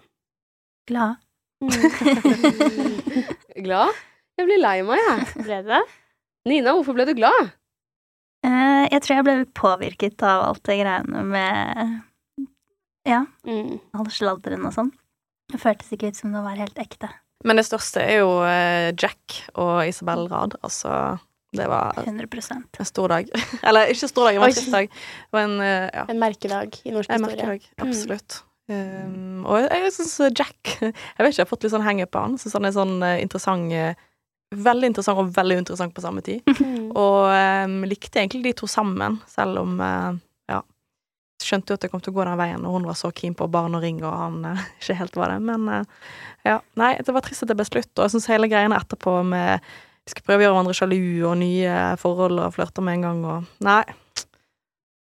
Glad. 0.90 1.18
Glad? 3.66 3.90
Jeg 4.38 4.48
blir 4.48 4.60
lei 4.62 4.76
meg, 4.86 5.02
jeg. 5.08 5.26
Ble 5.46 5.58
du 5.64 5.72
det? 5.74 5.82
Nina, 6.48 6.72
hvorfor 6.76 6.96
ble 6.96 7.04
du 7.08 7.12
glad? 7.18 7.50
Uh, 8.42 8.86
jeg 8.90 9.02
tror 9.04 9.18
jeg 9.18 9.26
ble 9.28 9.34
påvirket 9.54 10.24
av 10.26 10.46
alt 10.48 10.62
det 10.66 10.78
greiene 10.80 11.20
med 11.28 12.00
Ja, 13.06 13.24
Mm. 13.46 13.80
all 13.98 14.08
sladderen 14.14 14.66
og 14.68 14.74
sånn. 14.74 14.90
Det 15.50 15.58
føltes 15.62 15.90
ikke 15.94 16.10
ut 16.12 16.18
som 16.18 16.32
det 16.34 16.42
var 16.44 16.58
helt 16.58 16.78
ekte. 16.78 17.08
Men 17.44 17.58
det 17.58 17.66
største 17.66 18.02
er 18.04 18.22
jo 18.22 18.38
eh, 18.46 18.92
Jack 18.94 19.42
og 19.58 19.82
Isabel 19.88 20.28
Rad. 20.30 20.56
Altså, 20.62 21.18
det 21.56 21.66
var 21.68 21.98
100 22.04 22.28
en 22.78 22.88
stor 22.88 23.12
dag. 23.12 23.28
Eller 23.66 23.92
ikke 23.92 24.08
stor 24.08 24.28
dag, 24.28 24.38
det 24.38 24.40
var 24.44 24.52
en 24.52 24.56
trist 24.56 24.72
dag. 24.72 24.96
En, 25.42 25.58
eh, 25.60 25.90
ja, 25.92 26.06
En 26.08 26.22
merkedag 26.22 26.80
i 26.84 26.94
norsk 26.94 27.10
en 27.10 27.20
historie. 27.20 27.36
merkedag. 27.36 27.68
Mm. 27.76 27.88
Absolutt. 27.88 28.42
Um, 28.70 29.42
og 29.44 29.58
jeg, 29.58 29.82
jeg 29.82 29.92
syns 29.96 30.12
Jack 30.38 30.68
Jeg 30.78 30.92
vet 30.94 31.32
ikke, 31.32 31.34
jeg 31.34 31.42
har 31.42 31.48
fått 31.50 31.64
litt 31.66 31.72
sånn 31.74 31.84
henge 31.84 32.06
på 32.06 32.22
han. 32.22 32.38
Syns 32.40 32.54
han 32.56 32.68
er 32.68 32.74
sånn 32.76 32.94
eh, 33.04 33.18
interessant 33.24 33.74
eh, 33.74 33.98
Veldig 34.52 34.90
interessant 34.90 35.16
og 35.16 35.30
veldig 35.32 35.56
interessant 35.62 35.94
på 35.96 36.02
samme 36.04 36.20
tid. 36.24 36.44
Mm. 36.44 36.90
Og 37.02 37.24
um, 37.32 37.78
likte 37.88 38.20
egentlig 38.20 38.50
de 38.50 38.52
to 38.60 38.68
sammen, 38.68 39.16
selv 39.32 39.62
om 39.64 39.80
eh, 39.80 40.12
Ja. 40.12 40.12
Skjønte 41.42 41.72
jo 41.72 41.78
at 41.78 41.84
det 41.84 41.90
kom 41.92 42.02
til 42.02 42.14
å 42.14 42.16
gå 42.16 42.26
den 42.28 42.38
veien, 42.40 42.66
og 42.66 42.76
hun 42.76 42.88
var 42.88 42.98
så 42.98 43.12
keen 43.14 43.34
på 43.38 43.48
barn 43.52 43.76
og 43.78 43.84
ring, 43.84 44.02
og 44.04 44.12
han 44.14 44.44
eh, 44.52 44.66
ikke 44.80 44.98
helt 45.00 45.18
var 45.18 45.34
det. 45.34 45.40
Men 45.48 45.68
eh, 45.68 46.12
ja. 46.48 46.60
Nei, 46.80 46.92
det 47.02 47.14
var 47.14 47.24
trist 47.26 47.44
at 47.44 47.52
det 47.52 47.58
ble 47.58 47.68
slutt, 47.68 47.92
og 47.96 48.06
jeg 48.06 48.14
syns 48.16 48.30
hele 48.32 48.50
greiene 48.52 48.78
etterpå 48.78 49.18
med 49.26 49.60
De 50.02 50.14
skal 50.14 50.24
prøve 50.26 50.42
å 50.42 50.46
gjøre 50.46 50.54
hverandre 50.56 50.78
sjalu 50.78 51.02
og 51.28 51.36
nye 51.42 51.74
forhold 52.02 52.40
og 52.42 52.56
flørte 52.56 52.84
med 52.84 52.98
en 53.00 53.06
gang, 53.08 53.20
og 53.34 53.66
Nei. 53.66 53.84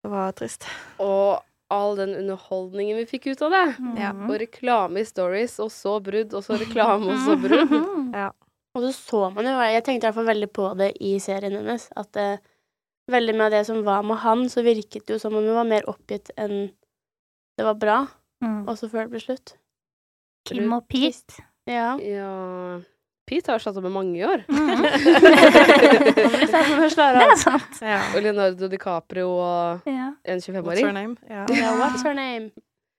Det 0.01 0.13
var 0.13 0.31
trist. 0.38 0.65
Og 1.03 1.43
all 1.73 1.97
den 1.97 2.15
underholdningen 2.15 2.97
vi 2.97 3.05
fikk 3.09 3.27
ut 3.33 3.41
av 3.43 3.51
det. 3.51 3.63
Ja. 3.99 4.13
Og 4.15 4.38
reklame 4.39 5.01
i 5.01 5.07
stories, 5.07 5.57
og 5.63 5.71
så 5.73 5.97
brudd, 6.03 6.33
og 6.38 6.45
så 6.45 6.59
reklame, 6.59 7.11
og 7.13 7.23
så 7.25 7.39
brudd. 7.39 7.73
Ja. 8.17 8.31
Og 8.77 8.83
så 8.85 8.91
så 8.93 9.19
man 9.33 9.47
jo 9.47 9.55
Jeg 9.57 9.83
tenkte 9.83 10.05
i 10.05 10.07
hvert 10.07 10.15
fall 10.19 10.29
veldig 10.29 10.47
på 10.53 10.67
det 10.77 10.91
i 11.01 11.15
serien 11.19 11.55
hennes. 11.57 11.88
At 11.97 12.15
eh, 12.21 12.38
veldig 13.12 13.36
med 13.39 13.51
det 13.55 13.64
som 13.68 13.84
var 13.86 14.03
med 14.03 14.20
han, 14.24 14.45
så 14.51 14.64
virket 14.66 15.05
det 15.08 15.16
jo 15.16 15.22
som 15.22 15.36
om 15.38 15.45
hun 15.45 15.55
var 15.58 15.68
mer 15.70 15.88
oppgitt 15.89 16.32
enn 16.38 16.70
det 17.58 17.66
var 17.66 17.78
bra. 17.80 17.97
Mm. 18.43 18.68
Også 18.70 18.89
før 18.91 19.08
det 19.08 19.16
ble 19.16 19.24
slutt. 19.24 19.55
Kim 20.47 20.74
og 20.76 20.86
Pete. 20.91 21.41
Ja. 21.68 21.95
Ja 21.99 22.80
Pete 23.28 23.51
har 23.51 23.60
slått 23.60 23.76
opp 23.76 23.84
med 23.84 23.91
mange 23.91 24.16
i 24.16 24.24
år. 24.24 24.43
Det 26.47 27.24
er 27.26 27.36
sant. 27.41 27.82
Ja. 27.84 27.97
Og 28.16 28.22
Leonardo 28.24 28.70
DiCaprio 28.72 29.28
og 29.34 29.89
Ja. 29.89 30.14
en 30.24 30.39
What's 30.39 30.80
her 30.80 30.93
name? 30.93 31.18
Ja. 31.30 31.45
Yeah, 31.51 31.76
What's 31.82 32.03
her 32.08 32.14
name? 32.14 32.51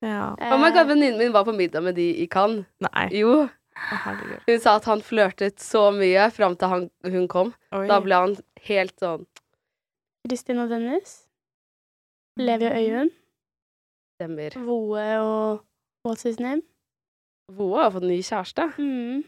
ja. 0.02 0.34
Oh 0.52 0.58
my 0.60 0.70
god, 0.70 0.86
Venninnen 0.86 1.18
min 1.18 1.32
var 1.32 1.44
på 1.44 1.52
middag 1.52 1.82
med 1.82 1.94
de 1.94 2.10
i 2.22 2.26
Cannes. 2.26 2.66
Nei. 2.80 3.08
Jo. 3.12 3.48
Hun 4.46 4.60
sa 4.60 4.76
at 4.76 4.84
han 4.84 5.00
flørtet 5.00 5.60
så 5.62 5.90
mye 5.94 6.30
fram 6.30 6.56
til 6.56 6.68
han, 6.68 6.90
hun 7.04 7.28
kom. 7.28 7.54
Oi. 7.72 7.86
Da 7.88 8.00
ble 8.00 8.14
han 8.14 8.36
helt 8.68 8.94
sånn 9.00 9.24
Kristin 10.26 10.58
og 10.62 10.70
Dennis. 10.72 11.24
Levi 12.38 12.66
og 12.68 12.76
Øyunn. 12.78 13.10
Stemmer. 14.18 14.54
Voe 14.66 15.06
og 15.22 15.64
What's 16.06 16.24
his 16.26 16.38
name? 16.40 16.62
Voe 17.52 17.80
har 17.82 17.90
fått 17.94 18.06
ny 18.06 18.18
kjæreste. 18.22 18.66
Mm. 18.78 19.22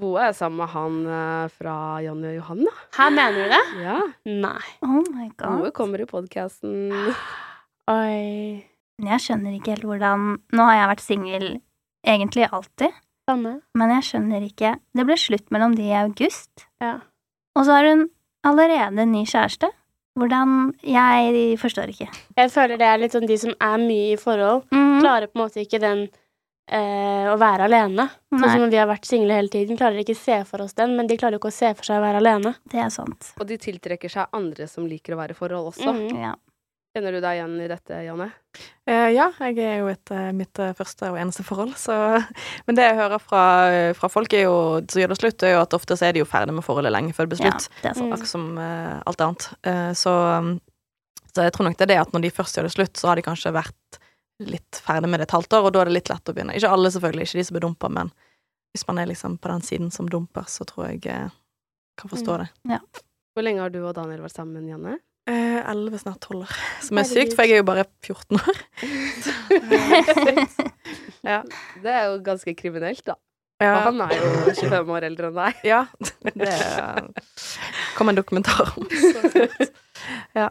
Voe 0.00 0.22
er 0.28 0.32
sammen 0.36 0.60
med 0.62 0.70
han 0.72 0.98
eh, 1.06 1.48
fra 1.52 1.74
Janni 2.04 2.30
og 2.30 2.36
Johanna. 2.38 2.72
Her 2.96 3.10
mener 3.12 3.34
du 3.36 3.52
det? 3.52 3.62
Ja. 3.84 3.98
Nei. 4.28 4.62
Oh 4.86 5.02
my 5.12 5.28
god. 5.36 5.58
Voe 5.64 5.72
kommer 5.76 6.00
i 6.00 6.08
podkasten. 6.08 6.92
Oi. 7.92 8.62
Men 9.02 9.10
jeg 9.16 9.24
skjønner 9.26 9.56
ikke 9.58 9.74
helt 9.74 9.86
hvordan 9.88 10.26
Nå 10.54 10.64
har 10.68 10.76
jeg 10.78 10.90
vært 10.92 11.02
singel 11.04 11.46
egentlig 12.06 12.46
alltid, 12.52 12.92
Samme. 13.28 13.56
men 13.78 13.90
jeg 13.96 14.04
skjønner 14.08 14.44
ikke 14.46 14.72
Det 14.94 15.04
ble 15.08 15.16
slutt 15.18 15.48
mellom 15.54 15.74
de 15.78 15.86
i 15.88 15.94
august, 15.98 16.66
Ja. 16.82 16.98
og 17.58 17.64
så 17.66 17.76
har 17.78 17.88
hun 17.88 18.04
allerede 18.46 19.06
ny 19.10 19.24
kjæreste. 19.26 19.70
Hvordan 20.18 20.72
Jeg 20.84 21.58
forstår 21.60 21.92
ikke. 21.92 22.08
Jeg 22.36 22.50
føler 22.52 22.80
det 22.80 22.88
er 22.88 22.98
litt 23.00 23.14
sånn 23.14 23.28
de 23.28 23.38
som 23.40 23.54
er 23.56 23.78
mye 23.80 24.10
i 24.12 24.18
forhold, 24.20 24.66
mm. 24.72 24.98
klarer 25.00 25.30
på 25.30 25.38
en 25.38 25.44
måte 25.44 25.62
ikke 25.64 25.80
den 25.80 26.04
eh, 26.68 27.30
å 27.32 27.38
være 27.40 27.68
alene. 27.68 28.08
Sånn 28.32 28.48
som 28.50 28.66
vi 28.72 28.80
har 28.80 28.90
vært 28.90 29.08
single 29.08 29.38
hele 29.38 29.52
tiden, 29.52 29.78
klarer 29.80 30.02
ikke 30.02 30.16
å 30.16 30.20
se 30.20 30.38
for 30.48 30.64
oss 30.66 30.76
den, 30.78 30.96
men 30.98 31.08
de 31.08 31.16
klarer 31.20 31.40
ikke 31.40 31.52
å 31.52 31.56
se 31.56 31.72
for 31.78 31.88
seg 31.88 32.00
å 32.00 32.04
være 32.04 32.20
alene. 32.20 32.54
Det 32.68 32.82
er 32.84 32.92
sant. 32.92 33.32
Og 33.40 33.48
de 33.48 33.58
tiltrekker 33.60 34.12
seg 34.12 34.36
andre 34.36 34.68
som 34.70 34.88
liker 34.88 35.16
å 35.16 35.22
være 35.22 35.36
i 35.36 35.38
forhold 35.38 35.72
også. 35.72 35.96
Mm. 35.96 36.22
Ja. 36.26 36.36
Kjenner 36.92 37.14
du 37.16 37.22
deg 37.24 37.38
igjen 37.38 37.52
i 37.64 37.66
dette, 37.70 37.98
Janne? 38.04 38.26
Eh, 38.84 39.06
ja, 39.14 39.30
jeg 39.40 39.56
er 39.64 39.78
jo 39.80 39.86
et, 39.88 40.10
eh, 40.12 40.26
mitt 40.36 40.58
eh, 40.60 40.74
første 40.76 41.08
og 41.08 41.16
eneste 41.16 41.44
forhold, 41.46 41.72
så 41.80 41.94
Men 42.66 42.76
det 42.76 42.84
jeg 42.84 42.98
hører 42.98 43.22
fra, 43.22 43.44
fra 43.96 44.10
folk 44.12 44.34
er 44.36 44.44
jo, 44.44 44.56
som 44.84 45.00
gjør 45.00 45.14
det 45.14 45.16
slutt, 45.22 45.44
er 45.48 45.54
jo 45.54 45.62
at 45.62 45.76
ofte 45.78 45.96
så 45.96 46.10
er 46.10 46.12
de 46.12 46.20
jo 46.20 46.28
ferdig 46.28 46.52
med 46.52 46.66
forholdet 46.66 46.92
lenge 46.92 47.14
før 47.16 47.30
det 47.30 47.38
blir 47.38 47.48
Ja, 47.48 47.54
slutt. 47.56 47.70
er 47.80 47.96
sant. 47.96 48.12
Akkurat 48.12 48.32
som 48.34 48.44
eh, 48.60 48.98
alt 49.08 49.24
annet. 49.24 49.46
Eh, 49.72 49.92
så, 49.96 50.12
um, 50.36 50.50
så 51.32 51.46
jeg 51.46 51.54
tror 51.56 51.68
nok 51.70 51.78
det 51.80 51.86
er 51.86 51.92
det 51.94 52.00
at 52.02 52.12
når 52.12 52.26
de 52.26 52.32
først 52.36 52.58
gjør 52.58 52.68
det 52.68 52.74
slutt, 52.74 53.00
så 53.00 53.08
har 53.08 53.16
de 53.16 53.24
kanskje 53.24 53.54
vært 53.56 53.98
litt 54.42 54.80
ferdig 54.84 55.08
med 55.08 55.22
det 55.22 55.30
et 55.30 55.36
halvt 55.38 55.56
år, 55.56 55.68
og 55.68 55.72
da 55.72 55.80
er 55.80 55.88
det 55.88 55.96
litt 55.96 56.10
lett 56.12 56.28
å 56.28 56.34
begynne. 56.36 56.58
Ikke 56.58 56.74
alle, 56.74 56.90
selvfølgelig, 56.92 57.28
ikke 57.30 57.40
de 57.40 57.46
som 57.48 57.56
blir 57.56 57.64
dumpa, 57.64 57.88
men 57.94 58.10
hvis 58.74 58.84
man 58.88 59.00
er 59.00 59.08
liksom 59.08 59.38
på 59.40 59.48
den 59.52 59.64
siden 59.64 59.88
som 59.94 60.08
dumper, 60.12 60.44
så 60.50 60.66
tror 60.68 60.90
jeg 60.90 61.06
eh, 61.08 61.32
kan 62.00 62.12
forstå 62.12 62.36
det. 62.42 62.50
Hvor 63.32 63.46
lenge 63.46 63.64
har 63.64 63.72
du 63.72 63.80
og 63.80 63.94
Daniel 63.96 64.20
vært 64.26 64.36
sammen, 64.36 64.68
Janne? 64.68 64.98
Eh, 65.30 65.70
11, 65.70 65.98
snart 66.02 66.20
12 66.20 66.40
år. 66.42 66.54
Som 66.82 66.98
er 66.98 67.06
sykt, 67.06 67.36
for 67.38 67.46
jeg 67.46 67.54
er 67.54 67.62
jo 67.62 67.66
bare 67.68 67.84
14 68.02 68.40
år. 68.40 68.56
ja. 71.32 71.42
Det 71.82 71.92
er 71.92 72.08
jo 72.10 72.16
ganske 72.26 72.54
kriminelt, 72.58 73.04
da. 73.06 73.14
Ja. 73.62 73.76
Og 73.76 73.84
han 73.86 74.00
er 74.08 74.16
jo 74.16 74.30
25 74.58 74.90
år 74.90 75.06
eldre 75.06 75.30
enn 75.30 75.38
deg. 75.38 75.60
Ja, 75.68 75.84
det 76.42 76.50
kom 77.94 78.10
en 78.10 78.18
dokumentar 78.18 78.74
om. 78.74 78.88
Ja. 80.34 80.48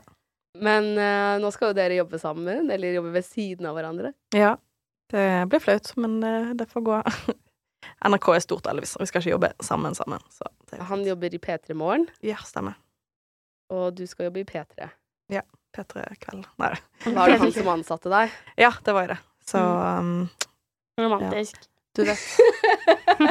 Men 0.61 0.93
uh, 0.95 1.35
nå 1.41 1.49
skal 1.51 1.71
jo 1.71 1.75
dere 1.75 1.97
jobbe 1.97 2.19
sammen, 2.21 2.69
eller 2.71 2.93
jobbe 2.95 3.11
ved 3.17 3.25
siden 3.27 3.67
av 3.67 3.75
hverandre. 3.79 4.13
ja. 4.35 4.55
Det 5.11 5.23
blir 5.51 5.59
flaut, 5.59 5.89
men 5.99 6.13
uh, 6.23 6.53
det 6.55 6.69
får 6.71 6.83
gå. 6.87 6.97
NRK 8.07 8.29
er 8.31 8.43
stort, 8.45 8.69
Elvis, 8.71 8.93
og 8.95 9.03
vi 9.03 9.09
skal 9.09 9.19
ikke 9.19 9.33
jobbe 9.33 9.49
sammen 9.59 9.97
sammen. 9.97 10.23
Er 10.71 10.85
Han 10.87 11.03
jobber 11.03 11.35
i 11.35 11.41
P3 11.41 11.75
Morgen, 11.75 12.07
Ja, 12.23 12.37
stemmer. 12.47 12.77
Og 13.71 13.95
du 13.97 14.03
skal 14.09 14.27
jobbe 14.29 14.43
i 14.43 14.47
P3. 14.47 14.89
Ja. 15.31 15.41
P3 15.71 16.03
Kveld. 16.19 16.47
Nei. 16.59 16.73
Var 17.05 17.31
det 17.31 17.39
han 17.41 17.53
som 17.57 17.69
ansatte 17.71 18.11
deg? 18.11 18.31
Ja, 18.59 18.71
det 18.83 18.95
var 18.95 19.13
det. 19.13 19.19
Så 19.47 19.59
um, 19.59 20.29
Romantisk. 20.99 21.63
du 21.97 22.03
vet 22.05 22.19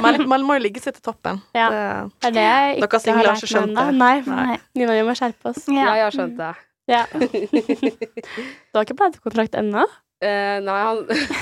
man, 0.00 0.18
man 0.28 0.42
må 0.44 0.56
jo 0.58 0.64
ligge 0.64 0.82
seg 0.82 0.96
til 0.96 1.04
toppen. 1.04 1.40
Ja. 1.60 1.68
Det, 1.70 2.28
er 2.28 2.34
det 2.36 2.44
jeg 2.44 2.74
Dere 2.76 2.88
ikke 2.88 3.00
singler 3.04 3.30
har 3.30 3.40
ikke 3.40 3.52
skjønt 3.52 3.76
det. 3.76 3.86
Nei. 4.00 4.14
Nei. 4.26 4.58
Nina, 4.78 4.96
vi 4.96 5.06
må 5.06 5.16
skjerpe 5.18 5.52
oss. 5.52 5.64
Ja. 5.68 5.94
Jeg 6.00 6.06
har 6.06 6.16
skjønt 6.16 6.38
det. 6.40 6.52
Ja. 6.90 7.02
Du 7.14 8.78
har 8.78 8.86
ikke 8.86 8.98
platekontrakt 9.02 9.58
ennå? 9.60 9.88
Eh, 10.20 10.58
nei, 10.60 10.74
han, 10.84 10.98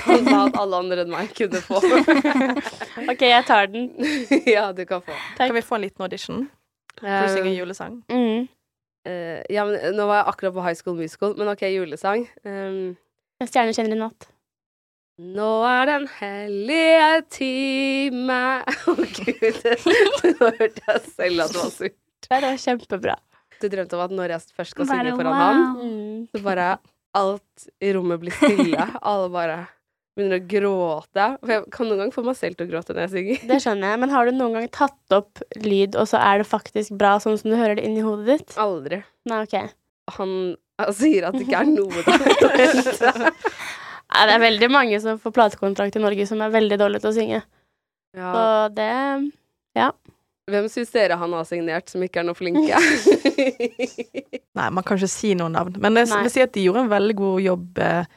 han 0.07 0.21
sa 0.23 0.37
at 0.47 0.57
alle 0.63 0.79
andre 0.79 1.03
enn 1.03 1.09
meg 1.11 1.33
kunne 1.35 1.59
få. 1.65 1.81
OK, 1.83 3.25
jeg 3.27 3.41
tar 3.49 3.67
den. 3.73 3.89
ja, 4.47 4.69
du 4.71 4.85
kan 4.87 5.03
få. 5.03 5.17
kan 5.35 5.51
vi 5.57 5.63
få 5.67 5.81
en 5.81 5.83
liten 5.83 6.05
audition? 6.07 6.45
For 7.01 7.25
å 7.25 7.33
synge 7.33 7.51
en 7.51 7.57
julesang? 7.57 7.97
Mm. 8.07 8.47
Eh, 9.09 9.43
ja, 9.53 9.65
men 9.69 9.97
nå 9.97 10.07
var 10.09 10.21
jeg 10.23 10.29
akkurat 10.35 10.55
på 10.57 10.65
High 10.67 10.79
School 10.81 10.99
Musical, 11.01 11.35
men 11.39 11.51
OK, 11.53 11.65
julesang. 11.73 12.27
Um, 12.45 12.97
En 13.41 13.49
stjerne 13.51 13.73
kjenner 13.77 13.97
i 13.97 14.01
natt. 14.03 14.29
Nå 15.19 15.49
er 15.67 15.89
den 15.91 16.05
hellige 16.21 17.07
time 17.35 18.37
Å, 18.91 18.95
gud. 18.95 19.65
Nå 20.39 20.51
hørte 20.61 20.85
jeg 20.85 21.01
selv 21.17 21.43
at 21.43 21.55
det 21.57 21.63
var 21.65 21.73
surt. 21.75 21.97
Det 22.29 22.39
var 22.45 22.61
kjempebra. 22.63 23.17
Du 23.59 23.67
drømte 23.73 23.99
om 23.99 24.05
at 24.05 24.13
når 24.15 24.35
jeg 24.37 24.55
først 24.55 24.77
skal 24.77 24.87
synge 24.87 25.17
foran 25.19 25.33
wow. 25.35 25.43
han, 25.43 25.65
Mm. 25.83 26.21
så 26.31 26.43
bare 26.45 26.69
alt 27.19 27.67
i 27.83 27.91
rommet 27.97 28.21
blir 28.23 28.35
stille. 28.37 28.85
Alle 29.11 29.27
bare 29.35 29.57
begynner 30.19 30.41
å 30.43 30.47
gråte. 30.51 31.27
For 31.41 31.55
jeg 31.55 31.65
kan 31.75 31.89
noen 31.89 32.03
ganger 32.03 32.17
få 32.19 32.25
meg 32.27 32.37
selv 32.39 32.59
til 32.59 32.67
å 32.69 32.73
gråte 32.73 32.95
når 32.95 33.05
jeg 33.07 33.13
synger. 33.15 33.43
Det 33.51 33.59
skjønner 33.65 33.93
jeg, 33.95 34.01
men 34.03 34.13
har 34.15 34.29
du 34.29 34.35
noen 34.37 34.57
gang 34.59 34.69
tatt 34.75 35.17
opp 35.17 35.43
lyd, 35.63 35.97
og 35.99 36.09
så 36.11 36.21
er 36.21 36.43
det 36.43 36.49
faktisk 36.51 36.97
bra, 37.01 37.17
sånn 37.23 37.39
som 37.41 37.53
du 37.53 37.57
hører 37.59 37.79
det 37.79 37.87
inni 37.89 38.05
hodet 38.05 38.27
ditt? 38.35 38.57
Aldri. 38.61 39.01
Nei, 39.31 39.41
ok. 39.47 39.57
Han, 40.19 40.35
han 40.81 40.95
sier 40.97 41.29
at 41.29 41.37
det 41.39 41.47
ikke 41.47 41.63
er 41.63 41.71
noe 41.71 42.05
der. 42.05 43.31
Nei, 44.09 44.23
det 44.25 44.35
er 44.35 44.41
veldig 44.41 44.69
mange 44.73 44.99
som 45.05 45.19
får 45.21 45.35
platekontrakt 45.37 45.97
i 45.99 46.03
Norge 46.03 46.25
som 46.29 46.41
er 46.45 46.53
veldig 46.55 46.79
dårlige 46.81 47.05
til 47.05 47.11
å 47.11 47.17
synge. 47.17 47.41
Ja. 48.17 48.31
Så 48.33 48.45
det 48.77 48.93
Ja. 49.77 49.91
Hvem 50.49 50.65
syns 50.73 50.89
dere 50.95 51.19
han 51.21 51.35
har 51.37 51.45
signert 51.45 51.91
som 51.93 52.01
ikke 52.01 52.23
er 52.23 52.25
noe 52.25 52.39
flinke? 52.39 52.79
Nei, 54.57 54.69
man 54.73 54.81
kan 54.87 54.97
ikke 54.97 55.11
si 55.13 55.35
noen 55.37 55.53
navn. 55.53 55.77
Men 55.85 56.01
jeg 56.01 56.09
vil 56.09 56.33
si 56.33 56.41
at 56.41 56.55
de 56.55 56.65
gjorde 56.65 56.87
en 56.87 56.93
veldig 56.95 57.17
god 57.19 57.43
jobb 57.45 57.83
eh, 57.85 58.09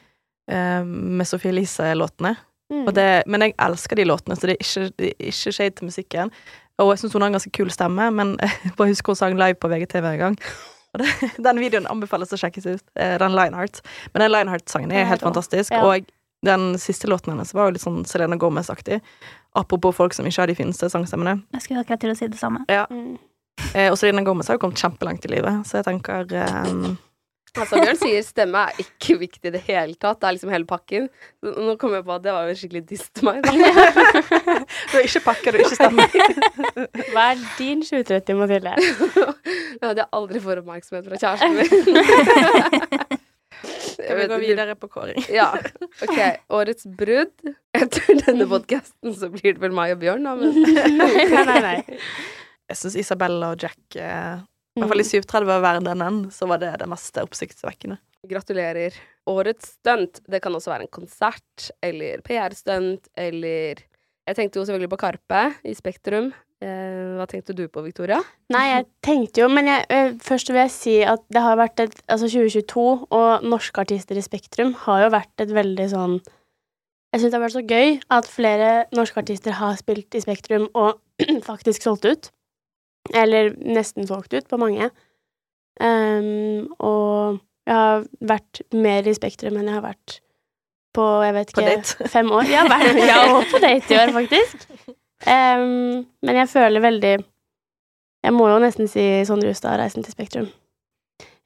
med 0.85 1.27
Sophie 1.29 1.51
Elise-låtene. 1.53 2.35
Mm. 2.71 2.85
Men 3.27 3.41
jeg 3.47 3.53
elsker 3.59 3.99
de 3.99 4.05
låtene, 4.07 4.35
så 4.39 4.47
det 4.47 4.53
er 4.57 4.63
ikke, 4.63 4.83
det 4.99 5.07
er 5.11 5.31
ikke 5.31 5.51
shade 5.57 5.75
til 5.79 5.89
musikken. 5.89 6.31
Og 6.79 6.93
jeg 6.93 7.01
syns 7.01 7.13
hun 7.13 7.21
har 7.25 7.31
en 7.31 7.35
ganske 7.35 7.51
kul 7.53 7.71
stemme, 7.73 8.07
men 8.15 8.37
jeg 8.63 8.75
bare 8.77 8.93
husker 8.93 9.11
hun 9.11 9.19
sang 9.19 9.35
live 9.39 9.59
på 9.59 9.69
VGTV 9.71 10.07
en 10.13 10.21
gang. 10.21 10.37
Og 10.93 11.03
det, 11.03 11.09
den 11.47 11.59
videoen 11.61 11.87
anbefales 11.91 12.31
å 12.33 12.39
sjekkes 12.39 12.65
ut. 12.69 12.83
eh, 12.95 13.17
Den 13.21 13.35
Lineheart. 13.35 13.81
Men 14.13 14.25
den 14.25 14.33
Lineheart-sangen 14.37 14.91
er 14.95 15.05
helt 15.09 15.23
fantastisk. 15.27 15.71
Ja. 15.75 15.83
Og 15.87 16.07
den 16.47 16.71
siste 16.81 17.07
låten 17.11 17.35
hennes 17.35 17.51
var 17.53 17.67
jo 17.69 17.75
litt 17.75 17.83
sånn 17.83 18.01
Selena 18.09 18.35
Gomez-aktig. 18.39 19.01
Apropos 19.55 19.93
folk 19.95 20.15
som 20.15 20.25
ikke 20.25 20.41
har 20.41 20.49
de 20.49 20.55
fineste 20.57 20.87
sangstemmene. 20.89 21.41
Jeg 21.53 21.67
skulle 21.67 21.83
akkurat 21.83 22.01
til 22.01 22.15
å 22.15 22.17
si 22.17 22.31
det 22.31 22.39
samme. 22.39 22.63
Ja. 22.71 22.87
Mm. 22.89 23.19
Eh, 23.75 23.91
og 23.91 23.97
Selena 23.99 24.23
Gomez 24.25 24.47
har 24.49 24.57
jo 24.57 24.63
kommet 24.63 24.79
kjempelangt 24.81 25.27
i 25.27 25.33
livet, 25.35 25.67
så 25.69 25.81
jeg 25.81 25.89
tenker 25.91 26.31
eh, 26.33 26.71
Altså, 27.59 27.81
Bjørn 27.83 27.97
sier 27.99 28.21
stemme 28.23 28.61
er 28.69 28.77
ikke 28.79 29.17
viktig 29.19 29.49
i 29.49 29.51
det 29.51 29.59
hele 29.65 29.97
tatt. 29.99 30.21
Det 30.21 30.27
er 30.29 30.35
liksom 30.37 30.51
hele 30.53 30.67
pakken. 30.69 31.09
Nå 31.43 31.73
kom 31.81 31.91
jeg 31.97 32.05
på 32.07 32.13
at 32.15 32.23
det 32.23 32.31
var 32.31 32.47
jo 32.47 32.53
skikkelig 32.55 32.83
diss 32.87 33.09
til 33.11 33.27
meg. 33.27 33.43
Du 34.91 34.95
er 34.99 35.03
ikke 35.03 35.23
pakke, 35.25 35.51
du 35.51 35.57
er 35.59 35.63
ikke 35.65 35.75
stemmer. 35.75 36.07
Hva 37.11 37.25
er 37.33 37.41
din 37.57 37.83
730, 37.83 38.39
Mathilde? 38.39 38.75
Det 39.81 39.83
hadde 39.83 40.03
jeg 40.03 40.09
aldri 40.15 40.39
får 40.43 40.61
oppmerksomhet 40.61 41.09
fra 41.09 41.19
kjæresten 41.19 41.51
min. 41.57 41.67
Skal 43.91 44.17
vi 44.17 44.27
gå 44.31 44.37
videre 44.41 44.75
på 44.79 44.87
kåring? 44.91 45.19
Ja. 45.31 45.49
OK. 46.05 46.19
Årets 46.55 46.87
brudd. 46.99 47.35
Etter 47.75 48.21
denne 48.25 48.47
podkasten 48.51 49.15
så 49.17 49.27
blir 49.33 49.57
det 49.57 49.63
vel 49.63 49.75
meg 49.75 49.95
og 49.95 49.99
Bjørn, 50.05 50.23
da. 50.27 50.37
Men 50.39 50.55
nei, 51.01 51.43
nei, 51.49 51.59
nei. 51.67 51.75
Jeg 52.71 52.79
syns 52.79 52.95
Isabella 53.03 53.51
og 53.51 53.59
Jack 53.65 53.99
eh, 53.99 54.39
I 54.71 54.79
hvert 54.79 54.91
fall 54.93 55.03
i 55.03 55.07
730-verdenen 55.07 56.19
så 56.31 56.47
var 56.47 56.61
det 56.61 56.71
det 56.79 56.87
mest 56.87 57.17
oppsiktsvekkende. 57.19 57.97
gratulerer. 58.29 58.95
Årets 59.27 59.75
stunt. 59.77 60.21
Det 60.23 60.39
kan 60.41 60.55
også 60.55 60.71
være 60.71 60.87
en 60.87 60.93
konsert 60.93 61.71
eller 61.83 62.21
PR-stunt 62.25 63.11
eller 63.17 63.83
Jeg 64.29 64.37
tenkte 64.37 64.59
jo 64.59 64.63
selvfølgelig 64.65 64.91
på 64.93 64.99
Karpe 65.01 65.41
i 65.65 65.73
Spektrum. 65.75 66.29
Eh, 66.61 67.17
hva 67.17 67.25
tenkte 67.25 67.55
du 67.57 67.63
på, 67.67 67.81
Victoria? 67.81 68.19
Nei, 68.53 68.67
jeg 68.69 68.85
tenkte 69.01 69.41
jo, 69.41 69.47
men 69.49 69.65
jeg, 69.65 69.85
eh, 69.89 70.11
først 70.21 70.51
vil 70.53 70.61
jeg 70.61 70.71
si 70.71 70.93
at 71.01 71.23
det 71.33 71.41
har 71.41 71.57
vært 71.57 71.79
et 71.81 71.95
Altså 72.07 72.29
2022 72.29 73.07
og 73.09 73.43
norske 73.43 73.81
artister 73.81 74.15
i 74.15 74.21
Spektrum 74.21 74.75
har 74.85 75.07
jo 75.07 75.09
vært 75.09 75.41
et 75.41 75.49
veldig 75.49 75.87
sånn 75.89 76.19
Jeg 76.21 77.23
syns 77.23 77.31
det 77.31 77.39
har 77.39 77.47
vært 77.47 77.57
så 77.57 77.65
gøy 77.65 77.97
at 78.13 78.29
flere 78.29 78.69
norske 78.93 79.17
artister 79.17 79.57
har 79.57 79.75
spilt 79.81 80.13
i 80.13 80.21
Spektrum 80.21 80.69
og 80.75 81.01
faktisk 81.49 81.81
solgt 81.81 82.05
ut. 82.05 82.31
Eller 83.13 83.53
nesten 83.57 84.05
solgt 84.07 84.33
ut 84.37 84.47
på 84.51 84.59
mange. 84.61 84.91
Um, 85.81 86.67
og 86.83 87.39
jeg 87.65 87.73
har 87.77 88.03
vært 88.29 88.61
mer 88.75 89.07
i 89.07 89.13
Spektrum 89.15 89.57
enn 89.57 89.69
jeg 89.71 89.77
har 89.79 89.85
vært 89.85 90.17
på 90.93 91.05
jeg 91.23 91.33
vet 91.37 91.53
På 91.55 91.61
ikke 91.63 91.75
date. 91.77 92.07
fem 92.15 92.31
år. 92.35 92.49
Ja, 92.51 92.65
vært, 92.69 92.99
ja, 92.99 93.19
og 93.31 93.45
på 93.51 93.61
date 93.63 93.95
i 93.95 93.99
år, 94.01 94.11
faktisk. 94.17 94.65
Um, 95.25 96.01
men 96.25 96.35
jeg 96.41 96.49
føler 96.49 96.81
veldig 96.81 97.11
Jeg 98.25 98.33
må 98.33 98.47
jo 98.49 98.57
nesten 98.61 98.89
si 98.89 99.03
Sondre 99.25 99.49
Justad, 99.53 99.77
'Reisen 99.79 100.03
til 100.05 100.13
Spektrum'. 100.13 100.49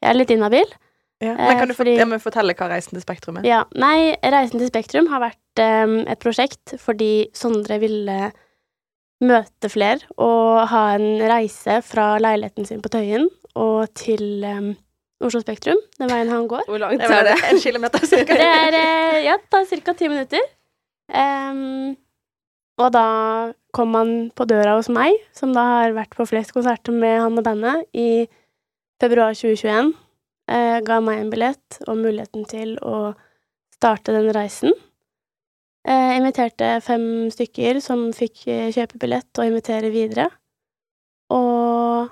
Jeg 0.01 0.10
er 0.12 0.18
litt 0.18 0.32
inhabil. 0.32 0.66
Ja. 1.24 1.32
Eh, 1.32 1.47
Men 1.47 1.58
kan 1.60 1.68
du 1.70 1.74
fordi- 1.74 1.95
men 2.06 2.20
fortelle 2.20 2.53
hva 2.53 2.68
Reisen 2.70 2.97
til 2.97 3.01
Spektrum 3.01 3.38
er? 3.39 3.45
Ja, 3.47 3.62
nei, 3.76 4.16
Reisen 4.24 4.60
til 4.60 4.68
Spektrum 4.68 5.08
har 5.08 5.22
vært 5.24 5.62
um, 5.86 5.99
et 6.08 6.20
prosjekt 6.20 6.76
fordi 6.82 7.30
Sondre 7.34 7.80
ville 7.80 8.32
møte 9.24 9.70
flere 9.72 10.03
og 10.22 10.66
ha 10.72 10.82
en 10.97 11.22
reise 11.30 11.80
fra 11.88 12.16
leiligheten 12.20 12.68
sin 12.68 12.82
på 12.84 12.91
Tøyen 12.91 13.30
og 13.55 13.88
til 13.95 14.43
um, 14.43 14.74
Oslo 15.24 15.39
Spektrum, 15.39 15.80
den 15.99 16.11
veien 16.11 16.28
han 16.30 16.47
går. 16.51 16.66
Hvor 16.68 16.82
langt 16.82 16.99
Det 16.99 17.07
er 17.09 17.24
det? 17.30 17.36
en 17.53 17.61
kilometer 17.63 18.03
cirka. 18.11 18.36
Det 18.36 18.47
er 18.49 18.76
eh, 18.76 19.20
Ja, 19.24 19.38
det 19.39 19.47
tar 19.49 19.63
ca. 19.86 19.93
ti 19.95 20.09
minutter. 20.11 20.43
Um, 21.07 21.95
og 22.78 22.89
da 22.91 23.05
kom 23.74 23.93
han 23.95 24.11
på 24.36 24.43
døra 24.49 24.76
hos 24.76 24.89
meg, 24.91 25.16
som 25.32 25.53
da 25.55 25.63
har 25.80 25.95
vært 25.95 26.16
på 26.18 26.26
flest 26.28 26.51
konserter 26.51 26.91
med 26.91 27.22
han 27.24 27.38
og 27.39 27.45
bandet, 27.47 27.86
i 27.95 28.28
februar 29.01 29.32
2021. 29.38 29.93
Uh, 30.51 30.80
ga 30.86 30.99
meg 31.01 31.22
en 31.24 31.32
billett 31.32 31.80
og 31.88 31.95
muligheten 32.03 32.43
til 32.51 32.76
å 32.84 33.13
starte 33.78 34.11
den 34.16 34.28
reisen. 34.36 34.76
Eh, 35.86 36.15
inviterte 36.17 36.79
fem 36.81 37.29
stykker 37.29 37.77
som 37.83 38.07
fikk 38.15 38.47
eh, 38.49 38.71
kjøpe 38.73 38.97
billett 39.01 39.38
og 39.38 39.51
invitere 39.51 39.91
videre. 39.93 40.31
Og 41.33 42.09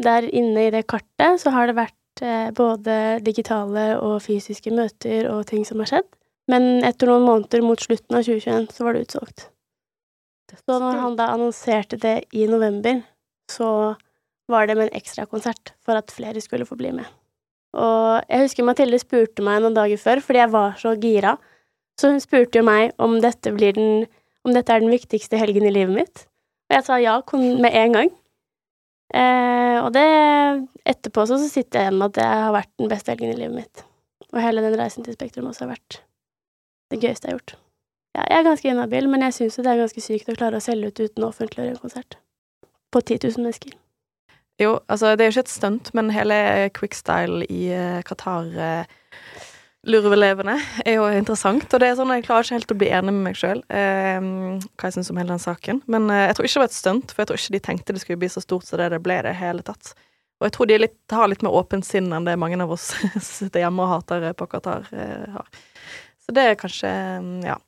der 0.00 0.24
inne 0.32 0.68
i 0.68 0.72
det 0.72 0.86
kartet 0.88 1.42
så 1.42 1.52
har 1.52 1.68
det 1.68 1.76
vært 1.76 2.24
eh, 2.24 2.48
både 2.56 3.20
digitale 3.24 3.98
og 4.00 4.22
fysiske 4.24 4.72
møter 4.72 5.28
og 5.28 5.44
ting 5.50 5.66
som 5.68 5.84
har 5.84 5.92
skjedd. 5.92 6.08
Men 6.48 6.80
etter 6.88 7.12
noen 7.12 7.28
måneder 7.28 7.60
mot 7.64 7.80
slutten 7.84 8.16
av 8.16 8.24
2021 8.24 8.72
så 8.72 8.88
var 8.88 8.96
det 8.96 9.04
utsolgt. 9.04 9.48
Så 10.52 10.80
når 10.80 10.98
han 11.00 11.14
da 11.16 11.30
annonserte 11.32 12.00
det 12.00 12.16
i 12.36 12.48
november, 12.48 13.04
så 13.48 13.94
var 14.50 14.66
det 14.68 14.76
med 14.76 14.88
en 14.88 14.98
ekstrakonsert 14.98 15.74
for 15.84 16.00
at 16.00 16.12
flere 16.12 16.40
skulle 16.44 16.66
få 16.68 16.76
bli 16.80 16.96
med. 16.96 17.06
Og 17.76 18.24
jeg 18.28 18.44
husker 18.48 18.66
Mathilde 18.66 19.00
spurte 19.00 19.44
meg 19.44 19.62
noen 19.62 19.76
dager 19.76 20.00
før, 20.00 20.20
fordi 20.24 20.42
jeg 20.42 20.52
var 20.52 20.76
så 20.80 20.92
gira. 21.00 21.36
Så 22.02 22.10
hun 22.10 22.18
spurte 22.18 22.58
jo 22.58 22.66
meg 22.66 22.90
om 22.98 23.20
dette, 23.22 23.52
den, 23.54 24.08
om 24.42 24.56
dette 24.56 24.74
er 24.74 24.82
den 24.82 24.90
viktigste 24.90 25.38
helgen 25.38 25.68
i 25.68 25.70
livet 25.70 25.94
mitt. 25.94 26.24
Og 26.66 26.74
jeg 26.74 26.86
sa 26.88 26.98
ja 26.98 27.14
med 27.38 27.76
en 27.78 27.94
gang. 27.94 28.10
Eh, 29.14 29.78
og 29.84 29.92
det 29.94 30.06
Etterpå 30.88 31.28
så, 31.28 31.36
så 31.38 31.46
sitter 31.46 31.78
jeg 31.78 31.86
igjen 31.86 31.98
med 32.00 32.10
at 32.10 32.16
det 32.16 32.26
har 32.26 32.54
vært 32.56 32.72
den 32.80 32.90
beste 32.90 33.12
helgen 33.12 33.30
i 33.30 33.38
livet 33.38 33.54
mitt. 33.54 33.84
Og 34.32 34.40
hele 34.42 34.64
den 34.64 34.74
reisen 34.80 35.06
til 35.06 35.14
Spektrum 35.14 35.46
også 35.46 35.66
har 35.66 35.76
vært 35.76 36.00
det 36.90 36.98
gøyeste 37.04 37.28
jeg 37.28 37.36
har 37.36 37.38
gjort. 37.38 37.54
Ja, 38.16 38.24
jeg 38.24 38.38
er 38.40 38.48
ganske 38.48 38.72
inhabil, 38.72 39.08
men 39.12 39.22
jeg 39.28 39.36
syns 39.36 39.60
det 39.60 39.70
er 39.70 39.84
ganske 39.84 40.02
sykt 40.02 40.32
å 40.32 40.36
klare 40.36 40.58
å 40.58 40.64
selge 40.64 40.90
ut 40.90 41.04
uten 41.04 41.22
å 41.22 41.30
offentliggjøre 41.30 41.76
en 41.76 41.80
konsert. 41.84 42.18
På 42.92 43.00
10 43.00 43.22
000 43.22 43.46
mennesker. 43.46 43.78
Jo, 44.60 44.74
altså 44.90 45.14
det 45.14 45.24
er 45.24 45.30
jo 45.30 45.36
ikke 45.36 45.46
et 45.46 45.54
stunt, 45.54 45.92
men 45.96 46.10
hele 46.12 46.36
quickstyle 46.76 47.46
i 47.46 47.62
eh, 47.72 48.02
Qatar 48.04 48.50
eh, 48.58 48.98
Lurvelevende 49.82 50.54
er 50.86 50.94
jo 50.94 51.08
interessant, 51.10 51.64
og 51.74 51.80
det 51.82 51.88
er 51.90 51.96
sånn 51.98 52.10
at 52.14 52.20
jeg 52.20 52.26
klarer 52.28 52.46
ikke 52.46 52.54
helt 52.60 52.70
å 52.74 52.78
bli 52.78 52.90
enig 52.94 53.10
med 53.16 53.24
meg 53.26 53.38
sjøl 53.40 53.62
eh, 53.66 54.20
hva 54.78 54.86
jeg 54.86 54.94
syns 54.94 55.10
om 55.10 55.18
hele 55.18 55.32
den 55.34 55.42
saken. 55.42 55.80
Men 55.90 56.06
eh, 56.14 56.28
jeg 56.28 56.36
tror 56.38 56.46
ikke 56.46 56.54
det 56.54 56.62
var 56.62 56.70
et 56.70 56.76
stunt, 56.78 57.10
for 57.10 57.22
jeg 57.24 57.30
tror 57.32 57.40
ikke 57.42 57.54
de 57.56 57.60
tenkte 57.66 57.96
det 57.96 58.02
skulle 58.04 58.20
bli 58.22 58.30
så 58.30 58.42
stort 58.44 58.68
som 58.68 58.78
det 58.78 58.92
det 58.94 59.00
ble 59.02 59.16
i 59.18 59.24
det 59.26 59.32
hele 59.40 59.64
tatt. 59.66 59.90
Og 60.38 60.46
jeg 60.46 60.54
tror 60.54 60.70
de 60.70 60.76
litt, 60.84 60.94
har 61.10 61.30
litt 61.30 61.42
mer 61.46 61.54
åpent 61.58 61.86
sinn 61.86 62.12
enn 62.14 62.26
det 62.26 62.36
mange 62.38 62.60
av 62.62 62.70
oss 62.76 62.92
som 62.94 63.24
sitter 63.48 63.64
hjemme 63.64 63.82
og 63.82 63.90
hater 63.96 64.28
på 64.38 64.46
Qatar, 64.54 64.86
eh, 64.94 65.26
har. 65.34 65.50
Så 66.22 66.36
det 66.38 66.44
er 66.52 66.60
kanskje, 66.62 66.92
mm, 67.24 67.32
ja, 67.50 67.58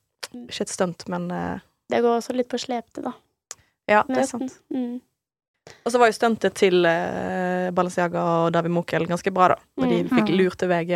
ikke 0.44 0.68
et 0.68 0.74
stunt, 0.76 1.02
men 1.10 1.26
eh, 1.34 1.58
Det 1.90 1.98
går 2.02 2.20
også 2.20 2.38
litt 2.38 2.50
på 2.54 2.62
slepte, 2.62 3.02
da. 3.02 3.16
ja, 3.90 4.04
det 4.06 4.22
er 4.22 4.30
sant. 4.30 4.54
Mm. 4.70 5.00
Og 5.82 5.90
så 5.90 5.98
var 5.98 6.10
jo 6.10 6.14
stuntet 6.20 6.54
til 6.60 6.84
eh, 6.86 7.72
Balenciaga 7.74 8.22
og 8.44 8.52
David 8.54 8.70
Mokel 8.76 9.06
ganske 9.10 9.32
bra, 9.34 9.50
da. 9.56 9.60
Når 9.82 9.90
de 9.96 10.00
Mm. 10.04 10.10
fikk 10.14 10.30
lurt 10.38 10.62
VG 10.70 10.94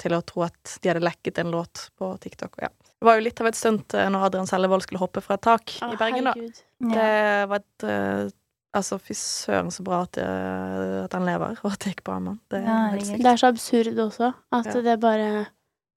til 0.00 0.16
å 0.16 0.22
tro 0.26 0.44
at 0.46 0.76
de 0.82 0.90
hadde 0.90 1.04
lekket 1.04 1.40
en 1.42 1.52
låt 1.52 1.88
på 2.00 2.10
TikTok. 2.22 2.58
Ja. 2.64 2.70
Det 3.00 3.08
var 3.08 3.16
jo 3.16 3.24
litt 3.24 3.40
av 3.40 3.48
et 3.48 3.56
stunt 3.56 3.94
eh, 3.96 4.08
når 4.12 4.26
Adrian 4.28 4.48
Sellevold 4.48 4.84
skulle 4.84 5.00
hoppe 5.00 5.22
fra 5.24 5.38
et 5.38 5.44
tak 5.46 5.72
oh, 5.80 5.94
i 5.94 6.00
Bergen, 6.00 6.28
da. 6.28 6.34
herregud. 6.36 6.60
Det 6.92 7.08
var 7.52 7.62
et 7.64 7.88
uh, 7.88 8.36
Altså, 8.70 9.00
fy 9.02 9.16
søren 9.18 9.72
så 9.74 9.82
bra 9.82 10.04
at, 10.04 10.14
eh, 10.22 11.00
at 11.02 11.14
han 11.16 11.24
lever, 11.26 11.56
og 11.58 11.72
at 11.72 11.82
det 11.82 11.90
gikk 11.90 12.04
bra 12.06 12.20
med 12.22 12.36
han. 12.36 12.40
Det 12.52 12.60
Ja. 12.62 12.76
Det 13.18 13.26
er 13.32 13.40
så 13.40 13.48
absurd 13.50 13.98
også, 13.98 14.28
at 14.54 14.68
Ja. 14.70 14.82
det 14.86 14.94
bare 15.02 15.48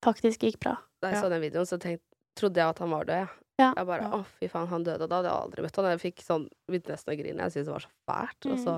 faktisk 0.02 0.42
gikk 0.42 0.58
bra. 0.64 0.80
Da 1.04 1.12
jeg 1.12 1.22
så 1.22 1.30
den 1.30 1.44
videoen, 1.44 1.70
så 1.70 1.78
tenkte, 1.78 2.02
trodde 2.36 2.58
jeg 2.58 2.74
at 2.74 2.80
han 2.82 2.90
var 2.90 3.06
død. 3.06 3.14
jeg. 3.22 3.30
Ja. 3.60 3.74
Jeg 3.78 3.86
bare, 3.86 4.10
å 4.10 4.24
fy 4.26 4.50
faen, 4.50 4.68
han 4.72 4.84
døde. 4.84 5.06
Da 5.06 5.20
hadde 5.20 5.30
jeg 5.30 5.38
aldri 5.44 5.62
møtt 5.62 5.76
han. 5.78 5.86
Jeg 5.94 6.02
fikk 6.02 6.24
sånn, 6.26 6.48
begynte 6.66 6.96
nesten 6.96 7.14
å 7.14 7.18
grine. 7.20 7.46
Jeg 7.46 7.54
syntes 7.54 7.68
det 7.70 7.76
var 7.76 7.86
så 7.86 7.94
fælt. 8.10 8.50
Og 8.50 8.58
så 8.64 8.76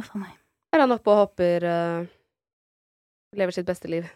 Uff 0.00 0.10
a 0.14 0.18
meg. 0.18 0.34
er 0.72 0.82
han 0.84 0.92
oppe 0.94 1.10
og 1.10 1.16
hopper 1.24 1.64
uh, 1.66 2.10
Lever 3.36 3.54
sitt 3.54 3.66
beste 3.66 3.88
liv. 3.90 4.08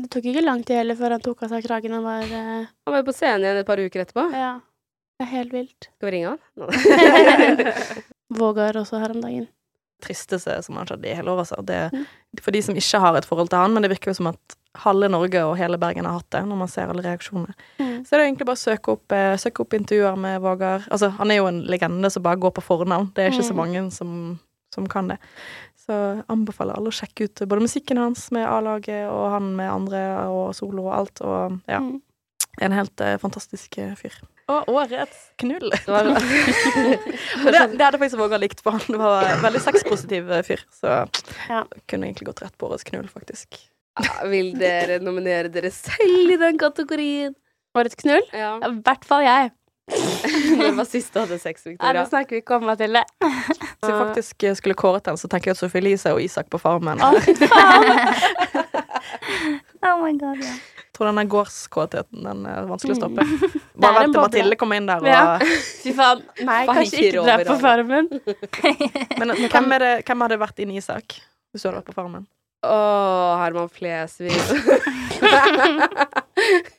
Det 0.00 0.06
tok 0.12 0.24
ikke 0.30 0.42
lang 0.44 0.62
tid 0.64 0.76
heller 0.78 0.96
før 0.96 1.10
han 1.16 1.20
tok 1.24 1.42
av 1.44 1.50
seg 1.52 1.64
kragen. 1.66 1.92
Han 1.96 2.04
var 2.04 2.22
eh, 2.24 2.66
Han 2.86 2.92
var 2.94 3.00
jo 3.02 3.06
på 3.08 3.14
scenen 3.16 3.42
igjen 3.44 3.58
et 3.60 3.66
par 3.68 3.80
uker 3.80 4.02
etterpå. 4.04 4.24
Ja. 4.32 4.52
Det 5.20 5.26
er 5.26 5.30
helt 5.34 5.52
vilt. 5.52 5.88
Skal 5.96 6.08
vi 6.08 6.12
ringe 6.14 6.30
han? 6.30 6.40
Vågar 8.40 8.76
også 8.80 9.00
her 9.02 9.10
om 9.14 9.20
dagen. 9.24 9.48
tristeste 10.00 10.54
som 10.64 10.78
har 10.80 10.88
skjedd 10.88 11.04
i 11.04 11.12
hele 11.18 11.28
år, 11.34 11.42
altså. 11.42 11.58
Det, 11.66 11.80
for 12.40 12.54
de 12.56 12.62
som 12.64 12.76
ikke 12.78 13.00
har 13.02 13.18
et 13.18 13.26
forhold 13.28 13.50
til 13.52 13.60
han, 13.60 13.74
men 13.76 13.84
det 13.84 13.90
virker 13.92 14.12
jo 14.14 14.16
som 14.16 14.30
at 14.30 14.54
halve 14.86 15.10
Norge 15.12 15.42
og 15.44 15.58
hele 15.60 15.76
Bergen 15.82 16.06
har 16.08 16.16
hatt 16.16 16.30
det, 16.32 16.40
når 16.48 16.60
man 16.62 16.70
ser 16.72 16.88
alle 16.88 17.04
reaksjonene. 17.04 17.52
Mm. 17.82 17.98
Så 18.08 18.16
er 18.16 18.24
egentlig 18.24 18.46
bare 18.48 18.56
å 18.56 18.62
søke 18.62 18.94
opp, 18.94 19.12
eh, 19.12 19.34
søke 19.42 19.60
opp 19.66 19.76
intervjuer 19.76 20.16
med 20.16 20.40
Vågar. 20.40 20.86
Altså, 20.88 21.10
han 21.18 21.30
er 21.34 21.42
jo 21.42 21.50
en 21.50 21.60
legende 21.68 22.08
som 22.14 22.24
bare 22.24 22.40
går 22.40 22.54
på 22.56 22.64
fornavn. 22.64 23.10
Det 23.16 23.26
er 23.26 23.34
ikke 23.34 23.44
så 23.50 23.52
Mm. 23.52 23.60
mange 23.60 23.84
som, 23.92 24.14
som 24.72 24.86
kan 24.88 25.08
det. 25.12 25.18
Så 25.90 25.96
jeg 25.96 26.22
anbefaler 26.30 26.76
alle 26.78 26.92
å 26.92 26.94
sjekke 26.94 27.26
ut 27.26 27.40
både 27.50 27.64
musikken 27.64 27.98
hans 27.98 28.28
med 28.30 28.46
A-laget 28.46 29.08
og 29.10 29.24
han 29.32 29.48
med 29.58 29.66
andre 29.72 30.02
og 30.30 30.52
solo 30.54 30.84
og 30.86 30.92
alt. 31.00 31.20
Og 31.26 31.56
ja, 31.66 31.80
Mm. 31.80 31.96
en 32.60 32.72
helt 32.76 33.00
eh, 33.00 33.16
fantastisk 33.18 33.78
eh, 33.78 33.94
fyr. 33.98 34.14
Og 34.50 34.68
årets 34.68 35.18
knull. 35.38 35.70
var- 35.86 36.08
det, 36.14 37.60
det 37.74 37.82
hadde 37.84 37.98
faktisk 37.98 38.18
Våga 38.20 38.38
likt, 38.38 38.60
for 38.62 38.76
han 38.78 38.98
var 39.00 39.24
en 39.32 39.42
veldig 39.44 39.60
sexpositiv 39.64 40.30
eh, 40.30 40.42
fyr. 40.46 40.62
Så 40.74 40.86
Ja. 41.48 41.64
kunne 41.88 42.06
egentlig 42.10 42.26
gått 42.30 42.42
rett 42.44 42.56
på 42.58 42.68
årets 42.70 42.84
knull, 42.86 43.08
faktisk. 43.10 43.58
Ja, 44.00 44.26
Vil 44.30 44.52
dere 44.58 45.00
nominere 45.02 45.50
dere 45.52 45.70
selv 45.74 46.30
i 46.34 46.36
den 46.40 46.58
kategorien? 46.58 47.34
Årets 47.74 47.98
knull? 48.02 48.22
Ja. 48.34 48.56
I 48.66 48.70
hvert 48.82 49.04
fall 49.06 49.22
jeg. 49.26 49.50
Når 50.60 50.74
var 50.78 50.86
sist 50.88 51.14
du 51.14 51.20
hadde 51.22 51.38
sex, 51.42 51.64
Nei, 51.64 51.72
Victoria? 51.74 52.02
nå 52.02 52.08
snakker 52.10 52.36
vi 52.36 52.40
ikke 52.42 52.56
om 52.58 52.66
Mathilde. 52.68 53.02
Hvis 53.20 53.88
jeg 53.88 53.96
faktisk 53.96 54.44
eh, 54.48 54.56
skulle 54.58 54.76
kåret 54.78 55.06
den, 55.08 55.16
så 55.20 55.30
tenker 55.30 55.50
jeg 55.50 55.56
at 55.58 55.62
Sophie 55.62 55.80
Elise 55.82 56.12
og 56.14 56.20
Isak 56.22 56.50
på 56.52 56.60
Farmen. 56.62 57.00
Å! 57.00 57.10
Oh 59.80 59.96
my 60.02 60.12
god, 60.20 60.42
ja. 60.44 60.52
Jeg 60.52 60.92
tror 60.92 61.08
denne 61.08 61.22
gårdskåtheten 61.32 62.26
den 62.26 62.42
er 62.50 62.66
vanskelig 62.68 62.92
å 62.92 62.98
stoppe. 62.98 63.24
Mm. 63.24 63.38
Det 63.40 63.48
er 63.56 63.80
Bare 63.80 63.94
en 63.94 64.02
vent 64.02 64.12
til. 64.12 64.20
Mathilde 64.20 64.58
kommer 64.60 64.76
inn 64.76 64.88
der 64.90 65.00
og 65.00 65.08
Ja. 65.08 65.38
Fy 65.84 65.94
faen. 65.96 66.20
Nei, 66.44 66.58
kanskje 66.68 67.06
ikke 67.06 67.22
dra 67.24 67.36
på 67.48 67.56
Farmen. 67.62 68.10
Men, 68.12 69.32
men 69.32 69.32
hvem, 69.48 69.72
er 69.78 69.84
det, 69.86 69.94
hvem 70.10 70.26
hadde 70.26 70.38
vært 70.42 70.60
inn 70.60 70.74
i 70.74 70.76
Isak, 70.82 71.16
hvis 71.54 71.64
du 71.64 71.70
hadde 71.70 71.80
vært 71.80 71.88
på 71.88 71.96
Farmen? 71.96 72.26
Å, 72.68 72.76
Herman 73.40 73.70
Flesvig. 73.72 74.36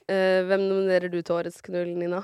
uh, 0.05 0.39
hvem 0.45 0.62
nominerer 0.68 1.09
du 1.09 1.18
til 1.26 1.39
årets 1.39 1.57
knull, 1.66 1.89
Nina? 1.97 2.22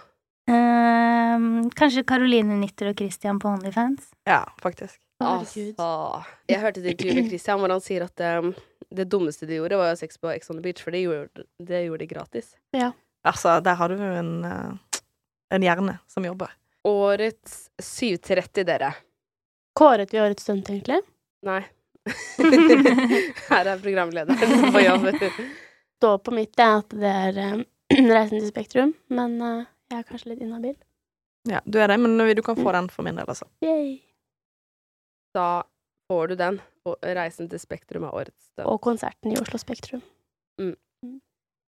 Ehm, 0.47 1.69
kanskje 1.75 2.03
Caroline 2.07 2.55
Nytter 2.61 2.91
og 2.91 3.01
Christian 3.01 3.39
på 3.39 3.49
Onlyfans? 3.49 4.11
Ja, 4.23 4.45
faktisk. 4.61 4.99
Herregud. 5.19 5.73
Altså, 5.79 6.25
jeg 6.47 6.61
hørte 6.61 6.81
et 6.83 6.91
intervju 6.93 7.15
med 7.15 7.29
Christian 7.31 7.59
hvor 7.61 7.73
han 7.73 7.81
sier 7.83 8.05
at 8.05 8.23
um, 8.39 8.51
det 8.93 9.07
dummeste 9.11 9.47
de 9.49 9.57
gjorde, 9.57 9.79
var 9.79 9.89
å 9.89 9.95
ha 9.95 9.99
sex 9.99 10.19
på 10.21 10.29
Ex 10.31 10.51
on 10.53 10.59
the 10.59 10.63
Beach, 10.63 10.83
for 10.83 10.95
det 10.95 11.01
gjorde, 11.03 11.47
det 11.59 11.83
gjorde 11.87 12.03
de 12.03 12.09
gratis. 12.11 12.51
Ja. 12.75 12.91
Altså, 13.27 13.57
der 13.65 13.75
har 13.75 13.91
du 13.91 14.03
en, 14.03 14.45
eh, 14.45 15.01
en 15.57 15.65
hjerne 15.65 15.97
som 16.07 16.25
jobber. 16.25 16.53
Årets 16.87 17.57
730, 17.83 18.63
dere. 18.69 18.93
Kåret 19.75 20.13
vi 20.13 20.21
årets 20.21 20.45
stunt, 20.45 20.69
egentlig? 20.69 21.01
Nei. 21.45 21.63
Her 23.49 23.73
er 23.73 23.81
programlederen 23.83 24.71
på 24.71 24.83
jobb. 24.85 25.09
Står 25.97 26.21
på 26.23 26.31
mitt, 26.37 26.53
det 26.55 26.63
er 26.63 26.77
at 26.77 26.95
det 27.01 27.15
er 27.25 27.41
um, 27.57 27.65
Reisen 28.13 28.37
til 28.37 28.47
Spektrum, 28.53 28.93
men 29.11 29.35
eh, 29.41 29.65
jeg 29.91 29.99
er 29.99 30.07
kanskje 30.07 30.33
litt 30.33 30.43
inhabil. 30.43 30.75
Ja, 31.47 31.61
du 31.63 31.79
er 31.79 31.91
det, 31.91 31.97
men 32.03 32.17
du 32.17 32.43
kan 32.43 32.57
få 32.59 32.73
den 32.75 32.89
for 32.91 33.07
min 33.07 33.15
del, 33.15 33.27
altså. 33.27 33.47
Yay. 33.63 33.99
Da 35.35 35.63
får 36.11 36.33
du 36.33 36.35
den. 36.39 36.59
Og 36.87 36.95
Reisen 37.03 37.49
til 37.51 37.59
Spektrum 37.59 38.05
er 38.07 38.15
årets 38.15 38.51
den. 38.55 38.67
Og 38.67 38.79
konserten 38.83 39.33
i 39.33 39.39
Oslo 39.39 39.59
Spektrum. 39.59 40.03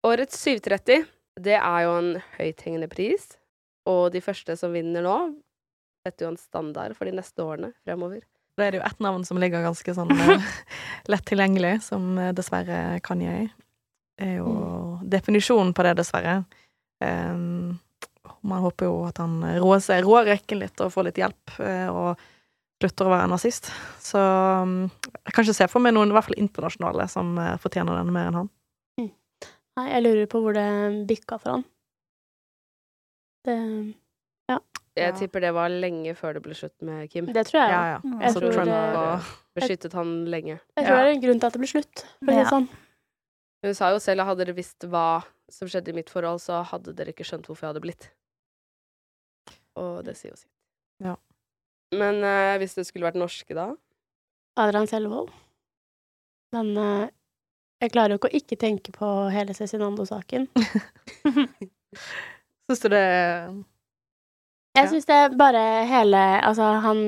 Årets 0.07 0.39
730, 0.41 1.05
det 1.45 1.57
er 1.59 1.81
jo 1.85 1.95
en 1.99 2.11
høythengende 2.39 2.89
pris. 2.91 3.27
Og 3.91 4.11
de 4.15 4.23
første 4.25 4.57
som 4.57 4.73
vinner 4.75 5.05
nå, 5.05 5.17
setter 6.07 6.27
jo 6.27 6.33
en 6.33 6.41
standard 6.41 6.97
for 6.97 7.09
de 7.09 7.17
neste 7.19 7.45
årene 7.45 7.73
fremover. 7.85 8.23
Da 8.57 8.67
er 8.67 8.75
det 8.75 8.81
jo 8.81 8.87
ett 8.87 9.03
navn 9.05 9.27
som 9.29 9.39
ligger 9.41 9.65
ganske 9.65 9.95
sånn 9.97 10.11
eh, 10.25 10.49
lett 11.13 11.27
tilgjengelig, 11.29 11.79
som 11.87 12.17
eh, 12.19 12.33
dessverre 12.37 12.99
Det 13.01 14.27
er 14.27 14.35
jo 14.39 14.55
definisjonen 15.03 15.75
på 15.77 15.85
det, 15.87 15.95
dessverre. 16.01 16.43
Um, 17.01 17.79
man 18.43 18.63
håper 18.65 18.87
jo 18.87 19.05
at 19.09 19.19
han 19.19 19.41
roer 19.61 19.81
seg, 19.85 20.05
roer 20.05 20.25
rekken 20.25 20.59
litt 20.63 20.81
og 20.81 20.93
får 20.95 21.05
litt 21.11 21.19
hjelp, 21.21 21.55
eh, 21.61 21.89
og 21.93 22.17
slutter 22.81 23.07
å 23.07 23.13
være 23.13 23.29
nazist. 23.29 23.69
Så 24.01 24.17
um, 24.19 24.91
jeg 25.27 25.35
kan 25.35 25.45
ikke 25.45 25.55
se 25.59 25.67
for 25.69 25.81
meg 25.85 25.93
noen, 25.95 26.09
i 26.09 26.17
hvert 26.17 26.25
fall 26.31 26.39
internasjonale, 26.41 27.09
som 27.13 27.35
eh, 27.39 27.57
fortjener 27.61 27.99
den 28.01 28.13
mer 28.15 28.31
enn 28.31 28.39
han. 28.43 28.51
Nei, 29.79 29.87
jeg 29.93 30.03
lurer 30.03 30.27
på 30.27 30.41
hvor 30.43 30.53
det 30.57 30.65
bikka 31.09 31.39
for 31.41 31.59
han. 31.59 31.63
Det, 33.47 33.57
Jeg 34.99 35.13
Ja. 35.13 35.13
tipper 35.17 35.41
det 35.41 35.53
var 35.55 35.71
lenge 35.71 36.13
før 36.19 36.35
det 36.35 36.43
ble 36.43 36.53
slutt 36.59 36.75
med 36.83 37.09
Kim. 37.11 37.27
det 37.33 37.47
tror 37.47 37.61
jeg. 37.63 37.71
Ja, 37.71 37.83
ja. 37.87 37.93
ja. 37.95 37.99
Mm. 38.03 38.19
Jeg 38.21 38.27
Altså 38.29 38.41
tror 38.41 38.53
Trump 38.53 38.67
det- 38.67 39.61
Beskyttet 39.61 39.93
han 39.95 40.11
lenge. 40.27 40.57
Jeg 40.77 40.85
tror 40.87 40.97
Ja. 40.97 41.05
det 41.05 41.09
er 41.11 41.15
en 41.15 41.21
grunn 41.23 41.41
til 41.41 41.47
at 41.47 41.53
det 41.53 41.61
ble 41.61 41.69
slutt. 41.71 42.05
For 42.19 42.27
å 42.27 42.35
si 42.35 42.35
det 42.35 42.45
Ja. 42.45 42.51
sånn. 42.51 42.69
Hun 43.63 43.75
sa 43.75 43.91
jo 43.93 43.99
selv 43.99 44.21
at 44.21 44.27
hadde 44.27 44.45
dere 44.45 44.55
visst 44.57 44.79
hva 44.89 45.25
som 45.51 45.69
skjedde 45.69 45.89
i 45.89 45.93
mitt 45.93 46.11
forhold, 46.11 46.41
så 46.41 46.65
hadde 46.65 46.95
dere 46.97 47.13
ikke 47.13 47.25
skjønt 47.25 47.47
hvorfor 47.47 47.61
jeg 47.69 47.75
hadde 47.75 47.83
blitt. 47.83 48.09
Og 49.79 50.03
det 50.07 50.17
sier 50.19 50.33
jo 50.33 50.41
sitt. 50.41 50.53
Ja. 51.05 51.15
Men 51.97 52.23
eh, 52.27 52.57
hvis 52.63 52.77
det 52.79 52.87
skulle 52.89 53.09
vært 53.09 53.19
norske, 53.21 53.55
da? 53.57 53.71
Adrian 54.61 54.89
Selvold. 54.91 55.31
Men 56.55 56.73
eh, 56.79 57.09
jeg 57.81 57.95
klarer 57.95 58.15
jo 58.15 58.21
ikke 58.21 58.31
å 58.31 58.39
ikke 58.41 58.59
tenke 58.61 58.95
på 58.95 59.09
hele 59.33 59.55
Cezinando-saken. 59.57 60.49
Syns 62.71 62.83
du 62.85 62.89
det 62.93 63.07
Jeg 64.79 64.91
syns 64.93 65.09
det 65.09 65.17
er 65.17 65.33
bare 65.35 65.63
hele 65.91 66.21
Altså, 66.39 66.69
han 66.85 67.01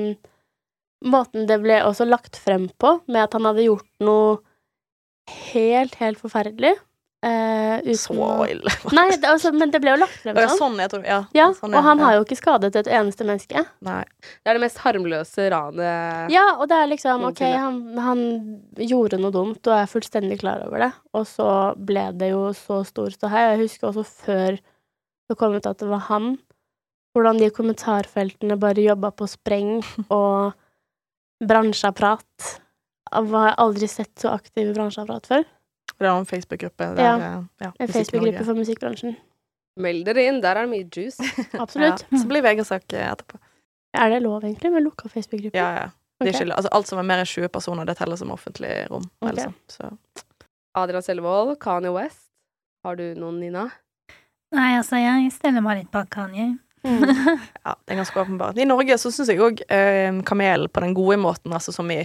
Måten 1.07 1.45
det 1.47 1.61
ble 1.63 1.77
også 1.83 2.07
lagt 2.07 2.35
frem 2.39 2.69
på, 2.79 2.97
med 3.11 3.25
at 3.25 3.33
han 3.35 3.43
hadde 3.47 3.65
gjort 3.65 3.87
noe 4.03 4.37
helt, 5.51 5.97
helt 5.99 6.19
forferdelig. 6.19 6.71
Eh, 7.23 7.77
uten 7.85 7.97
Så 7.99 8.27
ille. 8.51 8.73
Nei, 8.97 9.05
det, 9.15 9.29
altså, 9.29 9.51
men 9.55 9.71
det 9.73 9.79
ble 9.83 9.93
jo 9.95 10.01
lagt 10.01 10.17
frem 10.23 10.37
Ja, 10.37 10.47
sånn. 10.51 10.59
sånn, 10.59 10.77
jeg 10.83 10.91
tror 10.93 11.05
Ja. 11.07 11.19
Ja, 11.37 11.47
sånn, 11.57 11.73
og 11.73 11.85
han 11.87 12.01
har 12.03 12.17
jo 12.17 12.25
ikke 12.25 12.37
skadet 12.39 12.75
et 12.79 12.89
eneste 12.91 13.25
menneske. 13.27 13.63
Nei. 13.85 14.01
Det 14.43 14.51
er 14.51 14.59
det 14.59 14.63
mest 14.65 14.81
harmløse 14.83 15.47
ranet 15.53 16.33
Ja, 16.33 16.45
og 16.57 16.67
det 16.71 16.79
er 16.81 16.91
liksom 16.91 17.25
OK, 17.29 17.41
han, 17.47 17.81
han 17.97 18.23
gjorde 18.77 19.19
noe 19.23 19.33
dumt 19.35 19.65
og 19.71 19.75
er 19.79 19.89
fullstendig 19.91 20.41
klar 20.43 20.65
over 20.67 20.85
det, 20.87 20.91
og 21.15 21.27
så 21.29 21.49
ble 21.79 22.09
det 22.19 22.33
jo 22.33 22.49
så 22.57 22.81
stor 22.87 23.13
ståhei. 23.15 23.45
Jeg 23.53 23.63
husker 23.65 23.91
også 23.93 24.03
før 24.25 24.59
det 25.31 25.37
kom 25.39 25.55
ut 25.55 25.65
at 25.69 25.79
det 25.79 25.87
var 25.87 26.03
han, 26.09 26.33
hvordan 27.15 27.37
de 27.39 27.47
kommentarfeltene 27.53 28.57
bare 28.59 28.83
jobba 28.83 29.11
på 29.15 29.27
spreng 29.29 29.79
og 30.13 30.53
bransjeapparat. 31.43 32.53
Jeg 33.13 33.29
har 33.33 33.55
aldri 33.61 33.87
sett 33.91 34.13
så 34.19 34.31
aktiv 34.33 34.71
bransjeapparat 34.75 35.27
før. 35.29 35.43
Det 36.03 36.09
er 36.11 36.19
en 36.19 36.27
Facebook-gruppe. 36.29 36.89
Ja. 36.99 37.13
eh, 37.15 37.39
ja, 37.63 37.71
En 37.79 37.91
Facebook-gruppe 37.95 38.45
for 38.47 38.59
musikkbransjen. 38.59 39.15
Meld 39.83 40.05
dere 40.05 40.27
inn, 40.29 40.41
der 40.43 40.59
er 40.59 40.67
det 40.67 40.71
mye 40.75 40.85
juice. 40.93 41.23
Absolutt. 41.63 42.03
Ja. 42.11 42.19
Så 42.21 42.27
blir 42.29 42.43
VG-sak 42.45 42.93
eh, 42.93 43.07
etterpå. 43.13 43.39
Er 43.97 44.09
det 44.13 44.19
lov, 44.25 44.43
egentlig, 44.45 44.71
med 44.73 44.83
lukka 44.85 45.09
Facebook-gruppe? 45.09 45.57
Ja, 45.57 45.69
ja. 45.79 45.87
Det 46.21 46.29
er 46.29 46.35
Ok. 46.37 46.41
ikke, 46.45 46.55
altså, 46.55 46.69
alt 46.77 46.87
som 46.87 46.99
er 47.01 47.07
mer 47.09 47.23
enn 47.23 47.27
20 47.29 47.49
personer, 47.51 47.85
det 47.89 47.95
teller 47.97 48.15
som 48.19 48.29
offentlig 48.31 48.69
rom. 48.91 49.03
Okay. 49.21 49.47
Altså. 49.47 49.53
Så. 49.67 50.25
Adrian 50.77 51.03
Selvold, 51.05 51.55
Kanye 51.61 51.91
West. 51.93 52.27
Har 52.85 52.95
du 52.99 53.03
noen, 53.17 53.39
Nina? 53.41 53.65
Nei, 54.53 54.69
altså, 54.77 54.99
jeg 55.01 55.31
stiller 55.33 55.63
meg 55.65 55.81
litt 55.81 55.91
bak 55.93 56.09
Kanye. 56.13 56.53
Mm. 56.83 57.03
Ja, 57.63 57.73
det 57.79 57.93
er 57.95 57.99
ganske 58.01 58.19
åpenbart. 58.19 58.57
I 58.59 58.65
Norge 58.67 58.97
så 58.99 59.07
syns 59.13 59.29
jeg 59.31 59.39
òg 59.39 59.61
eh, 59.71 60.11
Kamel 60.27 60.67
på 60.67 60.81
den 60.83 60.93
gode 60.97 61.15
måten, 61.21 61.53
altså 61.55 61.71
som 61.71 61.87
i 61.95 62.01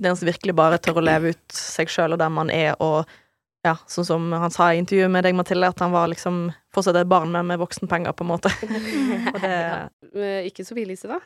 den 0.00 0.16
som 0.16 0.28
virkelig 0.30 0.54
bare 0.56 0.78
tør 0.80 1.00
å 1.00 1.04
leve 1.04 1.32
ut 1.34 1.56
seg 1.56 1.90
sjøl 1.92 2.14
og 2.14 2.20
der 2.22 2.30
man 2.32 2.48
er, 2.54 2.76
og 2.80 3.10
ja, 3.66 3.74
sånn 3.90 4.06
som 4.08 4.30
han 4.32 4.52
sa 4.54 4.70
i 4.72 4.78
intervjuet 4.80 5.10
med 5.12 5.26
deg, 5.26 5.36
Mathilde, 5.36 5.68
at 5.68 5.82
han 5.84 5.92
var 5.92 6.08
liksom 6.08 6.46
fortsatt 6.74 6.96
et 6.96 7.10
barn, 7.10 7.32
men 7.34 7.48
med 7.50 7.60
voksenpenger, 7.60 8.14
på 8.16 8.24
en 8.24 8.30
måte. 8.30 8.52
og 9.34 9.40
det 9.42 9.52
ja. 9.52 9.82
Ikke 10.48 10.64
Sophie 10.64 10.86
Elise, 10.88 11.10
da? 11.10 11.20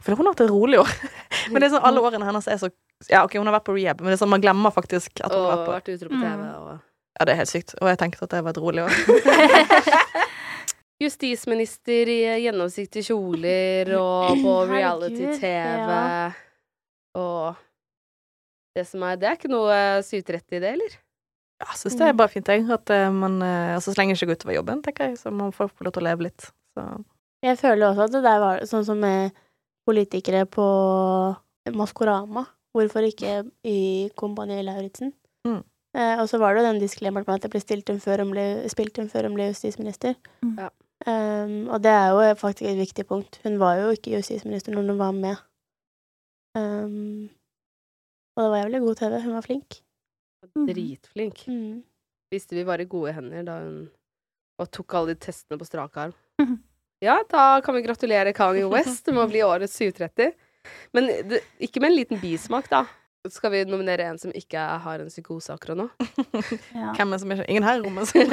For 0.00 0.14
hun 0.14 0.24
har 0.24 0.32
hatt 0.32 0.44
et 0.46 0.52
rolig 0.52 0.80
år. 0.80 0.92
men 1.50 1.60
det 1.60 1.68
er 1.68 1.74
sånn 1.74 1.84
alle 1.86 2.00
årene 2.04 2.28
hennes 2.28 2.48
er 2.48 2.60
så 2.60 2.70
Ja, 3.08 3.24
OK, 3.24 3.36
hun 3.40 3.48
har 3.48 3.56
vært 3.58 3.68
på 3.68 3.74
rehab, 3.76 4.00
men 4.00 4.12
det 4.12 4.18
er 4.18 4.22
sånn 4.22 4.32
man 4.32 4.42
glemmer 4.44 4.72
faktisk 4.74 5.22
at 5.24 5.32
hun 5.32 5.40
Og 5.40 5.46
har 5.46 5.56
vært 5.56 5.68
på 5.68 5.76
vært 5.76 5.92
utro 5.96 6.08
på 6.12 6.20
TV 6.20 6.40
Mm. 6.40 6.48
og 6.56 6.70
Ja, 7.18 7.24
det 7.26 7.32
er 7.32 7.40
helt 7.42 7.50
sykt. 7.52 7.74
Og 7.80 7.88
jeg 7.90 7.98
tenkte 8.00 8.24
at 8.24 8.32
det 8.32 8.42
var 8.46 8.54
et 8.54 8.60
rolig 8.62 8.84
år. 8.86 8.92
Justisminister 11.04 12.10
i 12.12 12.18
gjennomsiktige 12.44 13.06
kjoler 13.08 13.88
og 13.96 14.40
på 14.44 14.54
reality-TV 14.68 15.88
ja. 15.88 16.30
og 17.16 17.60
det 18.76 18.86
som 18.88 19.04
er 19.06 19.20
Det 19.20 19.28
er 19.28 19.38
ikke 19.38 19.52
noe 19.52 19.76
730 20.06 20.58
i 20.58 20.62
det, 20.62 20.74
eller? 20.76 20.98
Ja, 21.60 21.68
jeg 21.68 21.78
syns 21.82 21.98
det 22.00 22.06
er 22.08 22.16
bare 22.16 22.32
fint, 22.32 22.48
jeg. 22.48 22.64
At 22.72 22.92
eh, 22.94 23.08
man 23.12 23.40
eh, 23.44 23.74
altså, 23.76 23.92
så 23.92 24.00
lenge 24.00 24.14
det 24.14 24.22
ikke 24.22 24.32
går 24.32 24.40
utover 24.40 24.56
jobben, 24.56 24.82
tenker 24.84 25.10
jeg, 25.10 25.18
så 25.20 25.32
man 25.34 25.52
får 25.52 25.72
få 25.74 25.86
lov 25.86 25.96
til 25.96 26.04
å 26.04 26.08
leve 26.08 26.28
litt. 26.28 26.46
Så 26.76 26.86
Jeg 27.44 27.58
føler 27.60 27.90
også 27.90 28.06
at 28.06 28.14
det 28.14 28.22
der 28.24 28.40
var 28.42 28.64
sånn 28.70 28.86
som 28.86 29.00
med 29.02 29.36
politikere 29.88 30.46
på 30.48 30.66
Maskorama. 31.76 32.46
Hvorfor 32.76 33.04
ikke 33.04 33.42
i 33.66 33.80
Kompani 34.16 34.60
Lauritzen? 34.62 35.12
Mm. 35.46 35.60
Eh, 35.98 36.16
og 36.22 36.28
så 36.30 36.38
var 36.38 36.54
det 36.54 36.62
jo 36.62 36.68
den 36.68 36.80
disklemmeren 36.84 37.26
med 37.26 37.40
at 37.40 37.48
det 37.48 37.52
ble 37.52 37.62
stilt 37.62 37.90
inn 37.90 38.00
før 38.00 38.22
hun 38.22 38.32
ble, 38.32 38.46
spilt 38.70 39.00
inn 39.02 39.10
før 39.10 39.26
hun 39.26 39.36
ble 39.36 39.50
justisminister. 39.50 40.14
Mm. 40.46 40.54
Ja. 40.62 40.70
Um, 41.08 41.70
og 41.72 41.80
det 41.80 41.92
er 41.96 42.10
jo 42.12 42.34
faktisk 42.36 42.68
et 42.68 42.76
viktig 42.76 43.06
punkt. 43.08 43.40
Hun 43.42 43.56
var 43.60 43.78
jo 43.80 43.94
ikke 43.96 44.18
justisminister 44.18 44.74
når 44.76 44.92
hun 44.92 45.00
var 45.00 45.14
med 45.16 45.38
Um, 46.58 47.30
og 48.40 48.46
det 48.46 48.50
var 48.54 48.62
jævlig 48.62 48.80
god 48.86 48.96
TV. 48.96 49.16
Hun 49.20 49.36
var 49.36 49.44
flink. 49.44 49.80
Dritflink. 50.56 51.42
Mm. 51.52 51.82
Visste 52.32 52.56
vi 52.56 52.64
var 52.64 52.80
i 52.80 52.88
gode 52.88 53.12
hender 53.12 53.44
da 53.44 53.58
hun 53.60 53.80
og 54.60 54.68
tok 54.72 54.94
alle 54.96 55.14
de 55.14 55.20
testene 55.24 55.58
på 55.60 55.68
strak 55.68 55.96
arm. 56.00 56.16
Ja, 57.00 57.14
da 57.32 57.62
kan 57.64 57.72
vi 57.72 57.80
gratulere 57.80 58.34
Kanye 58.36 58.66
West 58.68 59.06
med 59.08 59.22
å 59.22 59.28
bli 59.30 59.40
årets 59.40 59.72
730. 59.80 60.34
Men 60.92 61.06
det, 61.30 61.38
ikke 61.64 61.80
med 61.80 61.94
en 61.94 61.96
liten 61.96 62.20
bismak, 62.20 62.66
da. 62.68 62.82
Skal 63.32 63.54
vi 63.54 63.62
nominere 63.64 64.04
en 64.04 64.18
som 64.20 64.34
ikke 64.36 64.60
har 64.84 65.00
en 65.00 65.08
psykose 65.08 65.54
akkurat 65.54 65.80
nå? 65.80 65.86
Hvem 66.98 67.16
er 67.16 67.22
som 67.22 67.32
ikke 67.32 67.46
Ingen 67.48 67.64
her 67.64 67.80
i 67.80 67.82
rommet 67.86 68.04
som. 68.10 68.20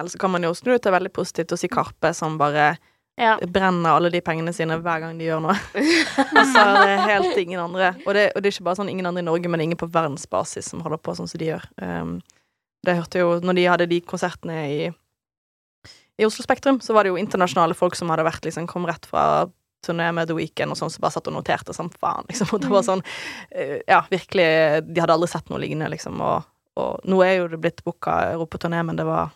Eller 0.00 0.10
så 0.10 0.18
kan 0.18 0.34
man 0.34 0.42
jo 0.42 0.50
snu 0.58 0.72
det 0.72 0.82
til 0.88 0.96
veldig 0.96 1.12
positivt 1.14 1.54
og 1.54 1.62
si 1.62 1.70
Karpe, 1.70 2.10
som 2.18 2.34
bare 2.40 2.72
brenner 3.52 3.90
alle 3.92 4.10
de 4.12 4.20
pengene 4.24 4.52
sine 4.56 4.78
hver 4.80 5.02
gang 5.02 5.18
de 5.18 5.26
gjør 5.28 5.42
noe. 5.44 5.56
altså, 6.40 6.64
det 6.64 6.90
er 6.94 7.04
helt 7.08 7.40
ingen 7.42 7.60
andre. 7.62 7.92
Og 8.06 8.16
det, 8.16 8.30
og 8.34 8.40
det 8.40 8.50
er 8.50 8.54
ikke 8.54 8.66
bare 8.70 8.80
sånn 8.80 8.92
ingen 8.92 9.08
andre 9.10 9.24
i 9.24 9.28
Norge, 9.28 9.50
men 9.52 9.64
ingen 9.64 9.80
på 9.80 9.90
verdensbasis 9.92 10.70
som 10.72 10.84
holder 10.84 11.00
på 11.02 11.14
sånn 11.18 11.28
som 11.30 11.40
de 11.40 11.50
gjør. 11.50 11.66
Um, 11.82 12.18
det 12.86 12.96
hørte 12.96 13.20
jo 13.20 13.32
Når 13.44 13.58
de 13.58 13.68
hadde 13.68 13.88
de 13.90 14.00
konsertene 14.00 14.60
i, 14.72 14.90
i 16.20 16.28
Oslo 16.28 16.44
Spektrum, 16.46 16.80
så 16.80 16.96
var 16.96 17.04
det 17.04 17.12
jo 17.12 17.20
internasjonale 17.20 17.76
folk 17.76 17.98
som 17.98 18.12
hadde 18.12 18.24
vært 18.24 18.46
liksom 18.48 18.68
kom 18.70 18.88
rett 18.88 19.08
fra 19.08 19.48
turné 19.84 20.10
med 20.12 20.28
The 20.28 20.36
Weekend 20.36 20.72
og 20.72 20.80
sånn, 20.80 20.92
som 20.92 21.04
bare 21.04 21.16
satt 21.16 21.28
og 21.28 21.36
noterte 21.36 21.76
som 21.76 21.88
faen, 22.00 22.26
liksom. 22.28 22.50
Og 22.56 22.64
det 22.64 22.72
var 22.72 22.86
sånn 22.86 23.04
uh, 23.04 23.76
Ja, 23.88 24.04
virkelig 24.12 24.48
De 24.88 25.02
hadde 25.02 25.16
aldri 25.16 25.28
sett 25.32 25.52
noe 25.52 25.60
lignende, 25.60 25.92
liksom. 25.92 26.20
Og, 26.24 26.48
og 26.80 27.04
nå 27.08 27.20
er 27.26 27.36
jo 27.40 27.52
det 27.52 27.60
blitt 27.60 27.84
booka 27.84 28.22
europaturné, 28.32 28.80
men 28.86 29.00
det 29.00 29.08
var 29.08 29.34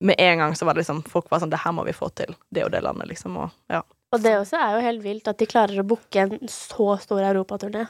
med 0.00 0.16
en 0.18 0.38
gang 0.38 0.54
så 0.58 0.66
var 0.66 0.74
det 0.74 0.82
liksom 0.84 1.02
Folk 1.06 1.30
var 1.30 1.40
sånn 1.40 1.50
Det 1.52 1.60
her 1.62 1.72
må 1.72 1.84
vi 1.86 1.92
få 1.96 2.08
til. 2.14 2.34
Det 2.50 2.64
og 2.64 2.72
det 2.74 2.82
landet, 2.82 3.08
liksom. 3.08 3.36
Og 3.36 3.50
ja. 3.70 3.82
Og 4.14 4.22
det 4.22 4.32
også 4.38 4.58
er 4.60 4.74
jo 4.76 4.82
helt 4.86 5.02
vilt 5.04 5.28
at 5.28 5.38
de 5.38 5.46
klarer 5.50 5.80
å 5.82 5.86
booke 5.86 6.20
en 6.22 6.48
så 6.50 6.94
stor 7.02 7.22
europaturné 7.22 7.86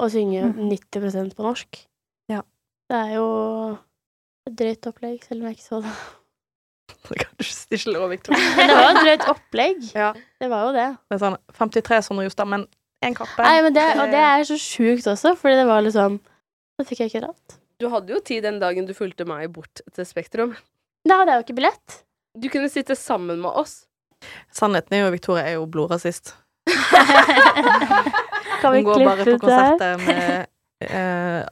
og 0.00 0.10
synge 0.12 0.42
Mm. 0.44 0.68
90% 0.70 1.34
på 1.36 1.42
norsk. 1.44 1.80
Ja. 2.28 2.42
Det 2.90 2.96
er 2.96 3.14
jo 3.16 3.26
et 4.46 4.54
drøyt 4.56 4.86
opplegg, 4.86 5.24
selv 5.24 5.40
om 5.42 5.48
jeg 5.48 5.56
ikke 5.56 5.68
så 5.68 5.80
det. 5.82 5.92
Det 7.06 7.18
kan 7.18 7.34
du 7.38 7.44
ikke 7.76 7.92
love, 7.92 8.08
Victoria. 8.10 8.48
Men 8.56 8.68
det 8.68 8.76
var 8.76 8.86
jo 8.86 8.96
et 8.96 9.04
drøyt 9.06 9.28
opplegg. 9.30 9.82
Ja. 9.94 10.12
Det 10.40 10.48
var 10.50 10.64
jo 10.66 10.72
det. 10.76 10.86
Det 11.08 11.16
er 11.16 11.22
sånn 11.22 11.36
53 11.58 12.00
sånne 12.08 12.24
juster, 12.26 12.48
men 12.50 12.64
én 13.04 13.14
kappe. 13.14 13.42
Nei, 13.42 13.60
men 13.62 13.74
det, 13.76 13.84
og 14.00 14.10
det 14.10 14.22
er 14.22 14.42
så 14.48 14.56
sjukt 14.58 15.06
også, 15.12 15.34
fordi 15.38 15.60
det 15.60 15.66
var 15.68 15.84
liksom 15.86 16.18
Da 16.76 16.84
fikk 16.84 17.04
jeg 17.04 17.12
ikke 17.12 17.22
dratt. 17.26 17.58
Du 17.80 17.88
hadde 17.92 18.12
jo 18.12 18.20
tid 18.20 18.42
den 18.44 18.58
dagen 18.60 18.86
du 18.88 18.94
fulgte 18.96 19.26
meg 19.28 19.48
bort 19.52 19.80
til 19.94 20.04
Spektrum. 20.08 20.56
Da 21.06 21.20
hadde 21.20 21.32
jeg 21.34 21.38
jo 21.40 21.44
ikke 21.46 21.58
billett. 21.60 22.00
Du 22.36 22.48
kunne 22.52 22.70
sitte 22.72 22.96
sammen 22.98 23.40
med 23.40 23.50
oss. 23.62 23.84
Sannheten 24.54 24.96
er 24.96 25.04
jo 25.04 25.10
at 25.10 25.14
Victoria 25.14 25.44
er 25.46 25.54
jo 25.58 25.66
blodrasist. 25.70 26.34
Kan 28.60 28.72
vi 28.72 28.80
Hun 28.80 28.88
går 28.88 29.04
bare 29.04 29.24
på 29.24 29.38
konserter 29.38 30.00
med 30.02 30.46
eh, 30.80 31.44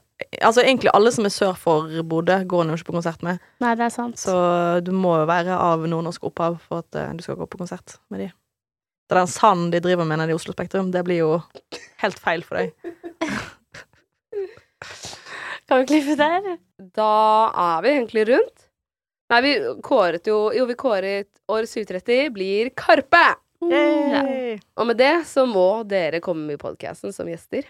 Altså 0.43 0.63
egentlig 0.63 0.91
alle 0.95 1.11
som 1.15 1.27
er 1.27 1.33
sør 1.35 1.55
for 1.59 1.91
Bodø, 2.07 2.37
går 2.49 2.63
hun 2.63 2.73
jo 2.73 2.79
ikke 2.79 2.89
på 2.91 2.97
konsert 2.97 3.23
med. 3.27 3.43
Nei, 3.63 3.75
det 3.79 3.87
er 3.87 3.93
sant. 3.95 4.19
Så 4.19 4.35
du 4.87 4.93
må 4.95 5.17
jo 5.21 5.27
være 5.29 5.57
av 5.59 5.85
nordnorsk 5.91 6.27
opphav 6.31 6.59
for 6.63 6.85
at 6.85 6.99
eh, 6.99 7.13
du 7.15 7.23
skal 7.25 7.39
gå 7.39 7.49
på 7.51 7.61
konsert 7.61 7.97
med 8.15 8.25
de. 8.25 8.29
er 9.11 9.21
den 9.21 9.31
sanden 9.31 9.73
de 9.75 9.83
driver 9.85 10.07
med 10.09 10.23
nede 10.23 10.35
i 10.35 10.37
Oslo 10.39 10.55
Spektrum, 10.55 10.91
det 10.95 11.05
blir 11.07 11.21
jo 11.23 11.31
helt 12.03 12.19
feil 12.23 12.47
for 12.47 12.61
deg. 12.61 12.73
Kan 15.69 15.83
vi 15.83 15.87
klippe 15.89 16.17
der? 16.21 16.41
det? 16.45 16.59
Da 16.97 17.11
er 17.51 17.83
vi 17.85 17.95
egentlig 17.97 18.27
rundt. 18.31 18.64
Nei, 19.33 19.41
vi 19.41 19.53
kåret 19.85 20.27
jo 20.29 20.39
Jo, 20.53 20.67
vi 20.69 20.77
kåret 20.79 21.31
år 21.51 21.69
730 21.69 22.33
blir 22.35 22.71
Karpe! 22.77 23.25
Ja. 23.65 24.21
Og 24.77 24.89
med 24.91 24.99
det 25.01 25.15
så 25.29 25.47
må 25.49 25.85
dere 25.89 26.21
komme 26.21 26.53
i 26.53 26.61
podkasten 26.61 27.15
som 27.17 27.29
gjester. 27.31 27.65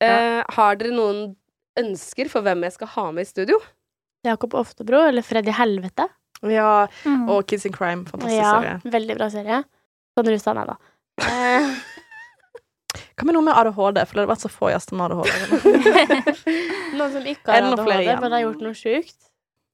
Eh, 0.00 0.40
har 0.56 0.78
dere 0.80 0.94
noen 0.94 1.34
ønsker 1.78 2.30
for 2.32 2.46
hvem 2.46 2.64
jeg 2.64 2.78
skal 2.78 2.90
ha 2.94 3.04
med 3.12 3.26
i 3.26 3.28
studio? 3.28 3.58
Jakob 4.26 4.56
Oftebro 4.58 5.02
eller 5.10 5.26
Freddy 5.26 5.52
Helvete. 5.54 6.08
Ja, 6.48 6.86
og 7.26 7.46
Kids 7.50 7.66
in 7.66 7.74
Crime. 7.74 8.06
Fantastisk 8.08 8.38
ja, 8.38 8.54
serie. 8.56 8.92
Veldig 8.96 9.18
bra 9.18 9.28
serie. 9.32 9.62
Sånn 10.16 10.30
russa, 10.32 10.54
nei 10.56 10.66
da. 10.70 10.76
Eh, 11.28 11.70
Hva 13.18 13.26
med 13.26 13.34
noe 13.34 13.44
med 13.46 13.58
ADHD? 13.58 14.00
For 14.06 14.14
det 14.14 14.22
har 14.24 14.30
vært 14.30 14.44
så 14.46 14.50
få 14.52 14.70
gjester 14.72 14.98
med 14.98 15.10
ADHD. 15.10 15.32
Noen 16.98 17.16
som 17.16 17.26
ikke 17.34 17.52
har 17.52 17.72
ADHD, 17.72 18.12
men 18.22 18.36
har 18.36 18.44
gjort 18.46 18.62
noe 18.64 18.78
sjukt. 18.78 19.18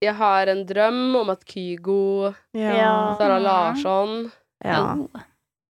Jeg 0.02 0.14
har 0.18 0.46
en 0.52 0.64
drøm 0.66 1.16
om 1.16 1.30
at 1.30 1.44
Kygo, 1.48 2.32
Ja. 2.54 3.14
Sara 3.18 3.38
Larsson, 3.38 4.30
Ja. 4.64 4.96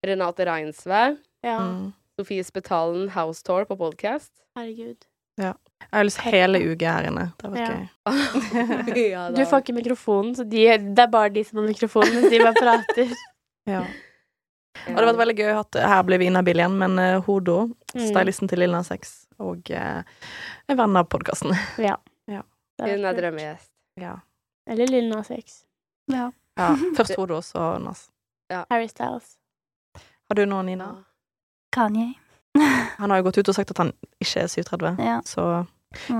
Renate 0.06 0.46
Reinsve, 0.46 1.16
Ja. 1.44 1.58
Mm. 1.60 1.92
Sofie 2.18 2.44
Spetalen 2.44 3.08
House 3.10 3.42
Tour 3.42 3.64
på 3.64 3.76
podcast. 3.76 4.30
Herregud. 4.56 4.96
ja. 5.38 5.52
Jeg 5.92 5.98
har 5.98 6.04
lyst 6.04 6.18
til 6.22 6.32
hele 6.32 6.58
UG 6.72 6.82
her 6.86 7.06
inne. 7.10 7.32
Det 7.38 7.50
var 7.50 7.58
gøy. 7.58 7.88
ja, 9.10 9.28
Du 9.36 9.44
får 9.44 9.60
ikke 9.62 9.74
mikrofonen, 9.74 10.34
så 10.34 10.44
de, 10.48 10.64
det 10.78 10.98
er 10.98 11.10
bare 11.10 11.28
de 11.34 11.42
som 11.44 11.58
har 11.58 11.66
mikrofonen, 11.68 12.14
mens 12.14 12.30
de 12.30 12.38
bare 12.38 12.54
prater. 12.54 13.12
Ja. 13.66 13.80
Og 14.88 14.96
det 14.96 14.98
har 14.98 15.06
vært 15.14 15.20
veldig 15.22 15.36
gøy 15.38 15.52
at 15.58 15.76
her 15.88 16.02
ble 16.04 16.18
vi 16.20 16.26
inhabile 16.28 16.60
igjen, 16.64 16.74
men 16.78 16.98
uh, 16.98 17.20
Hodo, 17.24 17.70
Mm. 17.94 18.08
stylisten 18.10 18.48
til 18.50 18.58
Lille 18.58 18.74
Nas 18.74 18.90
X, 18.90 19.26
og 19.38 19.70
uh, 19.70 20.02
er 20.68 20.74
venn 20.76 20.96
av 20.98 21.06
podkasten. 21.08 21.54
Ja. 21.78 21.94
Ja. 22.26 22.40
Hun 22.82 23.04
er 23.06 23.14
drømmegjest. 23.14 23.70
Ja. 24.00 24.18
Eller 24.70 24.86
Lille 24.86 25.08
Nas 25.14 25.30
X. 25.30 25.62
Ja. 26.12 26.32
ja. 26.56 26.76
Først 26.96 27.16
Hodo, 27.16 27.40
så 27.42 27.78
Nas. 27.78 28.08
Harry 28.70 28.88
Styles. 28.88 29.36
Har 30.28 30.34
du 30.34 30.44
noen, 30.46 30.66
Nina? 30.66 30.88
Kanye. 31.72 32.14
Han 33.00 33.10
har 33.10 33.18
jo 33.20 33.28
gått 33.28 33.38
ut 33.38 33.48
og 33.50 33.56
sagt 33.56 33.72
at 33.74 33.80
han 33.82 33.92
ikke 34.22 34.44
er 34.44 34.50
37, 34.52 34.92
Ja. 35.02 35.20
så 35.26 35.64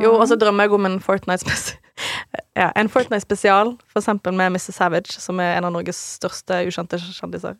Jo, 0.02 0.14
og 0.14 0.28
så 0.28 0.36
drømmer 0.38 0.64
jeg 0.66 0.72
om 0.72 0.86
en 0.86 1.00
Fortnite-spesial. 1.00 1.80
Ja, 2.54 2.68
en 2.78 2.88
Fortnite-spesial, 2.90 3.72
for 3.90 3.98
eksempel 3.98 4.34
med 4.34 4.52
Mr. 4.54 4.72
Savage, 4.74 5.18
som 5.18 5.40
er 5.42 5.56
en 5.56 5.66
av 5.66 5.72
Norges 5.74 5.98
største 6.18 6.60
ukjente 6.66 6.98
kjendiser. 6.98 7.56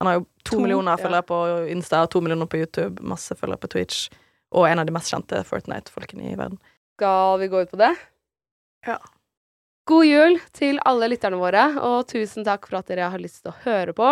Han 0.00 0.06
har 0.06 0.14
jo 0.18 0.24
to, 0.44 0.56
To, 0.56 0.60
millioner 0.62 0.94
ja. 0.94 1.02
følgere 1.02 1.26
på 1.26 1.38
Insta, 1.70 2.04
to 2.10 2.20
millioner 2.22 2.46
på 2.50 2.58
YouTube, 2.58 3.02
masse 3.02 3.34
følgere 3.38 3.62
på 3.62 3.70
Twitch, 3.74 4.08
og 4.50 4.66
en 4.68 4.82
av 4.82 4.86
de 4.86 4.94
mest 4.94 5.10
kjente 5.10 5.42
Fortnite-folkene 5.46 6.32
i 6.32 6.36
verden. 6.38 6.58
Skal 6.98 7.38
vi 7.42 7.48
gå 7.52 7.62
ut 7.62 7.70
på 7.70 7.78
det? 7.80 7.92
Ja. 8.86 8.98
God 9.86 10.02
jul 10.02 10.32
til 10.50 10.80
alle 10.82 11.06
lytterne 11.12 11.38
våre, 11.38 11.60
og 11.78 12.08
tusen 12.10 12.42
takk 12.42 12.64
for 12.66 12.80
at 12.80 12.88
dere 12.90 13.06
har 13.12 13.22
lyst 13.22 13.44
til 13.44 13.52
å 13.52 13.58
høre 13.62 13.92
på. 13.94 14.08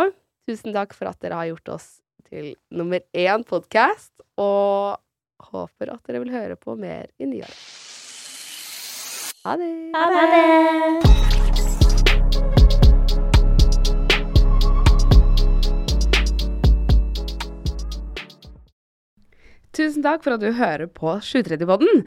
Tusen 0.47 0.70
takk 0.70 0.95
for 0.95 1.11
at 1.11 1.18
dere 1.18 1.35
har 1.35 1.49
gjort 1.49 1.72
oss 1.75 1.89
til 2.29 2.53
nummer 2.70 3.03
én 3.11 3.43
podkast, 3.43 4.12
og 4.39 5.03
håper 5.51 5.91
at 5.97 6.07
dere 6.07 6.20
vil 6.22 6.31
høre 6.31 6.55
på 6.55 6.77
mer 6.79 7.11
i 7.18 7.27
nyåret. 7.27 7.59
Ha 9.43 9.57
det! 9.59 9.72
Ha 9.99 10.07
det! 10.14 10.22
Tusen 19.75 20.07
takk 20.07 20.22
for 20.22 20.39
at 20.39 20.47
du 20.47 20.53
hører 20.55 20.87
på 20.87 21.18
730-podden. 21.18 22.07